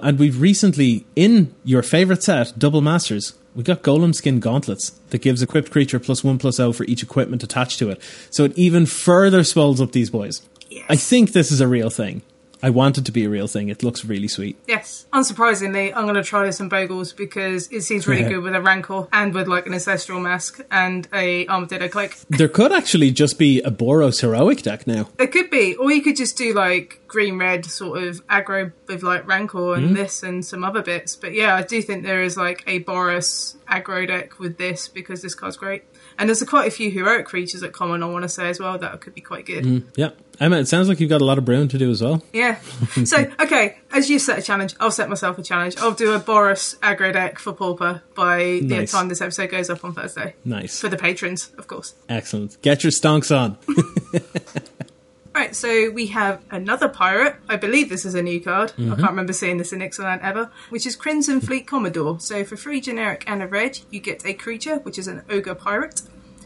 And 0.00 0.18
we've 0.18 0.40
recently, 0.40 1.06
in 1.14 1.54
your 1.64 1.82
favorite 1.82 2.22
set, 2.24 2.58
Double 2.58 2.80
Masters, 2.80 3.34
we 3.54 3.62
got 3.62 3.82
Golem 3.82 4.14
Skin 4.14 4.40
Gauntlets 4.40 4.90
that 5.10 5.18
gives 5.18 5.42
equipped 5.42 5.70
creature 5.70 5.98
plus 5.98 6.24
one 6.24 6.38
plus 6.38 6.58
O 6.58 6.72
for 6.72 6.84
each 6.84 7.02
equipment 7.02 7.42
attached 7.42 7.78
to 7.78 7.90
it. 7.90 8.00
So 8.30 8.44
it 8.44 8.56
even 8.56 8.86
further 8.86 9.44
swells 9.44 9.80
up 9.80 9.92
these 9.92 10.10
boys. 10.10 10.42
Yes. 10.70 10.86
I 10.88 10.96
think 10.96 11.32
this 11.32 11.52
is 11.52 11.60
a 11.60 11.68
real 11.68 11.90
thing. 11.90 12.22
I 12.62 12.70
want 12.70 12.98
it 12.98 13.04
to 13.06 13.12
be 13.12 13.24
a 13.24 13.28
real 13.28 13.48
thing. 13.48 13.68
It 13.68 13.82
looks 13.82 14.04
really 14.04 14.28
sweet. 14.28 14.56
Yes. 14.66 15.06
Unsurprisingly, 15.12 15.92
I'm 15.94 16.04
going 16.04 16.14
to 16.14 16.22
try 16.22 16.46
this 16.46 16.60
in 16.60 16.70
Bogles 16.70 17.14
because 17.16 17.70
it 17.72 17.82
seems 17.82 18.06
really 18.06 18.22
good 18.22 18.42
with 18.42 18.54
a 18.54 18.60
Rancor 18.60 19.08
and 19.12 19.34
with 19.34 19.48
like 19.48 19.66
an 19.66 19.74
Ancestral 19.74 20.20
Mask 20.20 20.60
and 20.70 21.08
a 21.12 21.46
Armadillo 21.48 21.88
Cloak. 21.88 22.16
There 22.30 22.48
could 22.48 22.72
actually 22.72 23.10
just 23.10 23.38
be 23.38 23.60
a 23.62 23.70
Boros 23.70 24.20
heroic 24.20 24.62
deck 24.62 24.86
now. 24.86 25.08
There 25.16 25.26
could 25.26 25.50
be, 25.50 25.74
or 25.74 25.90
you 25.90 26.02
could 26.02 26.16
just 26.16 26.36
do 26.38 26.52
like 26.54 27.00
green 27.08 27.38
red 27.38 27.66
sort 27.66 28.02
of 28.02 28.26
aggro 28.28 28.72
with 28.86 29.02
like 29.02 29.26
Rancor 29.26 29.74
and 29.74 29.94
this 29.94 30.22
and 30.22 30.44
some 30.44 30.64
other 30.64 30.82
bits. 30.82 31.16
But 31.16 31.34
yeah, 31.34 31.54
I 31.54 31.62
do 31.62 31.82
think 31.82 32.04
there 32.04 32.22
is 32.22 32.36
like 32.36 32.62
a 32.66 32.82
Boros 32.84 33.56
aggro 33.66 34.06
deck 34.06 34.38
with 34.38 34.56
this 34.56 34.88
because 34.88 35.20
this 35.22 35.34
card's 35.34 35.56
great. 35.56 35.84
And 36.18 36.28
there's 36.28 36.42
a, 36.42 36.46
quite 36.46 36.68
a 36.68 36.70
few 36.70 36.90
heroic 36.90 37.26
creatures 37.26 37.62
that 37.62 37.72
common 37.72 38.02
I 38.02 38.06
want 38.06 38.22
to 38.22 38.28
say 38.28 38.48
as 38.48 38.60
well 38.60 38.78
that 38.78 39.00
could 39.00 39.14
be 39.14 39.20
quite 39.20 39.46
good. 39.46 39.64
Mm, 39.64 39.84
yeah. 39.96 40.10
Emma, 40.42 40.58
it 40.58 40.66
sounds 40.66 40.88
like 40.88 40.98
you've 40.98 41.08
got 41.08 41.20
a 41.20 41.24
lot 41.24 41.38
of 41.38 41.44
brewing 41.44 41.68
to 41.68 41.78
do 41.78 41.88
as 41.88 42.02
well. 42.02 42.20
Yeah. 42.32 42.58
so, 43.04 43.30
okay, 43.38 43.78
as 43.92 44.10
you 44.10 44.18
set 44.18 44.40
a 44.40 44.42
challenge, 44.42 44.74
I'll 44.80 44.90
set 44.90 45.08
myself 45.08 45.38
a 45.38 45.42
challenge. 45.42 45.76
I'll 45.78 45.92
do 45.92 46.14
a 46.14 46.18
Boros 46.18 46.76
aggro 46.80 47.12
deck 47.12 47.38
for 47.38 47.52
Pauper 47.52 48.02
by 48.16 48.38
the 48.38 48.78
Nice. 48.78 48.90
time 48.90 49.08
this 49.08 49.20
episode 49.20 49.50
goes 49.50 49.70
up 49.70 49.84
on 49.84 49.94
Thursday. 49.94 50.34
Nice. 50.44 50.80
For 50.80 50.88
the 50.88 50.96
patrons, 50.96 51.52
of 51.58 51.68
course. 51.68 51.94
Excellent. 52.08 52.60
Get 52.60 52.82
your 52.82 52.90
stonks 52.90 53.34
on. 53.34 53.56
Right, 55.34 55.56
so 55.56 55.90
we 55.90 56.08
have 56.08 56.42
another 56.50 56.90
pirate. 56.90 57.36
I 57.48 57.56
believe 57.56 57.88
this 57.88 58.04
is 58.04 58.14
a 58.14 58.22
new 58.22 58.38
card. 58.38 58.72
I 58.76 58.80
mm-hmm. 58.80 58.90
can't 58.96 59.12
remember 59.12 59.32
seeing 59.32 59.56
this 59.56 59.72
in 59.72 59.78
Ixalan 59.78 60.22
ever, 60.22 60.50
which 60.68 60.86
is 60.86 60.94
Crimson 60.94 61.40
Fleet 61.40 61.66
Commodore. 61.66 62.20
So 62.20 62.44
for 62.44 62.58
free 62.58 62.82
generic 62.82 63.24
and 63.26 63.42
a 63.42 63.46
red, 63.46 63.78
you 63.90 63.98
get 63.98 64.26
a 64.26 64.34
creature, 64.34 64.76
which 64.80 64.98
is 64.98 65.08
an 65.08 65.22
ogre 65.30 65.54
pirate. 65.54 66.02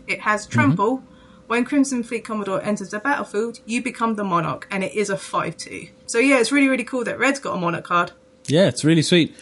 It 0.07 0.21
has 0.21 0.47
trample. 0.47 0.99
Mm-hmm. 0.99 1.16
When 1.47 1.65
Crimson 1.65 2.03
Fleet 2.03 2.25
Commodore 2.25 2.63
enters 2.63 2.91
the 2.91 2.99
battlefield, 2.99 3.61
you 3.67 3.83
become 3.83 4.15
the 4.17 4.25
monarch, 4.25 4.67
and 4.71 4.83
it 4.83 4.95
is 4.95 5.11
a 5.11 5.17
5 5.17 5.57
2. 5.57 5.89
So 6.07 6.19
yeah, 6.19 6.39
it's 6.39 6.51
really, 6.53 6.69
really 6.69 6.85
cool 6.85 7.05
that 7.05 7.19
Red's 7.19 7.39
got 7.41 7.57
a 7.57 7.61
monarch 7.61 7.85
card. 7.85 8.13
yeah, 8.49 8.67
it's 8.69 8.85
really 8.85 9.03
sweet. 9.03 9.35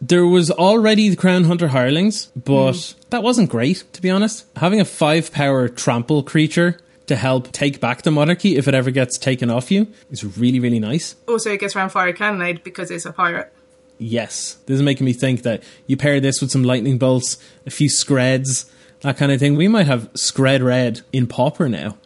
There 0.00 0.26
was 0.26 0.50
already 0.50 1.08
the 1.08 1.16
Crown 1.16 1.44
Hunter 1.44 1.68
Hirelings, 1.68 2.28
but 2.36 2.72
Hmm. 2.74 3.00
that 3.10 3.22
wasn't 3.22 3.48
great, 3.50 3.84
to 3.94 4.02
be 4.02 4.10
honest. 4.10 4.44
Having 4.56 4.80
a 4.80 4.84
five 4.84 5.32
power 5.32 5.68
trample 5.68 6.22
creature 6.22 6.78
to 7.06 7.16
help 7.16 7.52
take 7.52 7.80
back 7.80 8.02
the 8.02 8.10
monarchy 8.10 8.56
if 8.56 8.66
it 8.68 8.74
ever 8.74 8.90
gets 8.90 9.16
taken 9.18 9.50
off 9.50 9.70
you 9.70 9.86
is 10.10 10.24
really, 10.38 10.58
really 10.60 10.80
nice. 10.80 11.16
Also, 11.28 11.50
it 11.52 11.60
gets 11.60 11.74
around 11.76 11.90
Fiery 11.90 12.12
Cannonade 12.12 12.62
because 12.64 12.90
it's 12.90 13.06
a 13.06 13.12
pirate. 13.12 13.52
Yes, 13.98 14.56
this 14.66 14.76
is 14.76 14.82
making 14.82 15.04
me 15.04 15.12
think 15.12 15.42
that 15.42 15.62
you 15.86 15.96
pair 15.96 16.18
this 16.20 16.40
with 16.40 16.50
some 16.50 16.64
lightning 16.64 16.98
bolts, 16.98 17.36
a 17.64 17.70
few 17.70 17.88
Skreds, 17.88 18.66
that 19.04 19.16
kind 19.18 19.30
of 19.30 19.38
thing. 19.38 19.54
We 19.54 19.68
might 19.68 19.86
have 19.86 20.12
Skred 20.14 20.64
red 20.64 21.02
in 21.12 21.26
Pauper 21.26 21.68
now. 21.68 21.96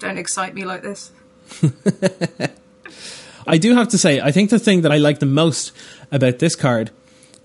Don't 0.00 0.18
excite 0.18 0.54
me 0.54 0.64
like 0.64 0.82
this. 0.82 1.12
I 3.46 3.58
do 3.58 3.74
have 3.74 3.88
to 3.88 3.98
say, 3.98 4.20
I 4.20 4.32
think 4.32 4.50
the 4.50 4.58
thing 4.58 4.82
that 4.82 4.92
I 4.92 4.98
like 4.98 5.20
the 5.20 5.26
most 5.26 5.72
about 6.10 6.40
this 6.40 6.54
card 6.54 6.90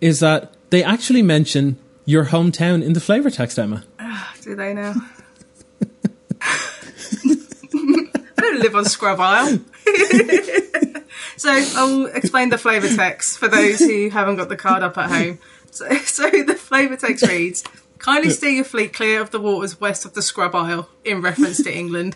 is 0.02 0.20
that 0.20 0.54
they 0.72 0.84
actually 0.84 1.22
mention 1.22 1.78
your 2.06 2.26
hometown 2.26 2.84
in 2.84 2.94
the 2.94 3.00
flavor 3.00 3.30
text, 3.30 3.60
Emma. 3.60 3.84
Ah, 4.00 4.34
do 4.42 4.56
they 4.56 4.74
now? 4.74 4.96
I 6.42 7.36
don't 8.38 8.60
live 8.60 8.76
on 8.76 8.86
Scrub 8.86 9.20
Isle. 9.20 9.60
so 11.38 11.50
I'll 11.52 12.06
explain 12.08 12.50
the 12.50 12.58
flavour 12.58 12.88
text 12.96 13.38
for 13.38 13.48
those 13.48 13.80
who 13.80 14.10
haven't 14.10 14.38
got 14.38 14.50
the 14.50 14.58
card 14.58 14.82
up 14.84 14.98
at 14.98 15.10
home. 15.10 15.40
So, 15.70 15.88
so 15.98 16.30
the 16.30 16.56
flavour 16.56 16.96
text 16.96 17.28
reads: 17.28 17.64
Kindly 17.98 18.30
steer 18.30 18.50
your 18.50 18.66
fleet 18.66 18.94
clear 18.94 19.22
of 19.22 19.32
the 19.32 19.40
waters 19.40 19.80
west 19.80 20.06
of 20.06 20.14
the 20.14 20.22
Scrub 20.22 20.56
Isle, 20.56 20.90
in 21.04 21.22
reference 21.22 21.64
to 21.64 21.76
England. 21.76 22.16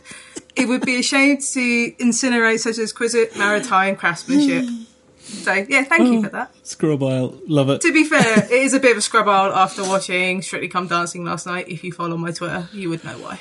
It 0.56 0.68
would 0.68 0.86
be 0.86 0.98
a 0.98 1.02
shame 1.02 1.38
to 1.38 1.92
incinerate 1.94 2.60
such 2.60 2.80
exquisite 2.80 3.38
maritime 3.38 3.96
craftsmanship. 3.96 4.66
So 5.24 5.54
yeah, 5.54 5.84
thank 5.84 6.12
you 6.12 6.20
oh, 6.20 6.24
for 6.24 6.30
that. 6.30 6.54
Scrub 6.66 7.02
Isle, 7.02 7.40
love 7.48 7.70
it. 7.70 7.82
To 7.82 7.94
be 7.94 8.04
fair, 8.04 8.44
it 8.44 8.52
is 8.52 8.74
a 8.74 8.80
bit 8.80 8.94
of 8.94 8.98
a 8.98 9.02
scrub 9.02 9.28
isle 9.30 9.54
after 9.54 9.84
watching 9.84 10.42
Strictly 10.42 10.68
Come 10.68 10.88
Dancing 10.88 11.24
last 11.24 11.46
night. 11.46 11.70
If 11.70 11.84
you 11.84 11.94
follow 11.94 12.18
my 12.18 12.32
Twitter, 12.32 12.68
you 12.74 12.90
would 12.90 13.04
know 13.06 13.18
why. 13.20 13.40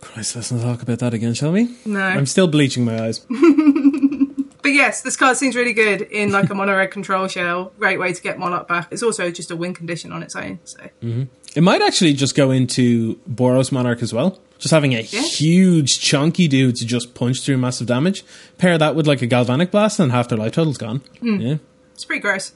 Christ, 0.00 0.36
let's 0.36 0.52
not 0.52 0.62
talk 0.62 0.82
about 0.82 0.98
that 0.98 1.14
again, 1.14 1.32
shall 1.32 1.52
we? 1.52 1.74
No. 1.86 2.00
I'm 2.00 2.26
still 2.26 2.48
bleaching 2.48 2.84
my 2.84 3.00
eyes. 3.00 3.24
But 4.64 4.72
yes, 4.72 5.02
this 5.02 5.14
card 5.14 5.36
seems 5.36 5.54
really 5.54 5.74
good 5.74 6.00
in 6.02 6.32
like 6.32 6.48
a 6.48 6.54
mono 6.56 6.74
red 6.74 6.90
control 6.90 7.28
shell. 7.28 7.72
Great 7.78 8.00
way 8.00 8.14
to 8.14 8.22
get 8.22 8.38
Monarch 8.38 8.66
back. 8.66 8.88
It's 8.90 9.02
also 9.02 9.30
just 9.30 9.50
a 9.50 9.56
win 9.56 9.74
condition 9.74 10.10
on 10.10 10.22
its 10.22 10.34
own. 10.34 10.58
So 10.64 10.78
mm-hmm. 11.02 11.24
It 11.54 11.62
might 11.62 11.82
actually 11.82 12.14
just 12.14 12.34
go 12.34 12.50
into 12.50 13.16
Boros 13.30 13.70
Monarch 13.70 14.02
as 14.02 14.14
well. 14.14 14.40
Just 14.58 14.72
having 14.72 14.94
a 14.94 15.02
Yeah. 15.02 15.20
huge, 15.20 16.00
chunky 16.00 16.48
dude 16.48 16.76
to 16.76 16.86
just 16.86 17.14
punch 17.14 17.42
through 17.42 17.58
massive 17.58 17.86
damage. 17.86 18.24
Pair 18.56 18.78
that 18.78 18.96
with 18.96 19.06
like 19.06 19.20
a 19.20 19.26
Galvanic 19.26 19.70
Blast, 19.70 20.00
and 20.00 20.10
half 20.10 20.28
their 20.28 20.38
life 20.38 20.52
total's 20.52 20.78
gone. 20.78 21.02
Mm. 21.22 21.42
Yeah. 21.42 21.56
it's 21.92 22.06
pretty 22.06 22.22
gross. 22.22 22.52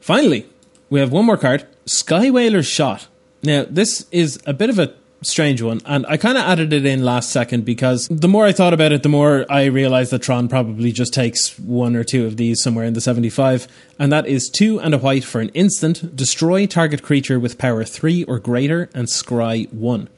Finally, 0.00 0.46
we 0.88 1.00
have 1.00 1.10
one 1.10 1.24
more 1.24 1.36
card 1.36 1.66
Skywhaler's 1.86 2.66
Shot. 2.68 3.08
Now, 3.42 3.66
this 3.68 4.06
is 4.12 4.38
a 4.46 4.52
bit 4.54 4.70
of 4.70 4.78
a 4.78 4.94
strange 5.22 5.60
one, 5.60 5.80
and 5.84 6.06
I 6.08 6.16
kind 6.16 6.38
of 6.38 6.44
added 6.44 6.72
it 6.72 6.86
in 6.86 7.04
last 7.04 7.30
second 7.30 7.64
because 7.64 8.08
the 8.08 8.28
more 8.28 8.46
I 8.46 8.52
thought 8.52 8.72
about 8.72 8.92
it, 8.92 9.02
the 9.02 9.08
more 9.08 9.44
I 9.50 9.66
realized 9.66 10.12
that 10.12 10.22
Tron 10.22 10.48
probably 10.48 10.92
just 10.92 11.12
takes 11.12 11.58
one 11.58 11.94
or 11.94 12.04
two 12.04 12.26
of 12.26 12.36
these 12.36 12.62
somewhere 12.62 12.84
in 12.84 12.94
the 12.94 13.00
75, 13.00 13.68
and 13.98 14.10
that 14.12 14.26
is 14.26 14.48
two 14.48 14.80
and 14.80 14.94
a 14.94 14.98
white 14.98 15.24
for 15.24 15.40
an 15.40 15.50
instant, 15.50 16.16
destroy 16.16 16.66
target 16.66 17.02
creature 17.02 17.38
with 17.38 17.58
power 17.58 17.84
3 17.84 18.24
or 18.24 18.38
greater, 18.38 18.88
and 18.94 19.08
scry 19.08 19.70
1. 19.72 20.08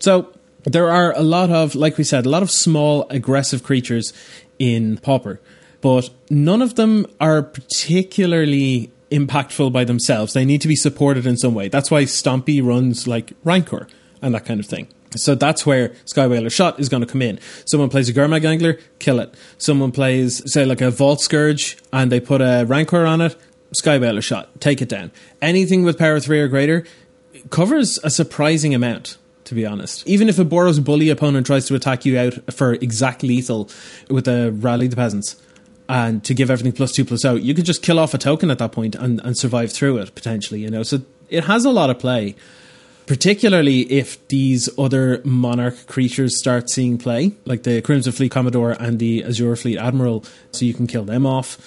So 0.00 0.32
there 0.64 0.90
are 0.90 1.12
a 1.16 1.22
lot 1.22 1.50
of, 1.50 1.74
like 1.74 1.98
we 1.98 2.04
said, 2.04 2.26
a 2.26 2.30
lot 2.30 2.42
of 2.42 2.50
small 2.50 3.06
aggressive 3.10 3.62
creatures 3.62 4.12
in 4.58 4.98
Pauper, 4.98 5.40
but 5.80 6.10
none 6.30 6.62
of 6.62 6.74
them 6.74 7.06
are 7.20 7.42
particularly 7.42 8.90
impactful 9.10 9.72
by 9.72 9.84
themselves. 9.84 10.32
They 10.32 10.44
need 10.44 10.60
to 10.62 10.68
be 10.68 10.74
supported 10.74 11.24
in 11.26 11.36
some 11.36 11.54
way. 11.54 11.68
That's 11.68 11.90
why 11.90 12.04
Stompy 12.04 12.64
runs 12.64 13.06
like 13.06 13.34
Rancor 13.44 13.86
and 14.24 14.34
that 14.34 14.46
kind 14.46 14.58
of 14.58 14.66
thing. 14.66 14.88
So 15.16 15.34
that's 15.34 15.64
where 15.64 15.90
Skywhaler 16.06 16.50
Shot 16.50 16.80
is 16.80 16.88
going 16.88 17.02
to 17.02 17.06
come 17.06 17.22
in. 17.22 17.38
Someone 17.66 17.90
plays 17.90 18.08
a 18.08 18.12
Gurmag 18.12 18.44
Angler, 18.44 18.78
kill 18.98 19.20
it. 19.20 19.34
Someone 19.58 19.92
plays, 19.92 20.42
say, 20.52 20.64
like 20.64 20.80
a 20.80 20.90
Vault 20.90 21.20
Skirge, 21.20 21.80
and 21.92 22.10
they 22.10 22.18
put 22.18 22.40
a 22.40 22.64
Rancor 22.66 23.04
on 23.06 23.20
it, 23.20 23.36
Skywhaler 23.80 24.22
Shot, 24.22 24.60
take 24.60 24.82
it 24.82 24.88
down. 24.88 25.12
Anything 25.40 25.84
with 25.84 25.98
power 25.98 26.18
3 26.18 26.40
or 26.40 26.48
greater 26.48 26.84
covers 27.50 27.98
a 28.02 28.10
surprising 28.10 28.74
amount, 28.74 29.18
to 29.44 29.54
be 29.54 29.66
honest. 29.66 30.06
Even 30.06 30.28
if 30.28 30.38
a 30.38 30.44
Boros 30.44 30.82
Bully 30.82 31.10
opponent 31.10 31.46
tries 31.46 31.66
to 31.66 31.74
attack 31.74 32.04
you 32.04 32.18
out 32.18 32.52
for 32.52 32.72
exact 32.72 33.22
lethal 33.22 33.70
with 34.08 34.26
a 34.26 34.50
Rally 34.52 34.88
the 34.88 34.96
Peasants, 34.96 35.40
and 35.86 36.24
to 36.24 36.32
give 36.32 36.50
everything 36.50 36.72
plus 36.72 36.92
two 36.92 37.04
plus 37.04 37.26
out, 37.26 37.42
you 37.42 37.54
could 37.54 37.66
just 37.66 37.82
kill 37.82 37.98
off 37.98 38.14
a 38.14 38.18
token 38.18 38.50
at 38.50 38.58
that 38.58 38.72
point 38.72 38.94
and, 38.94 39.20
and 39.20 39.36
survive 39.36 39.70
through 39.70 39.98
it, 39.98 40.14
potentially, 40.14 40.60
you 40.60 40.70
know. 40.70 40.82
So 40.82 41.02
it 41.28 41.44
has 41.44 41.66
a 41.66 41.70
lot 41.70 41.90
of 41.90 41.98
play 41.98 42.34
particularly 43.06 43.80
if 43.92 44.26
these 44.28 44.68
other 44.78 45.20
monarch 45.24 45.86
creatures 45.86 46.38
start 46.38 46.70
seeing 46.70 46.98
play, 46.98 47.32
like 47.44 47.62
the 47.62 47.82
Crimson 47.82 48.12
Fleet 48.12 48.30
Commodore 48.30 48.72
and 48.72 48.98
the 48.98 49.24
Azure 49.24 49.56
Fleet 49.56 49.78
Admiral, 49.78 50.24
so 50.52 50.64
you 50.64 50.74
can 50.74 50.86
kill 50.86 51.04
them 51.04 51.26
off. 51.26 51.58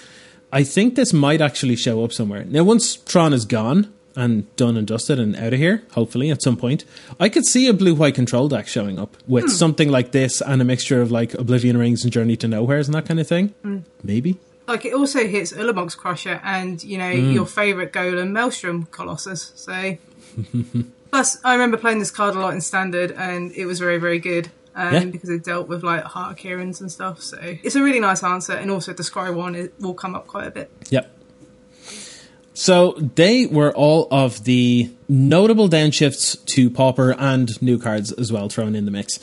I 0.51 0.63
think 0.63 0.95
this 0.95 1.13
might 1.13 1.41
actually 1.41 1.75
show 1.75 2.03
up 2.03 2.13
somewhere. 2.13 2.45
Now, 2.45 2.63
once 2.63 2.95
Tron 2.95 3.33
is 3.33 3.45
gone 3.45 3.93
and 4.15 4.53
done 4.55 4.77
and 4.77 4.87
dusted 4.87 5.19
and 5.19 5.35
out 5.35 5.53
of 5.53 5.59
here, 5.59 5.83
hopefully 5.91 6.31
at 6.31 6.41
some 6.41 6.57
point, 6.57 6.85
I 7.19 7.29
could 7.29 7.45
see 7.45 7.67
a 7.67 7.73
blue 7.73 7.93
white 7.93 8.15
control 8.15 8.47
deck 8.47 8.67
showing 8.67 8.97
up 8.97 9.15
with 9.27 9.45
hmm. 9.45 9.49
something 9.51 9.89
like 9.89 10.11
this 10.11 10.41
and 10.41 10.61
a 10.61 10.65
mixture 10.65 11.01
of 11.01 11.11
like 11.11 11.33
Oblivion 11.33 11.77
Rings 11.77 12.03
and 12.03 12.11
Journey 12.11 12.35
to 12.37 12.47
Nowheres 12.47 12.87
and 12.87 12.95
that 12.95 13.05
kind 13.05 13.19
of 13.19 13.27
thing. 13.27 13.49
Hmm. 13.61 13.79
Maybe. 14.03 14.37
Like 14.67 14.85
it 14.85 14.93
also 14.93 15.27
hits 15.27 15.53
Ulamog's 15.53 15.95
Crusher 15.95 16.41
and 16.43 16.83
you 16.83 16.97
know 16.97 17.13
hmm. 17.15 17.31
your 17.31 17.45
favourite 17.45 17.93
golem 17.93 18.31
Maelstrom 18.31 18.87
Colossus. 18.87 19.51
So 19.55 19.97
plus, 21.11 21.37
I 21.43 21.53
remember 21.53 21.77
playing 21.77 21.99
this 21.99 22.11
card 22.11 22.35
a 22.35 22.39
lot 22.39 22.53
in 22.53 22.61
Standard, 22.61 23.11
and 23.11 23.51
it 23.53 23.65
was 23.65 23.79
very 23.79 23.97
very 23.97 24.19
good. 24.19 24.49
Um, 24.75 24.93
Yeah. 24.93 25.05
Because 25.05 25.29
it 25.29 25.43
dealt 25.43 25.67
with 25.67 25.83
like 25.83 26.03
Heart 26.03 26.37
Kiran's 26.37 26.81
and 26.81 26.91
stuff, 26.91 27.21
so 27.21 27.37
it's 27.41 27.75
a 27.75 27.81
really 27.81 27.99
nice 27.99 28.23
answer. 28.23 28.53
And 28.53 28.69
also 28.69 28.93
the 28.93 29.03
Scry 29.03 29.33
one 29.33 29.55
it 29.55 29.73
will 29.79 29.95
come 29.95 30.13
up 30.13 30.27
quite 30.27 30.47
a 30.47 30.51
bit. 30.51 30.71
Yep. 30.89 31.11
So 32.53 32.93
they 33.15 33.45
were 33.45 33.71
all 33.71 34.07
of 34.09 34.43
the 34.45 34.91
notable 35.07 35.69
downshifts 35.69 36.43
to 36.45 36.71
Pauper 36.71 37.11
and 37.11 37.61
new 37.61 37.77
cards 37.77 38.11
as 38.11 38.31
well 38.31 38.49
thrown 38.49 38.75
in 38.75 38.85
the 38.85 38.91
mix. 38.91 39.19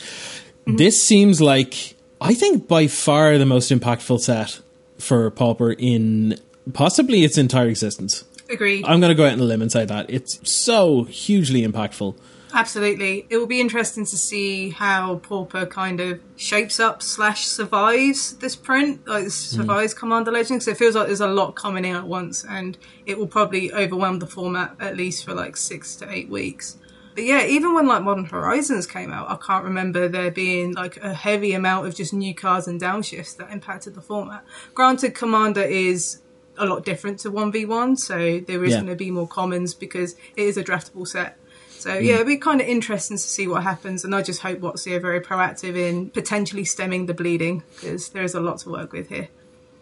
This 0.67 1.03
seems 1.03 1.41
like, 1.41 1.97
I 2.21 2.33
think, 2.35 2.69
by 2.69 2.87
far 2.87 3.37
the 3.37 3.45
most 3.45 3.73
impactful 3.73 4.21
set 4.21 4.61
for 4.99 5.31
Pauper 5.33 5.73
in 5.73 6.39
possibly 6.73 7.25
its 7.25 7.37
entire 7.37 7.67
existence. 7.69 8.23
Agreed. 8.55 8.85
I'm 8.87 9.01
going 9.01 9.11
to 9.11 9.15
go 9.15 9.27
out 9.27 9.33
on 9.33 9.41
a 9.41 9.45
limb 9.45 9.63
and 9.63 9.71
say 9.71 9.85
that. 9.85 10.07
It's 10.09 10.39
so 10.65 11.05
hugely 11.05 11.67
impactful. 11.67 12.17
Absolutely. 12.55 13.27
It 13.31 13.37
will 13.37 13.49
be 13.49 13.61
interesting 13.61 14.07
to 14.07 14.17
see 14.17 14.71
how 14.71 15.17
Pauper 15.17 15.67
kind 15.67 16.01
of 16.01 16.21
shapes 16.37 16.79
up 16.79 17.03
slash 17.03 17.47
survives 17.47 18.37
this 18.37 18.55
print, 18.55 19.07
like 19.09 19.25
hmm. 19.25 19.29
survives 19.29 19.93
Commander 19.93 20.31
Legends. 20.31 20.65
'cause 20.65 20.73
it 20.75 20.79
feels 20.79 20.95
like 20.95 21.09
there's 21.09 21.21
a 21.21 21.27
lot 21.27 21.57
coming 21.57 21.85
in 21.85 21.97
at 21.97 22.07
once 22.07 22.45
and 22.49 22.79
it 23.07 23.19
will 23.19 23.27
probably 23.27 23.73
overwhelm 23.73 24.21
the 24.21 24.27
format 24.27 24.77
at 24.79 24.97
least 24.97 25.25
for 25.25 25.35
like 25.35 25.57
six 25.57 25.97
to 25.97 26.09
eight 26.09 26.29
weeks. 26.31 26.77
But 27.15 27.25
yeah, 27.25 27.45
even 27.45 27.75
when 27.75 27.87
like 27.87 28.03
Modern 28.03 28.25
Horizons 28.25 28.87
came 28.87 29.13
out, 29.13 29.31
I 29.31 29.37
can't 29.45 29.65
remember 29.65 30.09
there 30.09 30.31
being 30.31 30.75
like 30.75 30.97
a 30.97 31.15
heavy 31.15 31.55
amount 31.55 31.87
of 31.87 31.95
just 31.95 32.13
new 32.13 32.35
cards 32.35 32.67
and 32.67 32.81
downshifts 32.81 33.37
that 33.37 33.51
impacted 33.51 33.95
the 33.95 34.01
format. 34.01 34.45
Granted, 34.75 35.15
Commander 35.15 35.63
is 35.63 36.21
a 36.59 36.67
lot 36.67 36.85
different 36.85 37.19
to 37.21 37.31
1v1, 37.31 37.99
so 37.99 38.41
there 38.47 38.65
is 38.65 38.73
Yeah. 38.73 38.79
going 38.79 38.89
to 38.89 38.97
be 38.97 39.11
more 39.11 39.29
commons 39.29 39.75
because 39.75 40.15
it 40.37 40.43
is 40.43 40.57
a 40.57 40.65
draftable 40.65 41.07
set. 41.07 41.37
So 41.79 41.91
mm. 41.91 42.05
yeah, 42.05 42.15
it'd 42.15 42.27
be 42.27 42.37
kind 42.37 42.61
of 42.61 42.67
interesting 42.67 43.17
to 43.17 43.23
see 43.23 43.47
what 43.47 43.63
happens, 43.63 44.05
and 44.05 44.15
I 44.15 44.23
just 44.23 44.41
hope 44.41 44.61
WotC 44.61 44.97
are 44.97 45.01
very 45.01 45.21
proactive 45.21 45.77
in 45.77 46.11
potentially 46.11 46.65
stemming 46.65 47.07
the 47.07 47.15
bleeding 47.15 47.63
because 47.75 48.11
there 48.11 48.23
is 48.23 48.35
a 48.35 48.41
lot 48.41 48.59
to 48.61 48.71
work 48.71 48.93
with 48.93 49.09
here. 49.09 49.29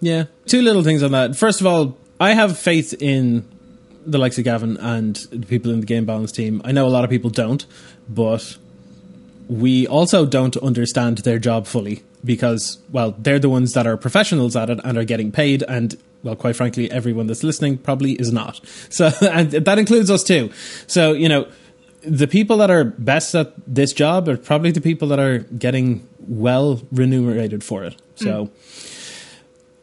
Yeah. 0.00 0.24
Two 0.46 0.62
little 0.62 0.82
things 0.82 1.02
on 1.02 1.12
that. 1.12 1.36
First 1.36 1.60
of 1.60 1.66
all, 1.66 1.96
I 2.18 2.34
have 2.34 2.58
faith 2.58 2.94
in 3.00 3.48
the 4.04 4.18
likes 4.18 4.36
of 4.36 4.44
Gavin 4.44 4.76
and 4.78 5.16
the 5.30 5.46
people 5.46 5.70
in 5.70 5.80
the 5.80 5.86
game 5.86 6.04
balance 6.04 6.32
team. 6.32 6.60
I 6.64 6.72
know 6.72 6.86
a 6.86 6.90
lot 6.90 7.04
of 7.04 7.10
people 7.10 7.30
don't, 7.30 7.64
but 8.08 8.56
we 9.48 9.86
also 9.86 10.26
don't 10.26 10.56
understand 10.56 11.18
their 11.18 11.38
job 11.38 11.66
fully 11.66 12.02
because, 12.24 12.78
well, 12.90 13.14
they're 13.18 13.38
the 13.38 13.48
ones 13.48 13.74
that 13.74 13.86
are 13.86 13.96
professionals 13.96 14.56
at 14.56 14.70
it 14.70 14.80
and 14.82 14.98
are 14.98 15.04
getting 15.04 15.30
paid, 15.30 15.62
and 15.68 15.96
well, 16.22 16.36
quite 16.36 16.56
frankly, 16.56 16.90
everyone 16.90 17.26
that's 17.26 17.42
listening 17.42 17.78
probably 17.78 18.12
is 18.12 18.32
not. 18.32 18.60
So, 18.90 19.10
and 19.22 19.50
that 19.50 19.78
includes 19.78 20.10
us 20.10 20.22
too. 20.22 20.50
So, 20.86 21.12
you 21.12 21.28
know, 21.28 21.48
the 22.02 22.26
people 22.26 22.58
that 22.58 22.70
are 22.70 22.84
best 22.84 23.34
at 23.34 23.54
this 23.66 23.92
job 23.92 24.28
are 24.28 24.36
probably 24.36 24.70
the 24.70 24.82
people 24.82 25.08
that 25.08 25.18
are 25.18 25.38
getting 25.38 26.06
well 26.18 26.82
remunerated 26.90 27.64
for 27.64 27.84
it. 27.84 28.00
So. 28.16 28.46
Hmm. 28.46 28.88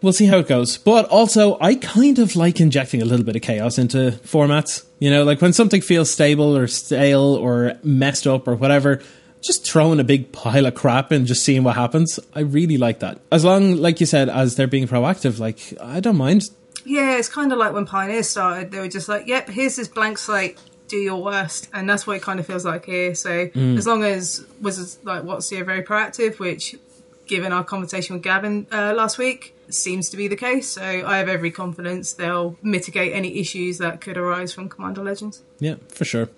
We'll 0.02 0.14
see 0.14 0.28
how 0.28 0.38
it 0.38 0.48
goes. 0.48 0.78
But 0.78 1.06
also, 1.08 1.58
I 1.60 1.76
kind 1.76 2.20
of 2.20 2.38
like 2.38 2.62
injecting 2.62 3.02
a 3.02 3.06
little 3.06 3.26
bit 3.26 3.36
of 3.36 3.42
chaos 3.42 3.78
into 3.78 4.12
formats. 4.24 4.86
You 5.00 5.10
know, 5.10 5.26
like 5.26 5.42
when 5.42 5.52
something 5.52 5.82
feels 5.82 6.10
stable 6.10 6.56
or 6.56 6.68
stale 6.68 7.36
or 7.36 7.74
messed 7.84 8.26
up 8.26 8.48
or 8.48 8.56
whatever, 8.56 9.02
just 9.42 9.66
throwing 9.66 10.00
a 10.00 10.04
big 10.04 10.32
pile 10.32 10.66
of 10.66 10.76
crap 10.76 11.12
and 11.12 11.26
just 11.26 11.44
seeing 11.44 11.64
what 11.64 11.76
happens. 11.76 12.20
I 12.34 12.42
really 12.42 12.78
like 12.78 13.00
that. 13.00 13.20
As 13.32 13.44
long, 13.46 13.78
like 13.78 14.00
you 14.00 14.06
said, 14.06 14.30
as 14.30 14.56
they're 14.56 14.68
being 14.68 14.88
proactive, 14.88 15.40
like 15.40 15.74
I 15.82 16.00
don't 16.00 16.18
mind. 16.18 16.44
Yeah, 16.86 17.18
it's 17.18 17.30
kind 17.30 17.52
of 17.52 17.58
like 17.58 17.74
when 17.74 17.86
Pioneer 17.86 18.24
started. 18.24 18.72
They 18.72 18.80
were 18.80 18.88
just 18.88 19.08
like, 19.10 19.28
"Yep, 19.28 19.50
here's 19.50 19.76
this 19.76 19.88
blank 19.88 20.18
slate. 20.18 20.58
Do 20.88 20.98
your 20.98 21.22
worst," 21.22 21.70
and 21.74 21.88
that's 21.90 22.08
what 22.08 22.16
it 22.18 22.22
kind 22.24 22.40
of 22.40 22.48
feels 22.48 22.66
like 22.66 22.86
here. 22.86 23.14
So 23.16 23.48
Mm. 23.48 23.78
as 23.78 23.86
long 23.86 24.04
as 24.04 24.44
was 24.62 24.98
like 25.04 25.24
what's 25.24 25.50
here 25.50 25.64
very 25.64 25.84
proactive, 25.84 26.40
which, 26.40 26.76
given 27.28 27.52
our 27.54 27.64
conversation 27.64 28.16
with 28.16 28.24
Gavin 28.24 28.66
uh, 28.72 28.94
last 28.96 29.18
week, 29.20 29.54
seems 29.70 30.10
to 30.10 30.18
be 30.18 30.28
the 30.28 30.36
case. 30.36 30.68
So 30.70 30.82
I 30.82 31.18
have 31.18 31.30
every 31.30 31.52
confidence 31.52 32.14
they'll 32.14 32.58
mitigate 32.64 33.14
any 33.14 33.38
issues 33.40 33.78
that 33.78 34.02
could 34.02 34.18
arise 34.18 34.52
from 34.52 34.68
Commander 34.68 35.04
Legends. 35.04 35.44
Yeah, 35.60 35.76
for 35.90 36.06
sure. 36.06 36.30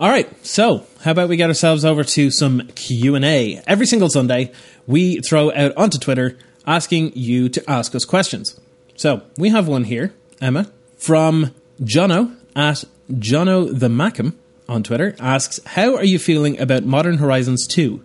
All 0.00 0.08
right, 0.08 0.28
so 0.46 0.86
how 1.00 1.10
about 1.10 1.28
we 1.28 1.36
get 1.36 1.48
ourselves 1.48 1.84
over 1.84 2.04
to 2.04 2.30
some 2.30 2.68
Q 2.76 3.16
and 3.16 3.24
A? 3.24 3.60
Every 3.66 3.84
single 3.84 4.08
Sunday, 4.08 4.52
we 4.86 5.18
throw 5.22 5.52
out 5.52 5.76
onto 5.76 5.98
Twitter 5.98 6.38
asking 6.64 7.16
you 7.16 7.48
to 7.48 7.68
ask 7.68 7.96
us 7.96 8.04
questions. 8.04 8.60
So 8.94 9.22
we 9.36 9.48
have 9.48 9.66
one 9.66 9.82
here, 9.82 10.14
Emma, 10.40 10.70
from 10.96 11.52
Jono 11.82 12.36
at 12.54 12.84
Jono 13.10 13.76
the 13.76 13.88
Macam 13.88 14.34
on 14.68 14.84
Twitter 14.84 15.16
asks, 15.18 15.58
"How 15.66 15.96
are 15.96 16.04
you 16.04 16.20
feeling 16.20 16.60
about 16.60 16.84
Modern 16.84 17.18
Horizons 17.18 17.66
2? 17.66 18.00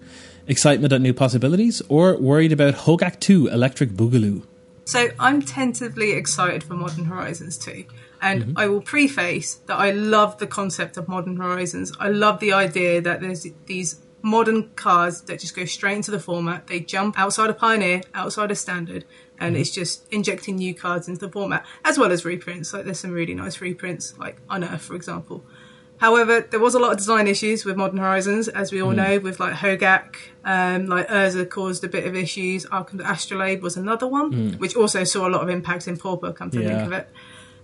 Excitement 0.47 0.93
at 0.93 1.01
new 1.01 1.13
possibilities, 1.13 1.83
or 1.89 2.17
worried 2.17 2.51
about 2.51 2.73
Hogaak 2.73 3.19
2 3.19 3.49
Electric 3.49 3.91
Boogaloo?" 3.91 4.41
So 4.85 5.09
I'm 5.19 5.43
tentatively 5.43 6.13
excited 6.13 6.63
for 6.63 6.73
Modern 6.73 7.05
Horizons 7.05 7.55
2. 7.55 7.85
And 8.23 8.43
mm-hmm. 8.43 8.57
I 8.57 8.67
will 8.67 8.81
preface 8.81 9.55
that 9.67 9.75
I 9.75 9.91
love 9.91 10.37
the 10.37 10.47
concept 10.47 10.95
of 10.95 11.09
Modern 11.09 11.35
Horizons. 11.35 11.91
I 11.99 12.07
love 12.07 12.39
the 12.39 12.53
idea 12.53 13.01
that 13.01 13.19
there's 13.19 13.45
these 13.65 14.01
modern 14.21 14.69
cards 14.75 15.23
that 15.23 15.41
just 15.41 15.53
go 15.53 15.65
straight 15.65 15.97
into 15.97 16.09
the 16.09 16.21
format. 16.21 16.67
They 16.67 16.79
jump 16.79 17.19
outside 17.19 17.49
of 17.49 17.57
Pioneer, 17.57 18.01
outside 18.13 18.49
of 18.49 18.57
Standard, 18.57 19.03
and 19.37 19.55
mm-hmm. 19.55 19.61
it's 19.61 19.71
just 19.71 20.07
injecting 20.11 20.55
new 20.55 20.73
cards 20.73 21.09
into 21.09 21.25
the 21.25 21.31
format, 21.31 21.65
as 21.83 21.97
well 21.97 22.13
as 22.13 22.23
reprints. 22.23 22.71
Like 22.73 22.85
there's 22.85 23.01
some 23.01 23.11
really 23.11 23.33
nice 23.33 23.59
reprints, 23.59 24.17
like 24.17 24.37
Unearth, 24.49 24.81
for 24.81 24.95
example. 24.95 25.43
However, 25.97 26.39
there 26.41 26.61
was 26.61 26.75
a 26.75 26.79
lot 26.79 26.91
of 26.91 26.97
design 26.97 27.27
issues 27.27 27.65
with 27.65 27.75
Modern 27.75 27.97
Horizons, 27.97 28.47
as 28.47 28.71
we 28.71 28.81
all 28.81 28.93
mm. 28.93 28.95
know, 28.95 29.19
with 29.19 29.41
like 29.41 29.53
Hogaak, 29.53 30.15
um, 30.45 30.87
like 30.87 31.09
Urza 31.09 31.49
caused 31.49 31.83
a 31.83 31.89
bit 31.89 32.07
of 32.07 32.15
issues. 32.15 32.65
Arcum's 32.67 33.03
Astrolabe 33.03 33.61
was 33.61 33.75
another 33.75 34.07
one, 34.07 34.31
mm. 34.31 34.59
which 34.59 34.77
also 34.77 35.03
saw 35.03 35.27
a 35.27 35.31
lot 35.31 35.43
of 35.43 35.49
impact 35.49 35.89
in 35.89 35.97
Pauper, 35.97 36.31
come 36.31 36.49
to 36.51 36.61
Yeah. 36.61 36.69
think 36.69 36.87
of 36.87 36.93
it. 36.93 37.09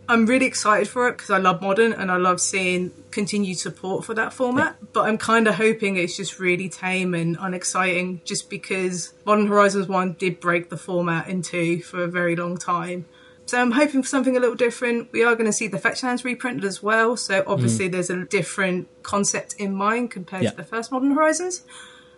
I'm 0.09 0.25
really 0.25 0.47
excited 0.47 0.87
for 0.87 1.07
it 1.07 1.11
because 1.13 1.29
I 1.29 1.37
love 1.37 1.61
modern 1.61 1.93
and 1.93 2.09
I 2.11 2.17
love 2.17 2.41
seeing 2.41 2.91
continued 3.11 3.59
support 3.59 4.03
for 4.03 4.15
that 4.15 4.33
format. 4.33 4.75
But 4.91 5.01
I'm 5.01 5.19
kind 5.19 5.47
of 5.47 5.53
hoping 5.53 5.97
it's 5.97 6.17
just 6.17 6.39
really 6.39 6.67
tame 6.67 7.13
and 7.13 7.37
unexciting 7.39 8.21
just 8.25 8.49
because 8.49 9.13
Modern 9.23 9.45
Horizons 9.45 9.87
1 9.87 10.13
did 10.13 10.39
break 10.39 10.71
the 10.71 10.77
format 10.77 11.29
in 11.29 11.43
two 11.43 11.83
for 11.83 12.03
a 12.03 12.07
very 12.07 12.35
long 12.35 12.57
time. 12.57 13.05
So 13.45 13.61
I'm 13.61 13.71
hoping 13.71 14.01
for 14.01 14.07
something 14.07 14.35
a 14.35 14.39
little 14.39 14.55
different. 14.55 15.11
We 15.11 15.23
are 15.23 15.35
going 15.35 15.45
to 15.45 15.53
see 15.53 15.67
the 15.67 15.77
Fetch 15.77 16.01
Fetchlands 16.01 16.23
reprinted 16.23 16.65
as 16.65 16.81
well. 16.81 17.15
So 17.15 17.43
obviously 17.45 17.87
mm. 17.87 17.91
there's 17.91 18.09
a 18.09 18.25
different 18.25 18.87
concept 19.03 19.55
in 19.59 19.75
mind 19.75 20.09
compared 20.09 20.43
Yeah. 20.43 20.51
to 20.51 20.57
the 20.57 20.63
first 20.63 20.91
Modern 20.91 21.11
Horizons. 21.11 21.63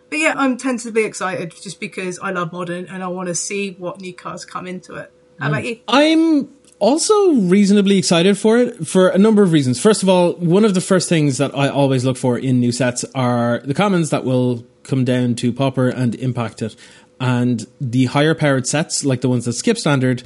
But 0.10 0.20
yeah, 0.20 0.34
I'm 0.38 0.58
tentatively 0.58 1.04
excited 1.04 1.54
just 1.62 1.82
because 1.82 2.20
I 2.20 2.32
love 2.32 2.54
modern 2.54 2.86
and 2.86 3.04
I 3.04 3.08
want 3.10 3.28
to 3.28 3.36
see 3.36 3.72
what 3.72 4.00
new 4.00 4.14
cards 4.14 4.46
come 4.46 4.66
into 4.66 4.96
it. 4.96 5.12
How 5.40 5.48
about 5.48 5.64
mm. 5.64 5.70
you? 5.70 5.80
I'm 5.88 6.46
also 6.82 7.34
reasonably 7.34 7.98
excited 7.98 8.38
for 8.38 8.58
it 8.58 8.88
for 8.88 9.08
a 9.10 9.18
number 9.18 9.44
of 9.44 9.52
reasons. 9.54 9.80
First 9.80 10.04
of 10.04 10.10
all, 10.10 10.34
one 10.34 10.66
of 10.66 10.74
the 10.74 10.82
first 10.82 11.08
things 11.08 11.38
that 11.38 11.56
I 11.56 11.70
always 11.70 12.04
look 12.04 12.18
for 12.18 12.38
in 12.38 12.60
new 12.60 12.72
sets 12.72 13.06
are 13.16 13.62
the 13.64 13.74
commons 13.74 14.10
that 14.10 14.26
will 14.26 14.66
come 14.84 15.06
down 15.06 15.36
to 15.36 15.54
Pauper 15.54 15.90
and 15.90 16.16
impact 16.16 16.62
it. 16.62 16.76
And 17.20 17.66
the 17.80 18.06
higher 18.06 18.34
powered 18.34 18.66
sets, 18.66 19.06
like 19.06 19.22
the 19.22 19.30
ones 19.30 19.46
that 19.46 19.54
skip 19.54 19.78
standard, 19.78 20.24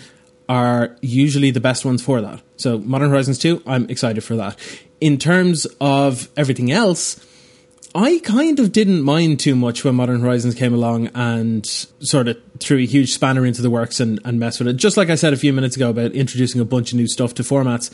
are 0.48 0.96
usually 1.02 1.52
the 1.52 1.60
best 1.60 1.84
ones 1.84 2.02
for 2.02 2.22
that. 2.22 2.42
So 2.56 2.78
Modern 2.78 3.10
Horizons 3.10 3.38
2, 3.40 3.64
I'm 3.68 3.90
excited 3.90 4.24
for 4.24 4.38
that. 4.38 4.58
In 5.02 5.18
terms 5.18 5.66
of 5.82 6.30
everything 6.38 6.72
else, 6.72 7.20
I 7.98 8.20
kind 8.26 8.60
of 8.60 8.74
didn't 8.74 9.04
mind 9.04 9.40
too 9.40 9.56
much 9.56 9.86
when 9.86 9.96
Modern 9.96 10.20
Horizons 10.20 10.54
came 10.54 10.74
along 10.74 11.08
and 11.16 11.66
sort 11.66 12.28
of 12.28 12.38
threw 12.60 12.80
a 12.80 12.86
huge 12.86 13.14
spanner 13.14 13.46
into 13.46 13.62
the 13.62 13.70
works 13.70 14.02
and, 14.02 14.20
and 14.26 14.38
messed 14.38 14.60
with 14.60 14.68
it. 14.68 14.74
Just 14.76 14.98
like 14.98 15.10
I 15.10 15.16
said 15.16 15.32
a 15.32 15.38
few 15.38 15.54
minutes 15.54 15.78
ago 15.78 15.92
about 15.92 16.12
introducing 16.12 16.60
a 16.60 16.66
bunch 16.66 16.92
of 16.92 16.98
new 16.98 17.08
stuff 17.08 17.34
to 17.36 17.44
formats. 17.44 17.90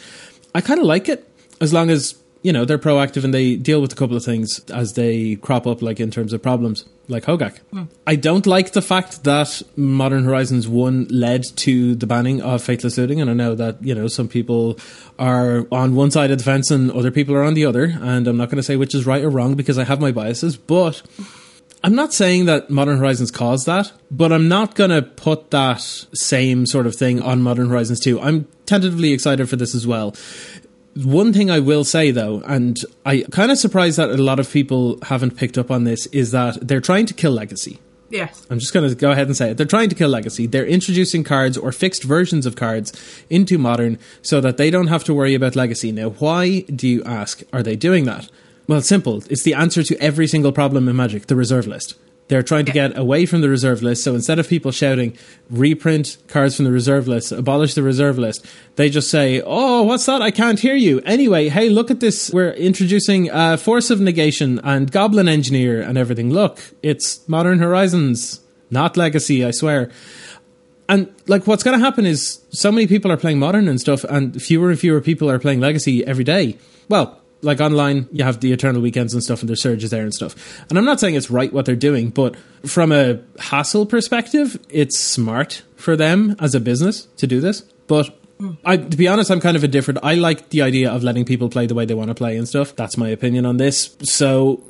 I 0.56 0.62
kind 0.62 0.80
of 0.80 0.88
like 0.88 1.08
it 1.08 1.30
as 1.62 1.72
long 1.72 1.92
as, 1.92 2.16
you 2.44 2.52
know, 2.52 2.66
they're 2.66 2.80
proactive 2.80 3.24
and 3.24 3.34
they 3.34 3.56
deal 3.56 3.82
with 3.82 3.94
a 3.94 3.96
couple 3.96 4.18
of 4.18 4.24
things 4.24 4.60
as 4.70 4.94
they 4.94 5.36
crop 5.36 5.68
up, 5.68 5.82
like 5.82 6.00
in 6.00 6.10
terms 6.10 6.34
of 6.34 6.42
problems, 6.42 6.86
like 7.08 7.26
Hogaak. 7.26 7.60
Hmm. 7.72 7.84
I 8.08 8.16
don't 8.16 8.48
like 8.48 8.72
the 8.72 8.82
fact 8.82 9.24
that 9.26 9.62
Modern 9.76 10.24
Horizons 10.24 10.68
1 10.68 11.08
led 11.10 11.44
to 11.58 11.96
the 11.96 12.08
banning 12.08 12.42
of 12.42 12.64
Faithless 12.64 12.98
Looting, 12.98 13.22
and 13.22 13.30
I 13.30 13.34
know 13.34 13.54
that, 13.56 13.84
you 13.84 13.94
know, 13.94 14.08
some 14.08 14.28
people 14.28 14.80
are 15.20 15.68
on 15.72 15.96
one 15.96 16.10
side 16.10 16.32
of 16.32 16.40
the 16.40 16.44
fence 16.44 16.72
and 16.72 16.92
other 16.92 17.12
people 17.12 17.36
are 17.36 17.44
on 17.44 17.54
the 17.54 17.66
other, 17.66 17.86
and 18.02 18.28
I'm 18.28 18.38
not 18.38 18.50
going 18.50 18.58
to 18.58 18.64
say 18.64 18.76
which 18.76 18.96
is 18.96 19.06
right 19.06 19.24
or 19.24 19.30
wrong 19.30 19.56
because 19.56 19.78
I 19.78 19.84
have 19.84 20.02
my 20.02 20.12
biases, 20.12 20.58
but 20.58 21.04
I'm 21.84 21.96
not 21.96 22.14
saying 22.14 22.46
that 22.46 22.70
Modern 22.70 22.98
Horizons 22.98 23.32
caused 23.32 23.66
that, 23.66 23.92
but 24.12 24.32
I'm 24.32 24.48
not 24.48 24.76
going 24.76 24.92
to 24.92 25.02
put 25.02 25.50
that 25.50 25.82
same 25.82 26.68
sort 26.68 26.86
of 26.86 26.96
thing 26.96 27.22
on 27.22 27.42
Modern 27.42 27.70
Horizons 27.70 28.00
2. 28.02 28.22
I'm 28.22 28.48
tentatively 28.68 29.14
excited 29.14 29.50
for 29.50 29.56
this 29.56 29.74
as 29.74 29.88
well. 29.88 30.16
One 30.96 31.32
thing 31.32 31.50
I 31.50 31.60
will 31.60 31.84
say 31.84 32.12
though, 32.12 32.42
and 32.46 32.78
I 33.06 33.26
kind 33.32 33.52
of 33.52 33.58
surprised 33.58 33.98
that 33.98 34.10
a 34.10 34.18
lot 34.18 34.40
of 34.40 34.52
people 34.52 35.00
haven't 35.04 35.38
picked 35.38 35.58
up 35.58 35.72
on 35.72 35.86
this, 35.86 36.06
is 36.08 36.32
that 36.32 36.68
they're 36.68 36.82
trying 36.82 37.06
to 37.06 37.14
kill 37.14 37.32
Legacy. 37.32 37.80
Yes. 38.10 38.46
I'm 38.50 38.60
just 38.60 38.74
going 38.74 38.90
to 38.90 38.94
go 38.94 39.12
ahead 39.12 39.28
and 39.28 39.38
say 39.38 39.52
it. 39.52 39.58
They're 39.58 39.66
trying 39.66 39.88
to 39.88 39.96
kill 39.96 40.10
Legacy. 40.10 40.46
They're 40.46 40.66
introducing 40.66 41.24
cards 41.24 41.58
or 41.58 41.72
fixed 41.72 42.04
versions 42.04 42.46
of 42.46 42.58
cards 42.58 42.92
into 43.30 43.58
Modern 43.58 43.98
so 44.22 44.42
that 44.42 44.58
they 44.58 44.70
don't 44.70 44.88
have 44.88 45.06
to 45.06 45.14
worry 45.14 45.34
about 45.34 45.56
Legacy. 45.56 45.94
Now, 45.94 46.10
why 46.10 46.62
do 46.62 46.90
you 46.90 47.04
ask? 47.06 47.42
Are 47.54 47.64
they 47.64 47.78
doing 47.78 48.04
that? 48.06 48.30
Well, 48.68 48.82
simple. 48.82 49.24
It's 49.30 49.44
the 49.44 49.54
answer 49.54 49.82
to 49.84 49.98
every 50.02 50.28
single 50.28 50.52
problem 50.52 50.90
in 50.90 50.96
Magic, 50.96 51.28
the 51.28 51.38
reserve 51.38 51.68
list. 51.68 51.96
They're 52.32 52.42
trying 52.42 52.64
to 52.64 52.72
get 52.72 52.98
away 52.98 53.26
from 53.26 53.42
the 53.42 53.50
reserve 53.50 53.84
list. 53.84 54.06
So 54.06 54.16
instead 54.16 54.40
of 54.40 54.48
people 54.48 54.72
shouting, 54.72 55.18
reprint 55.50 56.16
cards 56.30 56.56
from 56.56 56.64
the 56.64 56.72
reserve 56.72 57.06
list, 57.06 57.34
abolish 57.34 57.74
the 57.74 57.84
reserve 57.84 58.18
list, 58.18 58.48
they 58.78 58.90
just 58.90 59.10
say, 59.10 59.42
oh, 59.46 59.84
what's 59.84 60.06
that? 60.06 60.22
I 60.22 60.32
can't 60.32 60.58
hear 60.58 60.76
you. 60.76 61.02
Anyway, 61.02 61.50
hey, 61.50 61.68
look 61.68 61.92
at 61.92 62.00
this. 62.00 62.32
We're 62.32 62.52
introducing 62.54 63.30
uh, 63.30 63.58
Force 63.58 63.90
of 63.90 64.00
Negation 64.00 64.62
and 64.64 64.90
Goblin 64.90 65.28
Engineer 65.28 65.82
and 65.82 65.98
everything. 65.98 66.30
Look, 66.30 66.62
it's 66.82 67.28
Modern 67.28 67.60
Horizons, 67.60 68.40
not 68.70 68.96
Legacy, 68.96 69.44
I 69.44 69.52
swear. 69.52 69.92
And 70.88 71.14
like, 71.28 71.48
what's 71.48 71.64
going 71.64 71.78
to 71.78 71.84
happen 71.84 72.06
is 72.06 72.40
so 72.52 72.72
many 72.72 72.88
people 72.88 73.12
are 73.12 73.18
playing 73.18 73.40
modern 73.40 73.68
and 73.68 73.78
stuff, 73.78 74.06
and 74.06 74.42
fewer 74.42 74.70
and 74.70 74.80
fewer 74.80 75.02
people 75.02 75.30
are 75.30 75.38
playing 75.38 75.60
legacy 75.60 76.06
every 76.08 76.24
day. 76.24 76.58
Well, 76.88 77.21
like 77.42 77.60
online, 77.60 78.08
you 78.12 78.24
have 78.24 78.40
the 78.40 78.52
eternal 78.52 78.82
weekends 78.82 79.14
and 79.14 79.24
stuff, 79.24 79.42
and 79.42 79.50
there's 79.50 79.62
surges 79.62 79.90
there 79.90 80.04
and 80.04 80.14
stuff. 80.14 80.64
And 80.70 80.78
I'm 80.78 80.86
not 80.86 81.00
saying 81.00 81.16
it's 81.16 81.32
right 81.32 81.52
what 81.52 81.66
they're 81.66 81.76
doing, 81.76 82.10
but 82.10 82.36
from 82.66 82.92
a 82.92 83.20
hassle 83.40 83.86
perspective, 83.86 84.60
it's 84.70 84.98
smart 84.98 85.64
for 85.76 85.96
them 85.96 86.36
as 86.40 86.56
a 86.56 86.60
business 86.60 87.08
to 87.18 87.28
do 87.28 87.42
this. 87.42 87.62
But 87.88 88.16
I, 88.66 88.78
to 88.78 88.98
be 88.98 89.08
honest, 89.08 89.32
I'm 89.32 89.40
kind 89.40 89.58
of 89.58 89.64
indifferent. 89.64 90.00
I 90.04 90.16
like 90.16 90.50
the 90.50 90.62
idea 90.62 90.92
of 90.92 91.04
letting 91.04 91.26
people 91.26 91.50
play 91.50 91.66
the 91.66 91.76
way 91.76 91.86
they 91.86 91.94
want 91.94 92.10
to 92.10 92.16
play 92.16 92.38
and 92.38 92.48
stuff. 92.48 92.76
That's 92.76 92.98
my 92.98 93.10
opinion 93.10 93.46
on 93.46 93.58
this. 93.58 93.96
So 94.04 94.64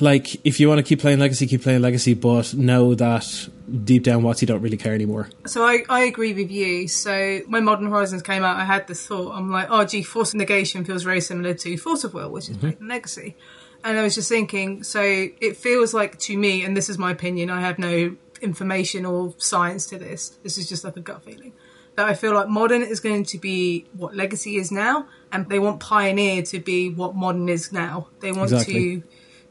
like 0.00 0.44
if 0.46 0.58
you 0.60 0.68
want 0.68 0.78
to 0.78 0.82
keep 0.82 1.00
playing 1.00 1.18
legacy 1.18 1.46
keep 1.46 1.62
playing 1.62 1.82
legacy 1.82 2.14
but 2.14 2.54
know 2.54 2.94
that 2.94 3.48
deep 3.84 4.02
down 4.02 4.22
what 4.22 4.40
you 4.40 4.46
don't 4.46 4.62
really 4.62 4.76
care 4.76 4.94
anymore 4.94 5.28
So 5.46 5.64
I, 5.64 5.84
I 5.88 6.00
agree 6.02 6.32
with 6.32 6.50
you. 6.50 6.88
So 6.88 7.40
when 7.48 7.64
Modern 7.64 7.88
Horizons 7.88 8.22
came 8.22 8.44
out, 8.44 8.56
I 8.56 8.64
had 8.64 8.86
this 8.86 9.06
thought. 9.06 9.34
I'm 9.34 9.50
like, 9.50 9.68
oh, 9.70 9.84
gee, 9.84 10.02
Force 10.02 10.30
of 10.30 10.38
Negation 10.38 10.84
feels 10.84 11.02
very 11.02 11.20
similar 11.20 11.54
to 11.54 11.76
Force 11.76 12.04
of 12.04 12.14
Will, 12.14 12.30
which 12.30 12.48
is 12.48 12.56
mm-hmm. 12.56 12.82
in 12.82 12.88
Legacy. 12.88 13.36
And 13.84 13.98
I 13.98 14.02
was 14.02 14.14
just 14.14 14.28
thinking, 14.28 14.82
so 14.82 15.00
it 15.02 15.56
feels 15.56 15.94
like 15.94 16.18
to 16.20 16.36
me, 16.36 16.64
and 16.64 16.76
this 16.76 16.88
is 16.88 16.98
my 16.98 17.10
opinion, 17.12 17.50
I 17.50 17.60
have 17.60 17.78
no 17.78 18.16
information 18.40 19.06
or 19.06 19.34
science 19.38 19.86
to 19.86 19.98
this. 19.98 20.30
This 20.42 20.58
is 20.58 20.68
just 20.68 20.84
like 20.84 20.96
a 20.96 21.00
gut 21.00 21.24
feeling. 21.24 21.52
That 21.94 22.06
I 22.06 22.14
feel 22.14 22.34
like 22.34 22.48
Modern 22.48 22.82
is 22.82 23.00
going 23.00 23.24
to 23.24 23.38
be 23.38 23.86
what 23.92 24.14
Legacy 24.14 24.56
is 24.56 24.70
now, 24.70 25.06
and 25.32 25.48
they 25.48 25.58
want 25.58 25.80
Pioneer 25.80 26.42
to 26.42 26.60
be 26.60 26.90
what 26.90 27.14
Modern 27.14 27.48
is 27.48 27.72
now. 27.72 28.08
They 28.20 28.32
want 28.32 28.52
Exactly. 28.52 29.00
to 29.00 29.02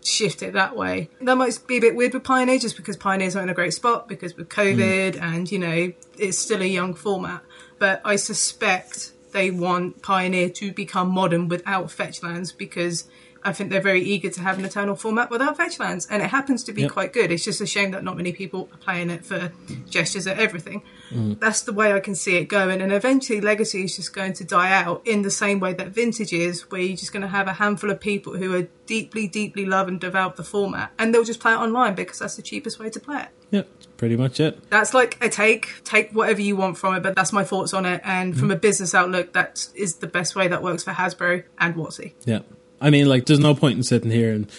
shift 0.06 0.42
it 0.42 0.54
that 0.54 0.76
way. 0.76 1.10
That 1.22 1.36
might 1.36 1.58
be 1.68 1.78
a 1.78 1.82
bit 1.82 1.96
weird 1.96 2.14
with 2.14 2.24
Pioneer 2.24 2.60
just 2.60 2.78
because 2.78 2.98
Pioneer's 2.98 3.36
not 3.36 3.44
in 3.44 3.50
a 3.50 3.54
great 3.54 3.74
spot 3.74 4.08
because 4.08 4.36
with 4.36 4.50
COVID 4.50 5.16
mm. 5.16 5.22
and, 5.22 5.52
you 5.52 5.60
know, 5.60 5.92
it's 6.18 6.38
still 6.38 6.62
a 6.62 6.66
young 6.66 6.94
format. 6.94 7.42
But 7.80 8.02
I 8.06 8.16
suspect 8.16 9.12
they 9.32 9.52
want 9.52 10.02
Pioneer 10.02 10.50
to 10.50 10.72
become 10.72 11.10
modern 11.10 11.48
without 11.48 11.88
fetchlands 11.88 12.56
because 12.56 13.08
I 13.46 13.54
think 13.54 13.70
they're 13.70 13.80
very 13.80 14.02
eager 14.02 14.32
to 14.32 14.42
have 14.42 14.58
an 14.58 14.66
eternal 14.66 14.96
format 14.96 15.30
without 15.30 15.56
fetchlands, 15.56 16.08
and 16.10 16.24
it 16.24 16.32
happens 16.32 16.64
to 16.64 16.74
be 16.74 16.82
yep. 16.82 16.92
quite 16.92 17.14
good. 17.14 17.32
It's 17.32 17.46
just 17.46 17.62
a 17.62 17.68
shame 17.68 17.92
that 17.92 18.04
not 18.04 18.18
many 18.18 18.34
people 18.34 18.68
are 18.74 18.78
playing 18.78 19.12
it 19.12 19.24
for 19.24 19.52
gestures 19.88 20.26
at 20.26 20.40
everything. 20.40 20.82
Mm. 21.12 21.40
That's 21.40 21.62
the 21.62 21.72
way 21.72 21.94
I 21.94 22.00
can 22.00 22.16
see 22.16 22.38
it 22.38 22.46
going, 22.46 22.82
and 22.82 22.92
eventually 22.92 23.40
Legacy 23.40 23.84
is 23.84 23.96
just 23.96 24.14
going 24.14 24.34
to 24.34 24.44
die 24.44 24.72
out 24.72 25.06
in 25.06 25.22
the 25.22 25.30
same 25.30 25.60
way 25.60 25.74
that 25.74 25.90
Vintage 25.90 26.34
is, 26.34 26.72
where 26.72 26.82
you're 26.82 26.98
just 26.98 27.14
going 27.14 27.22
to 27.22 27.28
have 27.28 27.48
a 27.48 27.54
handful 27.54 27.92
of 27.92 28.00
people 28.00 28.36
who 28.36 28.56
are 28.56 28.68
deeply, 28.88 29.28
deeply 29.28 29.66
love 29.66 29.88
and 29.88 30.00
develop 30.00 30.38
the 30.38 30.44
format, 30.44 30.92
and 30.98 31.14
they'll 31.14 31.24
just 31.24 31.40
play 31.40 31.54
it 31.54 31.58
online 31.58 31.94
because 31.94 32.18
that's 32.18 32.36
the 32.36 32.42
cheapest 32.42 32.80
way 32.80 32.90
to 32.90 33.00
play 33.00 33.22
it. 33.22 33.30
Yep, 33.52 33.70
pretty 33.98 34.18
much 34.18 34.40
it. 34.40 34.70
That's 34.72 34.96
like 34.96 35.24
a 35.24 35.30
take. 35.30 35.84
Take 35.84 36.12
whatever 36.12 36.42
you 36.42 36.56
want 36.56 36.80
from 36.80 36.96
it, 36.96 37.04
but 37.04 37.16
that's 37.16 37.32
my 37.32 37.44
thoughts 37.44 37.76
on 37.76 37.86
it. 37.86 38.02
And 38.04 38.34
mm. 38.34 38.40
from 38.40 38.50
a 38.50 38.56
business 38.56 38.96
outlook, 38.96 39.34
that 39.34 39.68
is 39.76 39.98
the 39.98 40.08
best 40.08 40.36
way 40.36 40.48
that 40.48 40.64
works 40.64 40.84
for 40.84 40.92
Hasbro 40.92 41.44
and 41.60 41.76
WotC. 41.76 42.14
Yeah. 42.26 42.40
I 42.82 42.90
mean, 42.90 43.08
like, 43.08 43.26
there's 43.26 43.40
no 43.40 43.56
point 43.56 43.78
in 43.78 43.84
sitting 43.84 44.12
here 44.12 44.34
and 44.34 44.50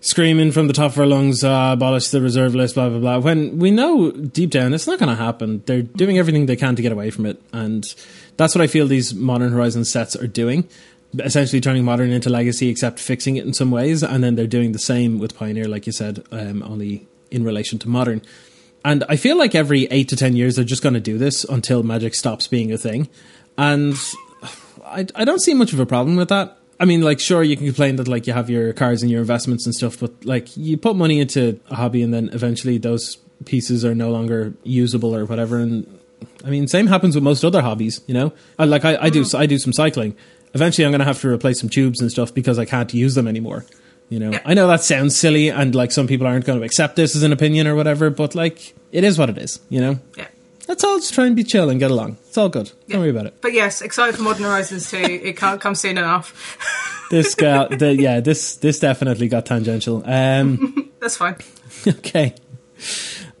screaming 0.00 0.50
from 0.50 0.66
the 0.66 0.72
top 0.72 0.92
of 0.92 0.98
our 0.98 1.06
lungs, 1.06 1.44
uh, 1.44 1.70
abolish 1.74 2.08
the 2.08 2.20
reserve 2.20 2.54
list, 2.54 2.74
blah, 2.74 2.88
blah, 2.88 2.98
blah, 2.98 3.18
when 3.18 3.58
we 3.58 3.70
know 3.70 4.10
deep 4.10 4.50
down 4.50 4.74
it's 4.74 4.86
not 4.86 4.98
going 4.98 5.08
to 5.08 5.22
happen. 5.22 5.62
They're 5.66 5.82
doing 5.82 6.18
everything 6.18 6.46
they 6.46 6.56
can 6.56 6.74
to 6.74 6.82
get 6.82 6.90
away 6.90 7.10
from 7.10 7.24
it. 7.26 7.40
And 7.52 7.84
that's 8.36 8.54
what 8.54 8.62
I 8.62 8.66
feel 8.66 8.88
these 8.88 9.14
Modern 9.14 9.52
Horizon 9.52 9.84
sets 9.84 10.16
are 10.16 10.26
doing. 10.26 10.68
Essentially 11.18 11.60
turning 11.60 11.84
Modern 11.84 12.10
into 12.10 12.30
Legacy, 12.30 12.68
except 12.68 12.98
fixing 12.98 13.36
it 13.36 13.44
in 13.44 13.52
some 13.52 13.70
ways. 13.70 14.02
And 14.02 14.24
then 14.24 14.34
they're 14.34 14.46
doing 14.46 14.72
the 14.72 14.78
same 14.78 15.18
with 15.18 15.36
Pioneer, 15.36 15.68
like 15.68 15.86
you 15.86 15.92
said, 15.92 16.24
um, 16.32 16.62
only 16.62 17.06
in 17.30 17.44
relation 17.44 17.78
to 17.80 17.88
Modern. 17.88 18.22
And 18.84 19.04
I 19.08 19.16
feel 19.16 19.36
like 19.36 19.54
every 19.54 19.84
eight 19.90 20.08
to 20.08 20.16
ten 20.16 20.34
years 20.34 20.56
they're 20.56 20.64
just 20.64 20.82
going 20.82 20.94
to 20.94 21.00
do 21.00 21.18
this 21.18 21.44
until 21.44 21.82
Magic 21.82 22.14
stops 22.14 22.48
being 22.48 22.72
a 22.72 22.78
thing. 22.78 23.08
And 23.56 23.94
I, 24.84 25.06
I 25.14 25.24
don't 25.24 25.40
see 25.40 25.54
much 25.54 25.72
of 25.72 25.80
a 25.80 25.86
problem 25.86 26.16
with 26.16 26.30
that. 26.30 26.56
I 26.82 26.84
mean, 26.84 27.00
like, 27.00 27.20
sure, 27.20 27.44
you 27.44 27.56
can 27.56 27.66
complain 27.66 27.94
that 27.96 28.08
like 28.08 28.26
you 28.26 28.32
have 28.32 28.50
your 28.50 28.72
cars 28.72 29.02
and 29.02 29.10
your 29.10 29.20
investments 29.20 29.66
and 29.66 29.74
stuff, 29.74 30.00
but 30.00 30.24
like 30.24 30.56
you 30.56 30.76
put 30.76 30.96
money 30.96 31.20
into 31.20 31.60
a 31.70 31.76
hobby 31.76 32.02
and 32.02 32.12
then 32.12 32.28
eventually 32.32 32.76
those 32.76 33.18
pieces 33.44 33.84
are 33.84 33.94
no 33.94 34.10
longer 34.10 34.54
usable 34.64 35.14
or 35.14 35.24
whatever. 35.24 35.58
And 35.58 36.00
I 36.44 36.50
mean, 36.50 36.66
same 36.66 36.88
happens 36.88 37.14
with 37.14 37.22
most 37.22 37.44
other 37.44 37.62
hobbies. 37.62 38.00
You 38.08 38.14
know, 38.14 38.32
I, 38.58 38.64
like 38.64 38.84
I, 38.84 38.96
I 39.00 39.10
do 39.10 39.22
uh-huh. 39.22 39.38
I 39.38 39.46
do 39.46 39.60
some 39.60 39.72
cycling. 39.72 40.16
Eventually, 40.54 40.84
I'm 40.84 40.90
going 40.90 40.98
to 40.98 41.04
have 41.04 41.20
to 41.20 41.28
replace 41.28 41.60
some 41.60 41.68
tubes 41.68 42.00
and 42.00 42.10
stuff 42.10 42.34
because 42.34 42.58
I 42.58 42.64
can't 42.64 42.92
use 42.92 43.14
them 43.14 43.28
anymore. 43.28 43.64
You 44.08 44.18
know. 44.18 44.40
I 44.44 44.54
know 44.54 44.66
that 44.66 44.82
sounds 44.82 45.16
silly, 45.16 45.50
and 45.50 45.76
like 45.76 45.92
some 45.92 46.08
people 46.08 46.26
aren't 46.26 46.46
going 46.46 46.58
to 46.58 46.64
accept 46.64 46.96
this 46.96 47.14
as 47.14 47.22
an 47.22 47.32
opinion 47.32 47.68
or 47.68 47.76
whatever, 47.76 48.10
but 48.10 48.34
like 48.34 48.74
it 48.90 49.04
is 49.04 49.20
what 49.20 49.30
it 49.30 49.38
is. 49.38 49.60
You 49.68 49.80
know. 49.82 50.00
Yeah. 50.16 50.26
Let's 50.68 50.84
all 50.84 50.98
just 50.98 51.14
try 51.14 51.26
and 51.26 51.34
be 51.34 51.44
chill 51.44 51.70
and 51.70 51.80
get 51.80 51.90
along. 51.90 52.18
It's 52.26 52.38
all 52.38 52.48
good. 52.48 52.70
Don't 52.88 53.00
worry 53.00 53.10
about 53.10 53.26
it. 53.26 53.40
But 53.40 53.52
yes, 53.52 53.82
excited 53.82 54.16
for 54.16 54.22
Modern 54.22 54.44
Horizons 54.44 54.90
2. 54.90 54.96
It 54.96 55.36
can't 55.36 55.60
come 55.60 55.74
soon 55.74 55.98
enough. 55.98 56.58
this 57.10 57.34
guy, 57.34 57.66
the, 57.74 57.94
yeah, 57.98 58.20
this 58.20 58.56
this 58.56 58.78
definitely 58.78 59.28
got 59.28 59.46
tangential. 59.46 60.02
Um, 60.06 60.90
That's 61.00 61.16
fine. 61.16 61.36
Okay. 61.86 62.34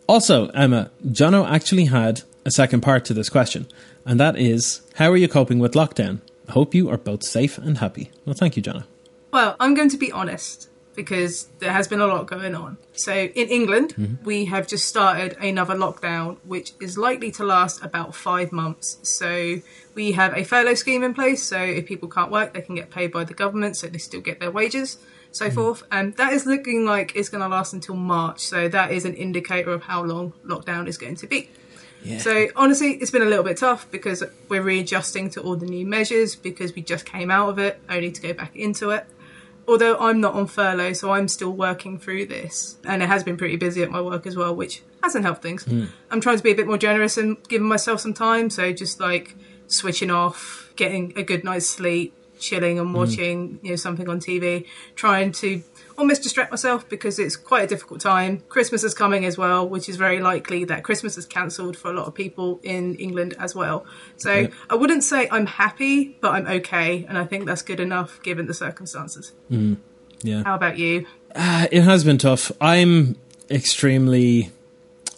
Also, 0.08 0.48
Emma, 0.48 0.90
Jono 1.06 1.48
actually 1.48 1.86
had 1.86 2.22
a 2.44 2.50
second 2.50 2.80
part 2.80 3.04
to 3.06 3.14
this 3.14 3.28
question, 3.28 3.68
and 4.04 4.18
that 4.18 4.36
is, 4.36 4.82
how 4.96 5.10
are 5.10 5.16
you 5.16 5.28
coping 5.28 5.58
with 5.60 5.74
lockdown? 5.74 6.20
I 6.48 6.52
hope 6.52 6.74
you 6.74 6.90
are 6.90 6.98
both 6.98 7.22
safe 7.22 7.56
and 7.56 7.78
happy. 7.78 8.10
Well, 8.26 8.34
thank 8.34 8.56
you, 8.56 8.62
Jono. 8.62 8.84
Well, 9.32 9.56
I'm 9.60 9.74
going 9.74 9.88
to 9.90 9.96
be 9.96 10.10
honest 10.10 10.68
because 10.94 11.48
there 11.58 11.72
has 11.72 11.88
been 11.88 12.00
a 12.00 12.06
lot 12.06 12.26
going 12.26 12.54
on. 12.54 12.76
So 12.94 13.12
in 13.12 13.48
England, 13.48 13.94
mm-hmm. 13.94 14.24
we 14.24 14.46
have 14.46 14.66
just 14.66 14.88
started 14.88 15.36
another 15.40 15.74
lockdown, 15.74 16.38
which 16.44 16.72
is 16.80 16.98
likely 16.98 17.30
to 17.32 17.44
last 17.44 17.82
about 17.82 18.14
five 18.14 18.52
months. 18.52 18.98
So 19.02 19.56
we 19.94 20.12
have 20.12 20.36
a 20.36 20.44
furlough 20.44 20.74
scheme 20.74 21.02
in 21.02 21.14
place. 21.14 21.42
So 21.42 21.58
if 21.58 21.86
people 21.86 22.08
can't 22.08 22.30
work, 22.30 22.52
they 22.52 22.60
can 22.60 22.74
get 22.74 22.90
paid 22.90 23.12
by 23.12 23.24
the 23.24 23.34
government, 23.34 23.76
so 23.76 23.86
they 23.86 23.98
still 23.98 24.20
get 24.20 24.40
their 24.40 24.50
wages, 24.50 24.98
so 25.30 25.46
mm-hmm. 25.46 25.54
forth. 25.54 25.82
And 25.90 26.16
that 26.16 26.32
is 26.32 26.46
looking 26.46 26.84
like 26.84 27.16
it's 27.16 27.28
going 27.28 27.42
to 27.42 27.48
last 27.48 27.72
until 27.72 27.96
March. 27.96 28.40
So 28.40 28.68
that 28.68 28.92
is 28.92 29.04
an 29.04 29.14
indicator 29.14 29.70
of 29.70 29.84
how 29.84 30.02
long 30.04 30.32
lockdown 30.44 30.88
is 30.88 30.98
going 30.98 31.16
to 31.16 31.26
be. 31.26 31.48
Yeah. 32.04 32.18
So 32.18 32.48
honestly, 32.56 32.94
it's 32.94 33.12
been 33.12 33.22
a 33.22 33.26
little 33.26 33.44
bit 33.44 33.58
tough 33.58 33.88
because 33.92 34.24
we're 34.48 34.62
readjusting 34.62 35.30
to 35.30 35.40
all 35.40 35.54
the 35.54 35.66
new 35.66 35.86
measures 35.86 36.34
because 36.34 36.74
we 36.74 36.82
just 36.82 37.06
came 37.06 37.30
out 37.30 37.48
of 37.48 37.58
it, 37.60 37.80
only 37.88 38.10
to 38.10 38.20
go 38.20 38.32
back 38.32 38.56
into 38.56 38.90
it 38.90 39.06
although 39.66 39.96
I'm 39.98 40.20
not 40.20 40.34
on 40.34 40.46
furlough, 40.46 40.92
so 40.92 41.12
I'm 41.12 41.28
still 41.28 41.52
working 41.52 41.98
through 41.98 42.26
this. 42.26 42.78
And 42.84 43.02
it 43.02 43.06
has 43.06 43.22
been 43.22 43.36
pretty 43.36 43.56
busy 43.56 43.82
at 43.82 43.90
my 43.90 44.00
work 44.00 44.26
as 44.26 44.36
well, 44.36 44.54
which 44.54 44.82
hasn't 45.02 45.24
helped 45.24 45.42
things. 45.42 45.64
Mm. 45.64 45.88
I'm 46.10 46.20
trying 46.20 46.36
to 46.36 46.42
be 46.42 46.50
a 46.50 46.54
bit 46.54 46.66
more 46.66 46.78
generous 46.78 47.16
and 47.16 47.36
giving 47.48 47.68
myself 47.68 48.00
some 48.00 48.14
time. 48.14 48.50
So 48.50 48.72
just 48.72 49.00
like 49.00 49.34
switching 49.66 50.10
off, 50.10 50.72
getting 50.76 51.12
a 51.16 51.22
good 51.22 51.44
night's 51.44 51.66
sleep, 51.66 52.14
chilling 52.38 52.78
and 52.78 52.88
hmm. 52.88 52.96
watching, 52.96 53.48
mm. 53.50 53.64
you 53.64 53.70
know, 53.70 53.76
something 53.76 54.08
on 54.08 54.20
TV, 54.20 54.66
trying 54.94 55.32
to 55.32 55.62
almost 55.96 56.22
distract 56.22 56.50
myself 56.50 56.88
because 56.88 57.18
it's 57.18 57.36
quite 57.36 57.64
a 57.64 57.66
difficult 57.66 58.00
time. 58.00 58.42
Christmas 58.48 58.84
is 58.84 58.94
coming 58.94 59.24
as 59.24 59.38
well, 59.38 59.68
which 59.68 59.88
is 59.88 59.96
very 59.96 60.20
likely 60.20 60.64
that 60.64 60.82
Christmas 60.82 61.16
is 61.18 61.26
cancelled 61.26 61.76
for 61.76 61.90
a 61.90 61.94
lot 61.94 62.06
of 62.06 62.14
people 62.14 62.60
in 62.62 62.94
England 62.96 63.34
as 63.38 63.54
well. 63.54 63.84
So 64.16 64.32
yeah. 64.32 64.48
I 64.70 64.74
wouldn't 64.74 65.04
say 65.04 65.28
I'm 65.30 65.46
happy, 65.46 66.16
but 66.20 66.32
I'm 66.32 66.46
okay, 66.46 67.04
and 67.08 67.18
I 67.18 67.24
think 67.24 67.46
that's 67.46 67.62
good 67.62 67.80
enough 67.80 68.22
given 68.22 68.46
the 68.46 68.54
circumstances. 68.54 69.32
Mm. 69.50 69.78
Yeah. 70.22 70.44
How 70.44 70.54
about 70.54 70.78
you? 70.78 71.06
Uh, 71.34 71.66
it 71.70 71.82
has 71.82 72.04
been 72.04 72.18
tough. 72.18 72.52
I'm 72.60 73.16
extremely 73.50 74.50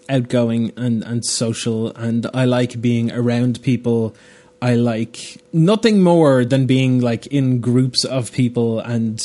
outgoing 0.09 0.72
and, 0.77 1.03
and 1.05 1.25
social, 1.25 1.89
and 1.93 2.27
I 2.35 2.45
like 2.45 2.81
being 2.81 3.11
around 3.12 3.62
people. 3.62 4.14
I 4.62 4.77
like 4.77 5.43
nothing 5.53 6.03
more 6.03 6.45
than 6.45 6.66
being 6.66 7.01
like 7.01 7.27
in 7.27 7.61
groups 7.61 8.05
of 8.05 8.33
people 8.33 8.81
and 8.81 9.20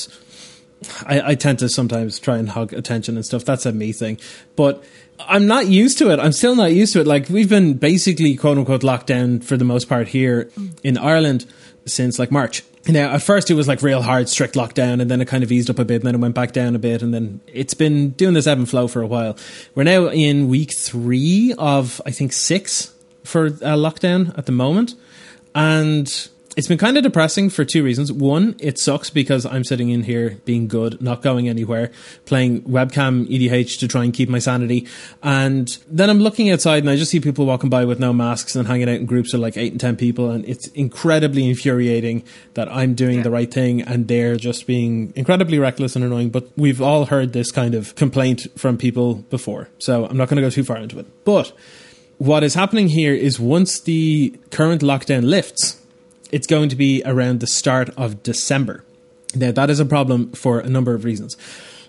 I, 1.05 1.31
I 1.31 1.35
tend 1.35 1.59
to 1.59 1.69
sometimes 1.69 2.19
try 2.19 2.37
and 2.37 2.49
hug 2.49 2.73
attention 2.73 3.15
and 3.15 3.25
stuff. 3.25 3.45
That's 3.45 3.65
a 3.65 3.71
me 3.71 3.91
thing. 3.91 4.19
But 4.55 4.83
I'm 5.19 5.47
not 5.47 5.67
used 5.67 5.97
to 5.99 6.11
it. 6.11 6.19
I'm 6.19 6.31
still 6.31 6.55
not 6.55 6.71
used 6.73 6.93
to 6.93 7.01
it. 7.01 7.07
Like 7.07 7.29
we've 7.29 7.49
been 7.49 7.73
basically 7.73 8.35
quote 8.35 8.57
unquote 8.57 8.83
locked 8.83 9.07
down 9.07 9.41
for 9.41 9.57
the 9.57 9.65
most 9.65 9.89
part 9.89 10.07
here 10.07 10.49
in 10.83 10.97
Ireland 10.97 11.45
since 11.85 12.19
like 12.19 12.31
March. 12.31 12.63
Now, 12.87 13.13
at 13.13 13.21
first 13.21 13.51
it 13.51 13.55
was 13.55 13.67
like 13.67 13.81
real 13.81 14.01
hard, 14.01 14.29
strict 14.29 14.55
lockdown, 14.55 15.01
and 15.01 15.11
then 15.11 15.21
it 15.21 15.27
kind 15.27 15.43
of 15.43 15.51
eased 15.51 15.69
up 15.69 15.79
a 15.79 15.85
bit, 15.85 15.95
and 15.95 16.03
then 16.03 16.15
it 16.15 16.19
went 16.19 16.33
back 16.33 16.53
down 16.53 16.75
a 16.75 16.79
bit, 16.79 17.01
and 17.01 17.13
then 17.13 17.41
it's 17.45 17.73
been 17.73 18.11
doing 18.11 18.33
this 18.33 18.47
ebb 18.47 18.57
and 18.57 18.69
flow 18.69 18.87
for 18.87 19.01
a 19.01 19.07
while. 19.07 19.37
We're 19.75 19.83
now 19.83 20.07
in 20.07 20.47
week 20.47 20.73
three 20.73 21.53
of 21.57 22.01
I 22.05 22.11
think 22.11 22.31
six 22.33 22.93
for 23.23 23.47
a 23.47 23.75
lockdown 23.75 24.35
at 24.37 24.45
the 24.45 24.53
moment, 24.53 24.95
and 25.53 26.29
it's 26.57 26.67
been 26.67 26.77
kind 26.77 26.97
of 26.97 27.03
depressing 27.03 27.49
for 27.49 27.63
two 27.63 27.83
reasons. 27.83 28.11
One, 28.11 28.55
it 28.59 28.79
sucks 28.79 29.09
because 29.09 29.45
I'm 29.45 29.63
sitting 29.63 29.89
in 29.89 30.03
here 30.03 30.39
being 30.45 30.67
good, 30.67 31.01
not 31.01 31.21
going 31.21 31.47
anywhere, 31.47 31.91
playing 32.25 32.63
webcam 32.63 33.27
EDH 33.27 33.79
to 33.79 33.87
try 33.87 34.03
and 34.03 34.13
keep 34.13 34.29
my 34.29 34.39
sanity. 34.39 34.87
And 35.21 35.67
then 35.87 36.09
I'm 36.09 36.19
looking 36.19 36.49
outside 36.49 36.83
and 36.83 36.89
I 36.89 36.95
just 36.95 37.11
see 37.11 37.19
people 37.19 37.45
walking 37.45 37.69
by 37.69 37.85
with 37.85 37.99
no 37.99 38.13
masks 38.13 38.55
and 38.55 38.67
hanging 38.67 38.89
out 38.89 38.95
in 38.95 39.05
groups 39.05 39.33
of 39.33 39.39
like 39.39 39.57
eight 39.57 39.71
and 39.71 39.79
10 39.79 39.95
people. 39.95 40.31
And 40.31 40.43
it's 40.45 40.67
incredibly 40.69 41.47
infuriating 41.47 42.23
that 42.55 42.67
I'm 42.69 42.95
doing 42.95 43.17
yeah. 43.17 43.23
the 43.23 43.31
right 43.31 43.51
thing 43.53 43.81
and 43.83 44.07
they're 44.07 44.35
just 44.35 44.65
being 44.65 45.13
incredibly 45.15 45.59
reckless 45.59 45.95
and 45.95 46.03
annoying. 46.03 46.29
But 46.29 46.49
we've 46.57 46.81
all 46.81 47.05
heard 47.05 47.33
this 47.33 47.51
kind 47.51 47.75
of 47.75 47.95
complaint 47.95 48.47
from 48.57 48.77
people 48.77 49.15
before. 49.15 49.69
So 49.77 50.05
I'm 50.05 50.17
not 50.17 50.29
going 50.29 50.37
to 50.37 50.41
go 50.41 50.49
too 50.49 50.63
far 50.63 50.77
into 50.77 50.99
it. 50.99 51.25
But 51.25 51.51
what 52.17 52.43
is 52.43 52.53
happening 52.53 52.89
here 52.89 53.13
is 53.13 53.39
once 53.39 53.79
the 53.79 54.37
current 54.51 54.81
lockdown 54.81 55.23
lifts, 55.23 55.79
it's 56.31 56.47
going 56.47 56.69
to 56.69 56.75
be 56.75 57.01
around 57.05 57.39
the 57.39 57.47
start 57.47 57.89
of 57.97 58.23
December. 58.23 58.83
Now, 59.35 59.51
that 59.51 59.69
is 59.69 59.79
a 59.79 59.85
problem 59.85 60.31
for 60.31 60.59
a 60.59 60.69
number 60.69 60.93
of 60.93 61.03
reasons. 61.03 61.37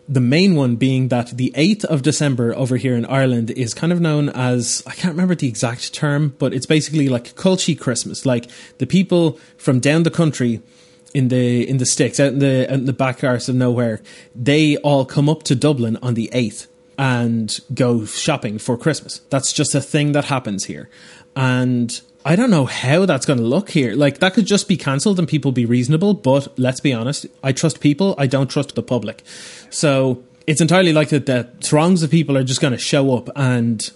The 0.08 0.20
main 0.20 0.56
one 0.56 0.76
being 0.76 1.08
that 1.08 1.36
the 1.36 1.52
8th 1.56 1.84
of 1.84 2.02
December 2.02 2.54
over 2.56 2.76
here 2.76 2.96
in 2.96 3.06
Ireland 3.06 3.50
is 3.52 3.74
kind 3.74 3.92
of 3.92 4.00
known 4.00 4.28
as, 4.30 4.82
I 4.86 4.92
can't 4.92 5.14
remember 5.14 5.34
the 5.34 5.46
exact 5.46 5.94
term, 5.94 6.34
but 6.38 6.52
it's 6.52 6.66
basically 6.66 7.08
like 7.08 7.36
Culture 7.36 7.74
Christmas. 7.74 8.26
Like 8.26 8.50
the 8.78 8.86
people 8.86 9.38
from 9.56 9.78
down 9.78 10.02
the 10.02 10.10
country 10.10 10.60
in 11.14 11.28
the 11.28 11.68
in 11.68 11.78
the 11.78 11.86
sticks 11.86 12.20
out 12.20 12.32
in 12.32 12.38
the 12.38 12.66
out 12.70 12.78
in 12.78 12.84
the 12.84 12.92
back 12.92 13.24
arse 13.24 13.48
of 13.48 13.54
nowhere 13.54 14.00
they 14.34 14.76
all 14.78 15.04
come 15.04 15.28
up 15.28 15.42
to 15.42 15.54
dublin 15.54 15.96
on 16.02 16.14
the 16.14 16.30
8th 16.32 16.66
and 16.98 17.58
go 17.74 18.04
shopping 18.04 18.58
for 18.58 18.76
christmas 18.76 19.18
that's 19.30 19.52
just 19.52 19.74
a 19.74 19.80
thing 19.80 20.12
that 20.12 20.26
happens 20.26 20.66
here 20.66 20.88
and 21.34 22.00
I 22.30 22.36
don't 22.36 22.50
know 22.50 22.64
how 22.64 23.06
that's 23.06 23.26
going 23.26 23.40
to 23.40 23.44
look 23.44 23.70
here. 23.70 23.96
Like 23.96 24.20
that 24.20 24.34
could 24.34 24.46
just 24.46 24.68
be 24.68 24.76
cancelled 24.76 25.18
and 25.18 25.26
people 25.26 25.50
be 25.50 25.66
reasonable. 25.66 26.14
But 26.14 26.56
let's 26.56 26.78
be 26.78 26.92
honest, 26.92 27.26
I 27.42 27.50
trust 27.50 27.80
people. 27.80 28.14
I 28.18 28.28
don't 28.28 28.48
trust 28.48 28.76
the 28.76 28.84
public. 28.84 29.24
So 29.68 30.22
it's 30.46 30.60
entirely 30.60 30.92
likely 30.92 31.18
that 31.18 31.60
throngs 31.64 32.04
of 32.04 32.10
people 32.12 32.38
are 32.38 32.44
just 32.44 32.60
going 32.60 32.70
to 32.70 32.78
show 32.78 33.16
up 33.16 33.30
and 33.34 33.90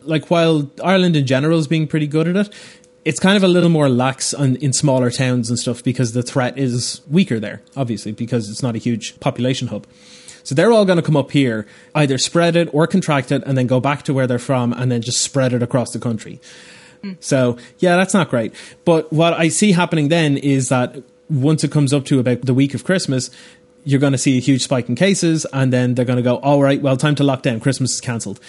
like 0.00 0.30
while 0.30 0.70
Ireland 0.82 1.14
in 1.14 1.26
general 1.26 1.58
is 1.58 1.68
being 1.68 1.86
pretty 1.86 2.06
good 2.06 2.26
at 2.26 2.36
it, 2.36 2.54
it's 3.04 3.20
kind 3.20 3.36
of 3.36 3.42
a 3.42 3.48
little 3.48 3.68
more 3.68 3.90
lax 3.90 4.32
on, 4.32 4.56
in 4.56 4.72
smaller 4.72 5.10
towns 5.10 5.50
and 5.50 5.58
stuff 5.58 5.84
because 5.84 6.14
the 6.14 6.22
threat 6.22 6.56
is 6.56 7.02
weaker 7.06 7.38
there, 7.38 7.60
obviously, 7.76 8.12
because 8.12 8.48
it's 8.48 8.62
not 8.62 8.74
a 8.74 8.78
huge 8.78 9.20
population 9.20 9.68
hub. 9.68 9.86
So 10.42 10.54
they're 10.54 10.72
all 10.72 10.86
going 10.86 10.96
to 10.96 11.02
come 11.02 11.18
up 11.18 11.32
here, 11.32 11.66
either 11.94 12.16
spread 12.16 12.56
it 12.56 12.70
or 12.72 12.86
contract 12.86 13.30
it, 13.30 13.42
and 13.44 13.58
then 13.58 13.66
go 13.66 13.78
back 13.78 14.04
to 14.04 14.14
where 14.14 14.26
they're 14.26 14.38
from, 14.38 14.72
and 14.72 14.90
then 14.90 15.02
just 15.02 15.20
spread 15.20 15.52
it 15.52 15.62
across 15.62 15.92
the 15.92 15.98
country. 15.98 16.40
So 17.20 17.56
yeah, 17.78 17.96
that's 17.96 18.14
not 18.14 18.30
great. 18.30 18.54
But 18.84 19.12
what 19.12 19.34
I 19.34 19.48
see 19.48 19.72
happening 19.72 20.08
then 20.08 20.36
is 20.36 20.68
that 20.68 21.02
once 21.28 21.64
it 21.64 21.70
comes 21.70 21.92
up 21.92 22.04
to 22.06 22.18
about 22.18 22.42
the 22.42 22.54
week 22.54 22.74
of 22.74 22.84
Christmas, 22.84 23.30
you're 23.84 24.00
going 24.00 24.12
to 24.12 24.18
see 24.18 24.38
a 24.38 24.40
huge 24.40 24.62
spike 24.62 24.88
in 24.88 24.94
cases, 24.94 25.46
and 25.52 25.72
then 25.72 25.94
they're 25.94 26.04
going 26.04 26.16
to 26.16 26.22
go, 26.22 26.36
all 26.36 26.62
right, 26.62 26.80
well, 26.80 26.96
time 26.96 27.14
to 27.16 27.24
lock 27.24 27.42
down. 27.42 27.60
Christmas 27.60 27.94
is 27.94 28.00
cancelled. 28.00 28.40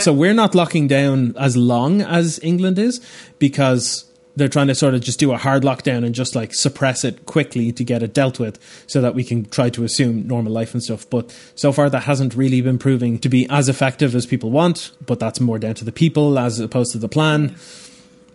So 0.00 0.12
we're 0.12 0.34
not 0.34 0.56
locking 0.56 0.88
down 0.88 1.36
as 1.38 1.56
long 1.56 2.02
as 2.02 2.40
England 2.42 2.80
is 2.80 3.00
because 3.38 4.10
they're 4.36 4.48
trying 4.48 4.66
to 4.66 4.74
sort 4.74 4.94
of 4.94 5.00
just 5.00 5.20
do 5.20 5.32
a 5.32 5.36
hard 5.36 5.62
lockdown 5.62 6.04
and 6.04 6.12
just 6.12 6.34
like 6.34 6.52
suppress 6.52 7.04
it 7.04 7.26
quickly 7.26 7.70
to 7.70 7.84
get 7.84 8.02
it 8.02 8.12
dealt 8.12 8.40
with 8.40 8.58
so 8.88 9.00
that 9.00 9.14
we 9.14 9.22
can 9.22 9.44
try 9.44 9.70
to 9.70 9.84
assume 9.84 10.26
normal 10.26 10.52
life 10.52 10.74
and 10.74 10.82
stuff. 10.82 11.08
But 11.08 11.30
so 11.54 11.70
far, 11.70 11.88
that 11.88 12.02
hasn't 12.02 12.34
really 12.34 12.60
been 12.60 12.78
proving 12.78 13.18
to 13.20 13.28
be 13.28 13.46
as 13.48 13.68
effective 13.68 14.14
as 14.16 14.26
people 14.26 14.50
want, 14.50 14.90
but 15.06 15.20
that's 15.20 15.38
more 15.38 15.60
down 15.60 15.74
to 15.76 15.84
the 15.84 15.92
people 15.92 16.38
as 16.38 16.58
opposed 16.58 16.90
to 16.92 16.98
the 16.98 17.08
plan. 17.08 17.54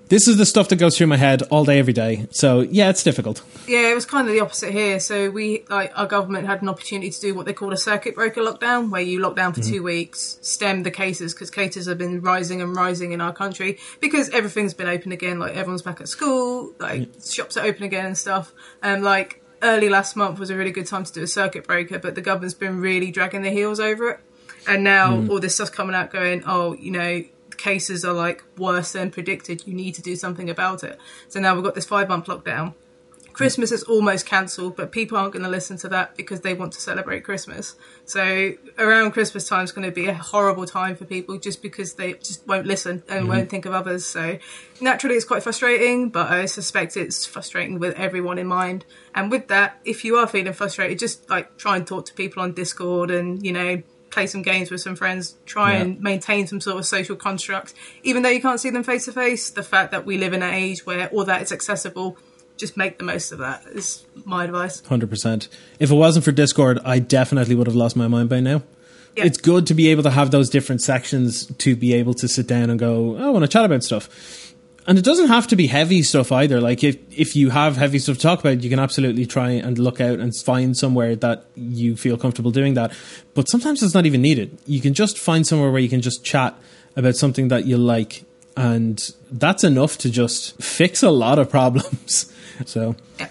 This 0.10 0.28
is 0.28 0.38
the 0.38 0.46
stuff 0.46 0.70
that 0.70 0.78
goes 0.78 0.98
through 0.98 1.06
my 1.06 1.18
head 1.18 1.44
all 1.44 1.64
day, 1.64 1.78
every 1.78 1.94
day. 1.94 2.26
So 2.32 2.62
yeah, 2.62 2.90
it's 2.90 3.04
difficult. 3.04 3.44
Yeah, 3.68 3.92
it 3.92 3.96
was 3.96 4.08
kind 4.08 4.28
of 4.28 4.34
the 4.34 4.40
opposite 4.40 4.72
here. 4.72 5.00
So 5.00 5.30
we, 5.30 5.66
like, 5.70 5.92
our 5.96 6.08
government 6.08 6.48
had 6.48 6.64
an 6.64 6.70
opportunity 6.70 7.12
to 7.12 7.22
do 7.22 7.36
what 7.36 7.46
they 7.46 7.54
call 7.54 7.72
a 7.72 7.78
circuit 7.78 8.16
breaker 8.16 8.42
lockdown, 8.42 8.90
where 8.90 9.04
you 9.04 9.20
lock 9.20 9.36
down 9.36 9.54
for 9.54 9.62
mm-hmm. 9.62 9.72
two 9.72 9.84
weeks, 9.84 10.40
stem 10.42 10.82
the 10.82 10.90
cases 10.90 11.36
because 11.36 11.52
cases 11.52 11.86
have 11.86 12.00
been 12.00 12.22
rising 12.22 12.60
and 12.60 12.76
rising 12.76 13.12
in 13.12 13.22
our 13.22 13.32
country 13.32 13.78
because 14.00 14.30
everything's 14.32 14.74
been 14.74 14.88
open 14.88 15.12
again. 15.12 15.38
Like 15.38 15.56
everyone's 15.56 15.84
back 15.84 16.02
at 16.02 16.10
school, 16.10 16.74
like 16.80 17.10
shops 17.24 17.56
are 17.56 17.66
open 17.66 17.84
again 17.84 18.08
and 18.08 18.18
stuff. 18.18 18.52
And 18.82 19.04
like 19.04 19.44
early 19.62 19.90
last 19.90 20.16
month 20.16 20.40
was 20.40 20.50
a 20.50 20.56
really 20.56 20.72
good 20.72 20.88
time 20.88 21.04
to 21.04 21.14
do 21.14 21.22
a 21.22 21.28
circuit 21.28 21.68
breaker, 21.68 22.00
but 22.00 22.16
the 22.16 22.22
government's 22.22 22.56
been 22.56 22.80
really 22.80 23.12
dragging 23.12 23.44
their 23.44 23.52
heels 23.52 23.80
over 23.80 24.10
it. 24.10 24.20
And 24.68 24.84
now 24.84 25.12
mm. 25.12 25.30
all 25.30 25.40
this 25.40 25.54
stuff's 25.54 25.70
coming 25.70 25.96
out, 25.96 26.12
going, 26.12 26.44
oh, 26.48 26.74
you 26.74 26.92
know, 26.92 27.24
cases 27.60 28.04
are 28.04 28.14
like 28.14 28.44
worse 28.58 28.94
than 28.94 29.12
predicted. 29.12 29.68
You 29.68 29.74
need 29.74 29.96
to 29.96 30.02
do 30.02 30.16
something 30.16 30.50
about 30.50 30.84
it. 30.84 31.00
So 31.28 31.40
now 31.40 31.54
we've 31.54 31.64
got 31.64 31.76
this 31.76 31.86
five 31.86 32.10
month 32.10 32.26
lockdown. 32.26 32.74
Christmas 33.40 33.72
is 33.72 33.84
almost 33.84 34.26
cancelled, 34.26 34.76
but 34.76 34.92
people 34.92 35.18
aren't 35.18 35.32
going 35.32 35.44
to 35.44 35.50
listen 35.50 35.78
to 35.78 35.88
that 35.88 36.18
because 36.18 36.42
they 36.42 36.54
want 36.54 36.74
to 36.74 36.82
celebrate 36.82 37.24
Christmas. 37.24 37.76
So 38.04 38.52
around 38.78 39.12
Christmas 39.12 39.48
time 39.48 39.64
is 39.64 39.72
going 39.72 39.88
to 39.88 39.94
be 39.94 40.08
a 40.08 40.14
horrible 40.14 40.66
time 40.66 40.98
for 40.98 41.06
people 41.06 41.38
just 41.38 41.62
because 41.62 41.94
they 41.94 42.16
just 42.16 42.46
won't 42.48 42.68
listen 42.68 43.02
and 43.08 43.30
won't 43.30 43.44
mm-hmm. 43.44 43.50
think 43.50 43.66
of 43.66 43.74
others. 43.74 44.06
So 44.06 44.40
naturally, 44.82 45.16
it's 45.16 45.24
quite 45.24 45.42
frustrating, 45.42 46.10
but 46.10 46.30
I 46.30 46.48
suspect 46.48 46.98
it's 46.98 47.26
frustrating 47.26 47.80
with 47.80 47.98
everyone 47.98 48.40
in 48.40 48.48
mind. 48.48 48.84
And 49.16 49.32
with 49.32 49.48
that, 49.48 49.80
if 49.86 50.04
you 50.04 50.18
are 50.18 50.28
feeling 50.28 50.52
frustrated, 50.52 51.00
just 51.00 51.30
like 51.30 51.56
try 51.56 51.78
and 51.78 51.88
talk 51.88 52.08
to 52.08 52.14
people 52.14 52.44
on 52.44 52.52
Discord 52.52 53.10
and 53.10 53.46
you 53.46 53.54
know 53.54 53.82
play 54.10 54.28
some 54.28 54.42
games 54.42 54.72
with 54.72 54.82
some 54.82 54.96
friends, 54.96 55.36
try 55.46 55.74
Yeah. 55.74 55.82
and 55.82 56.02
maintain 56.02 56.48
some 56.48 56.60
sort 56.62 56.78
of 56.78 56.86
social 56.86 57.16
construct. 57.16 57.74
Even 58.04 58.24
though 58.24 58.30
you 58.30 58.42
can't 58.42 58.60
see 58.60 58.70
them 58.70 58.84
face 58.84 59.06
to 59.06 59.12
face, 59.12 59.50
the 59.50 59.64
fact 59.64 59.92
that 59.92 60.06
we 60.06 60.18
live 60.18 60.34
in 60.34 60.42
an 60.44 60.54
age 60.54 60.86
where 60.86 61.08
all 61.10 61.24
that 61.26 61.42
is 61.42 61.52
accessible, 61.52 62.18
just 62.58 62.76
make 62.76 62.98
the 62.98 63.04
most 63.06 63.32
of 63.32 63.38
that 63.40 63.64
is 63.74 64.06
my 64.26 64.44
advice. 64.46 64.82
Hundred 64.86 65.10
percent. 65.10 65.48
If 65.80 65.92
it 65.92 65.96
wasn't 65.96 66.26
for 66.26 66.32
Discord, 66.32 66.80
I 66.84 67.00
definitely 67.00 67.56
would 67.56 67.68
have 67.68 67.76
lost 67.76 67.96
my 67.96 68.08
mind 68.08 68.30
by 68.30 68.40
now. 68.42 68.64
Yeah. 69.16 69.26
It's 69.26 69.38
good 69.38 69.66
to 69.68 69.74
be 69.74 69.88
able 69.90 70.04
to 70.04 70.12
have 70.12 70.32
those 70.32 70.50
different 70.50 70.82
sections 70.82 71.46
to 71.58 71.76
be 71.76 71.94
able 71.94 72.14
to 72.16 72.28
sit 72.28 72.48
down 72.48 72.70
and 72.70 72.80
go, 72.80 73.18
"Oh, 73.18 73.28
I 73.28 73.30
want 73.30 73.44
to 73.44 73.48
chat 73.48 73.66
about 73.66 73.84
stuff. 73.84 74.49
And 74.88 74.98
it 74.98 75.06
doesn't 75.06 75.28
have 75.28 75.48
to 75.48 75.56
be 75.56 75.68
heavy 75.68 76.02
stuff 76.04 76.32
either. 76.32 76.60
Like 76.62 76.84
if 76.84 76.98
if 77.12 77.36
you 77.36 77.50
have 77.50 77.78
heavy 77.78 78.00
stuff 78.00 78.18
to 78.18 78.22
talk 78.22 78.40
about, 78.40 78.64
you 78.64 78.70
can 78.70 78.80
absolutely 78.80 79.26
try 79.26 79.52
and 79.52 79.78
look 79.78 80.02
out 80.02 80.20
and 80.20 80.36
find 80.36 80.76
somewhere 80.76 81.16
that 81.18 81.46
you 81.56 81.96
feel 81.96 82.18
comfortable 82.18 82.52
doing 82.52 82.74
that. 82.74 82.94
But 83.34 83.50
sometimes 83.50 83.84
it's 83.84 83.94
not 83.94 84.06
even 84.06 84.22
needed. 84.22 84.58
You 84.66 84.82
can 84.82 84.94
just 84.94 85.20
find 85.20 85.46
somewhere 85.46 85.70
where 85.72 85.82
you 85.82 85.90
can 85.90 86.02
just 86.02 86.24
chat 86.24 86.56
about 86.96 87.16
something 87.16 87.50
that 87.50 87.66
you 87.66 87.78
like 87.78 88.24
and 88.58 89.14
that's 89.32 89.64
enough 89.64 89.98
to 90.00 90.10
just 90.10 90.62
fix 90.62 91.04
a 91.04 91.12
lot 91.12 91.40
of 91.40 91.50
problems. 91.58 92.34
So 92.66 92.96
yeah. 93.20 93.30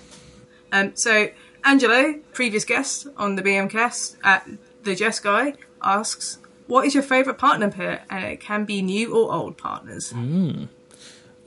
Um, 0.72 0.92
so 0.96 1.28
Angelo, 1.64 2.14
previous 2.32 2.64
guest 2.64 3.06
on 3.16 3.36
the 3.36 3.42
BMcast 3.42 4.16
at 4.22 4.48
the 4.84 4.94
Jess 4.94 5.18
Guy, 5.18 5.54
asks, 5.82 6.38
"What 6.66 6.86
is 6.86 6.94
your 6.94 7.02
favourite 7.02 7.38
partner 7.38 7.70
pair?" 7.70 8.04
And 8.08 8.24
it 8.24 8.40
can 8.40 8.64
be 8.64 8.80
new 8.80 9.14
or 9.14 9.32
old 9.32 9.58
partners. 9.58 10.12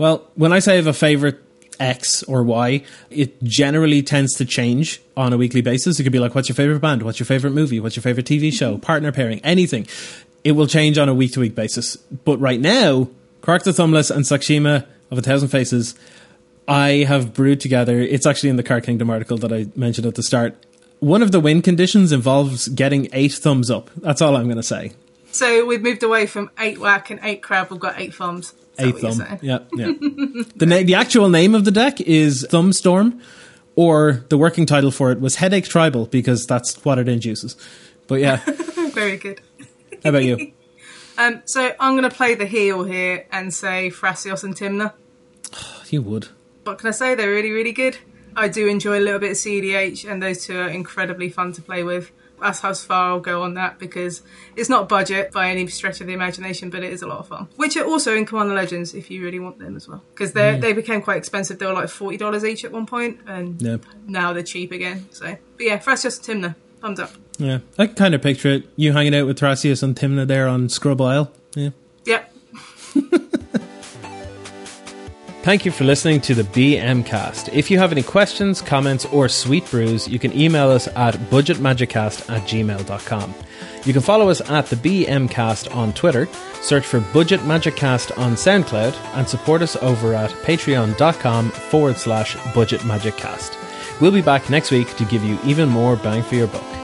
Well, 0.02 0.28
when 0.34 0.52
I 0.52 0.58
say 0.58 0.74
I 0.74 0.76
have 0.78 0.88
a 0.88 0.94
favorite 0.94 1.40
X 1.80 2.24
or 2.24 2.42
Y, 2.42 2.84
it 3.12 3.44
generally 3.44 4.02
tends 4.02 4.34
to 4.38 4.46
change 4.46 5.00
on 5.16 5.32
a 5.32 5.38
weekly 5.38 5.62
basis. 5.62 6.00
It 6.00 6.04
could 6.04 6.12
be 6.12 6.18
like, 6.18 6.34
what's 6.34 6.50
your 6.50 6.56
favorite 6.56 6.80
band? 6.80 7.04
What's 7.04 7.20
your 7.20 7.28
favorite 7.28 7.52
movie? 7.52 7.80
What's 7.80 7.96
your 7.96 8.02
favorite 8.02 8.26
TV 8.26 8.52
show? 8.52 8.80
Partner 8.80 9.12
pairing, 9.12 9.42
anything. 9.42 9.86
It 10.44 10.54
will 10.54 10.66
change 10.66 10.98
on 10.98 11.08
a 11.08 11.14
week 11.14 11.34
to 11.34 11.40
week 11.40 11.54
basis. 11.54 11.98
But 11.98 12.40
right 12.40 12.60
now, 12.60 13.10
Krark 13.42 13.62
the 13.62 13.70
Thumbless 13.70 14.10
and 14.10 14.26
Sakashima 14.26 14.88
of 15.12 15.20
A 15.20 15.22
Thousand 15.22 15.50
Faces, 15.50 15.94
I 16.68 17.06
have 17.08 17.32
brewed 17.32 17.60
together. 17.60 18.00
It's 18.00 18.26
actually 18.26 18.50
in 18.50 18.56
the 18.56 18.64
Card 18.64 18.84
Kingdom 18.84 19.12
article 19.12 19.38
that 19.38 19.54
I 19.54 19.68
mentioned 19.76 20.08
at 20.08 20.16
the 20.16 20.24
start. 20.24 20.56
One 20.98 21.22
of 21.22 21.32
the 21.32 21.40
win 21.40 21.62
conditions 21.62 22.12
involves 22.12 22.70
getting 22.70 23.08
eight 23.14 23.34
thumbs 23.34 23.70
up. 23.70 23.92
That's 23.98 24.20
all 24.20 24.36
I'm 24.36 24.46
going 24.46 24.58
to 24.58 24.64
say. 24.64 24.94
So 25.32 25.66
we've 25.66 25.82
moved 25.82 26.04
away 26.04 26.26
from 26.26 26.52
eight 26.60 26.78
whack 26.80 27.10
and 27.10 27.20
eight 27.24 27.42
crab. 27.42 27.72
We've 27.72 27.80
got 27.80 28.00
eight 28.00 28.14
thumbs. 28.14 28.54
Eight 28.80 28.94
what 28.96 29.04
you're 29.04 29.12
thumb. 29.14 29.40
Yeah, 29.42 29.60
yeah. 29.74 29.86
the 30.56 30.66
na- 30.66 30.84
the 30.84 30.96
actual 30.96 31.30
name 31.30 31.56
of 31.56 31.66
the 31.66 31.72
deck 31.72 32.02
is 32.02 32.46
Thumbstorm, 32.50 33.22
or 33.76 34.26
the 34.30 34.38
working 34.38 34.66
title 34.66 34.92
for 34.92 35.12
it 35.12 35.20
was 35.20 35.36
Headache 35.36 35.66
Tribal 35.66 36.06
because 36.06 36.46
that's 36.46 36.84
what 36.84 36.98
it 37.00 37.08
induces. 37.08 37.56
But 38.08 38.16
yeah, 38.22 38.38
Very 38.94 39.18
good. 39.18 39.42
how 40.04 40.10
about 40.10 40.24
you? 40.24 40.54
Um, 41.18 41.42
so 41.46 41.72
I'm 41.80 41.96
going 41.96 42.10
to 42.10 42.16
play 42.16 42.34
the 42.36 42.46
heel 42.48 42.84
here 42.84 43.28
and 43.32 43.54
say 43.54 43.92
Thrasios 43.92 44.44
and 44.44 44.56
Tymna. 44.56 44.94
You 45.92 46.02
would. 46.04 46.30
What 46.64 46.80
can 46.80 46.88
I 46.88 46.92
say? 46.92 47.16
They're 47.16 47.30
really, 47.30 47.52
really 47.52 47.74
good. 47.74 47.98
I 48.36 48.48
do 48.48 48.66
enjoy 48.66 48.98
a 48.98 49.02
little 49.04 49.20
bit 49.20 49.32
of 49.32 49.38
CDH, 49.38 50.10
and 50.10 50.24
those 50.24 50.46
two 50.46 50.58
are 50.58 50.70
incredibly 50.70 51.30
fun 51.30 51.52
to 51.54 51.62
play 51.62 51.84
with. 51.84 52.12
That's 52.42 52.60
how 52.60 52.74
far 52.74 53.12
I'll 53.12 53.20
go 53.20 53.44
on 53.44 53.54
that 53.54 53.80
because 53.80 54.24
it's 54.56 54.70
not 54.70 54.90
budget 54.90 55.32
by 55.32 55.50
any 55.50 55.68
stretch 55.68 56.02
of 56.02 56.08
the 56.08 56.14
imagination, 56.14 56.70
but 56.70 56.84
it 56.84 56.92
is 56.92 57.02
a 57.02 57.08
lot 57.08 57.20
of 57.20 57.28
fun. 57.28 57.48
Which 57.56 57.78
are 57.78 57.86
also 57.86 58.16
in 58.16 58.26
Commander 58.26 58.54
Legends 58.56 58.94
if 58.94 59.10
you 59.12 59.24
really 59.24 59.40
want 59.40 59.60
them 59.60 59.76
as 59.76 59.88
well, 59.88 60.04
because 60.14 60.34
they 60.34 60.58
mm. 60.58 60.62
they 60.62 60.74
became 60.74 61.02
quite 61.02 61.18
expensive. 61.18 61.60
They 61.60 61.66
were 61.66 61.74
like 61.74 61.90
forty 61.90 62.18
dollars 62.18 62.44
each 62.44 62.66
at 62.66 62.72
one 62.72 62.86
point, 62.86 63.20
and 63.28 63.62
Yeah. 63.62 63.78
now 64.08 64.34
they're 64.34 64.44
cheap 64.44 64.72
again. 64.72 65.08
So, 65.12 65.38
but 65.58 65.66
yeah, 65.66 65.78
Thrasios 65.78 66.02
just 66.04 66.24
Tymna, 66.24 66.56
thumbs 66.82 67.00
up. 67.00 67.12
Yeah, 67.38 67.60
I 67.78 67.88
can 67.88 67.96
kind 67.96 68.16
of 68.16 68.22
picture 68.22 68.50
it. 68.50 68.70
You 68.76 68.94
hanging 68.94 69.16
out 69.16 69.26
with 69.26 69.40
Thrasios 69.40 69.84
and 69.84 69.96
Tymna 69.96 70.28
there 70.28 70.48
on 70.48 70.70
Scrub 70.70 71.02
Isle. 71.02 71.32
Yeah. 71.56 71.70
Yep. 72.06 72.31
Thank 75.44 75.66
you 75.66 75.72
for 75.72 75.86
listening 75.86 76.22
to 76.22 76.36
the 76.36 76.44
BM 76.44 77.04
Cast. 77.04 77.50
If 77.50 77.72
you 77.72 77.80
have 77.80 77.92
any 77.92 78.04
questions, 78.04 78.62
comments, 78.62 79.06
or 79.06 79.28
sweet 79.28 79.68
brews, 79.72 80.08
you 80.08 80.20
can 80.20 80.38
email 80.38 80.70
us 80.70 80.88
at 80.90 81.16
budgetmagiccast 81.16 82.30
at 82.30 82.44
gmail.com. 82.44 83.34
You 83.84 83.94
can 83.94 84.04
follow 84.04 84.30
us 84.30 84.48
at 84.52 84.68
the 84.68 84.76
BM 84.76 85.28
Cast 85.32 85.68
on 85.70 85.94
Twitter, 85.94 86.28
search 86.62 86.86
for 86.86 87.00
Budget 87.00 87.44
Magic 87.46 87.76
Cast 87.76 88.12
on 88.20 88.34
SoundCloud, 88.34 88.96
and 89.16 89.28
support 89.28 89.64
us 89.64 89.76
over 89.78 90.14
at 90.14 90.30
patreon.com 90.30 91.50
forward 91.50 91.98
slash 91.98 92.38
budget 92.54 92.86
magic 92.86 93.18
cast. 93.18 93.58
We'll 94.00 94.12
be 94.12 94.22
back 94.22 94.48
next 94.52 94.70
week 94.70 94.96
to 94.98 95.06
give 95.06 95.24
you 95.24 95.40
even 95.44 95.70
more 95.70 95.96
bang 95.96 96.22
for 96.22 96.36
your 96.36 96.48
buck. 96.48 96.81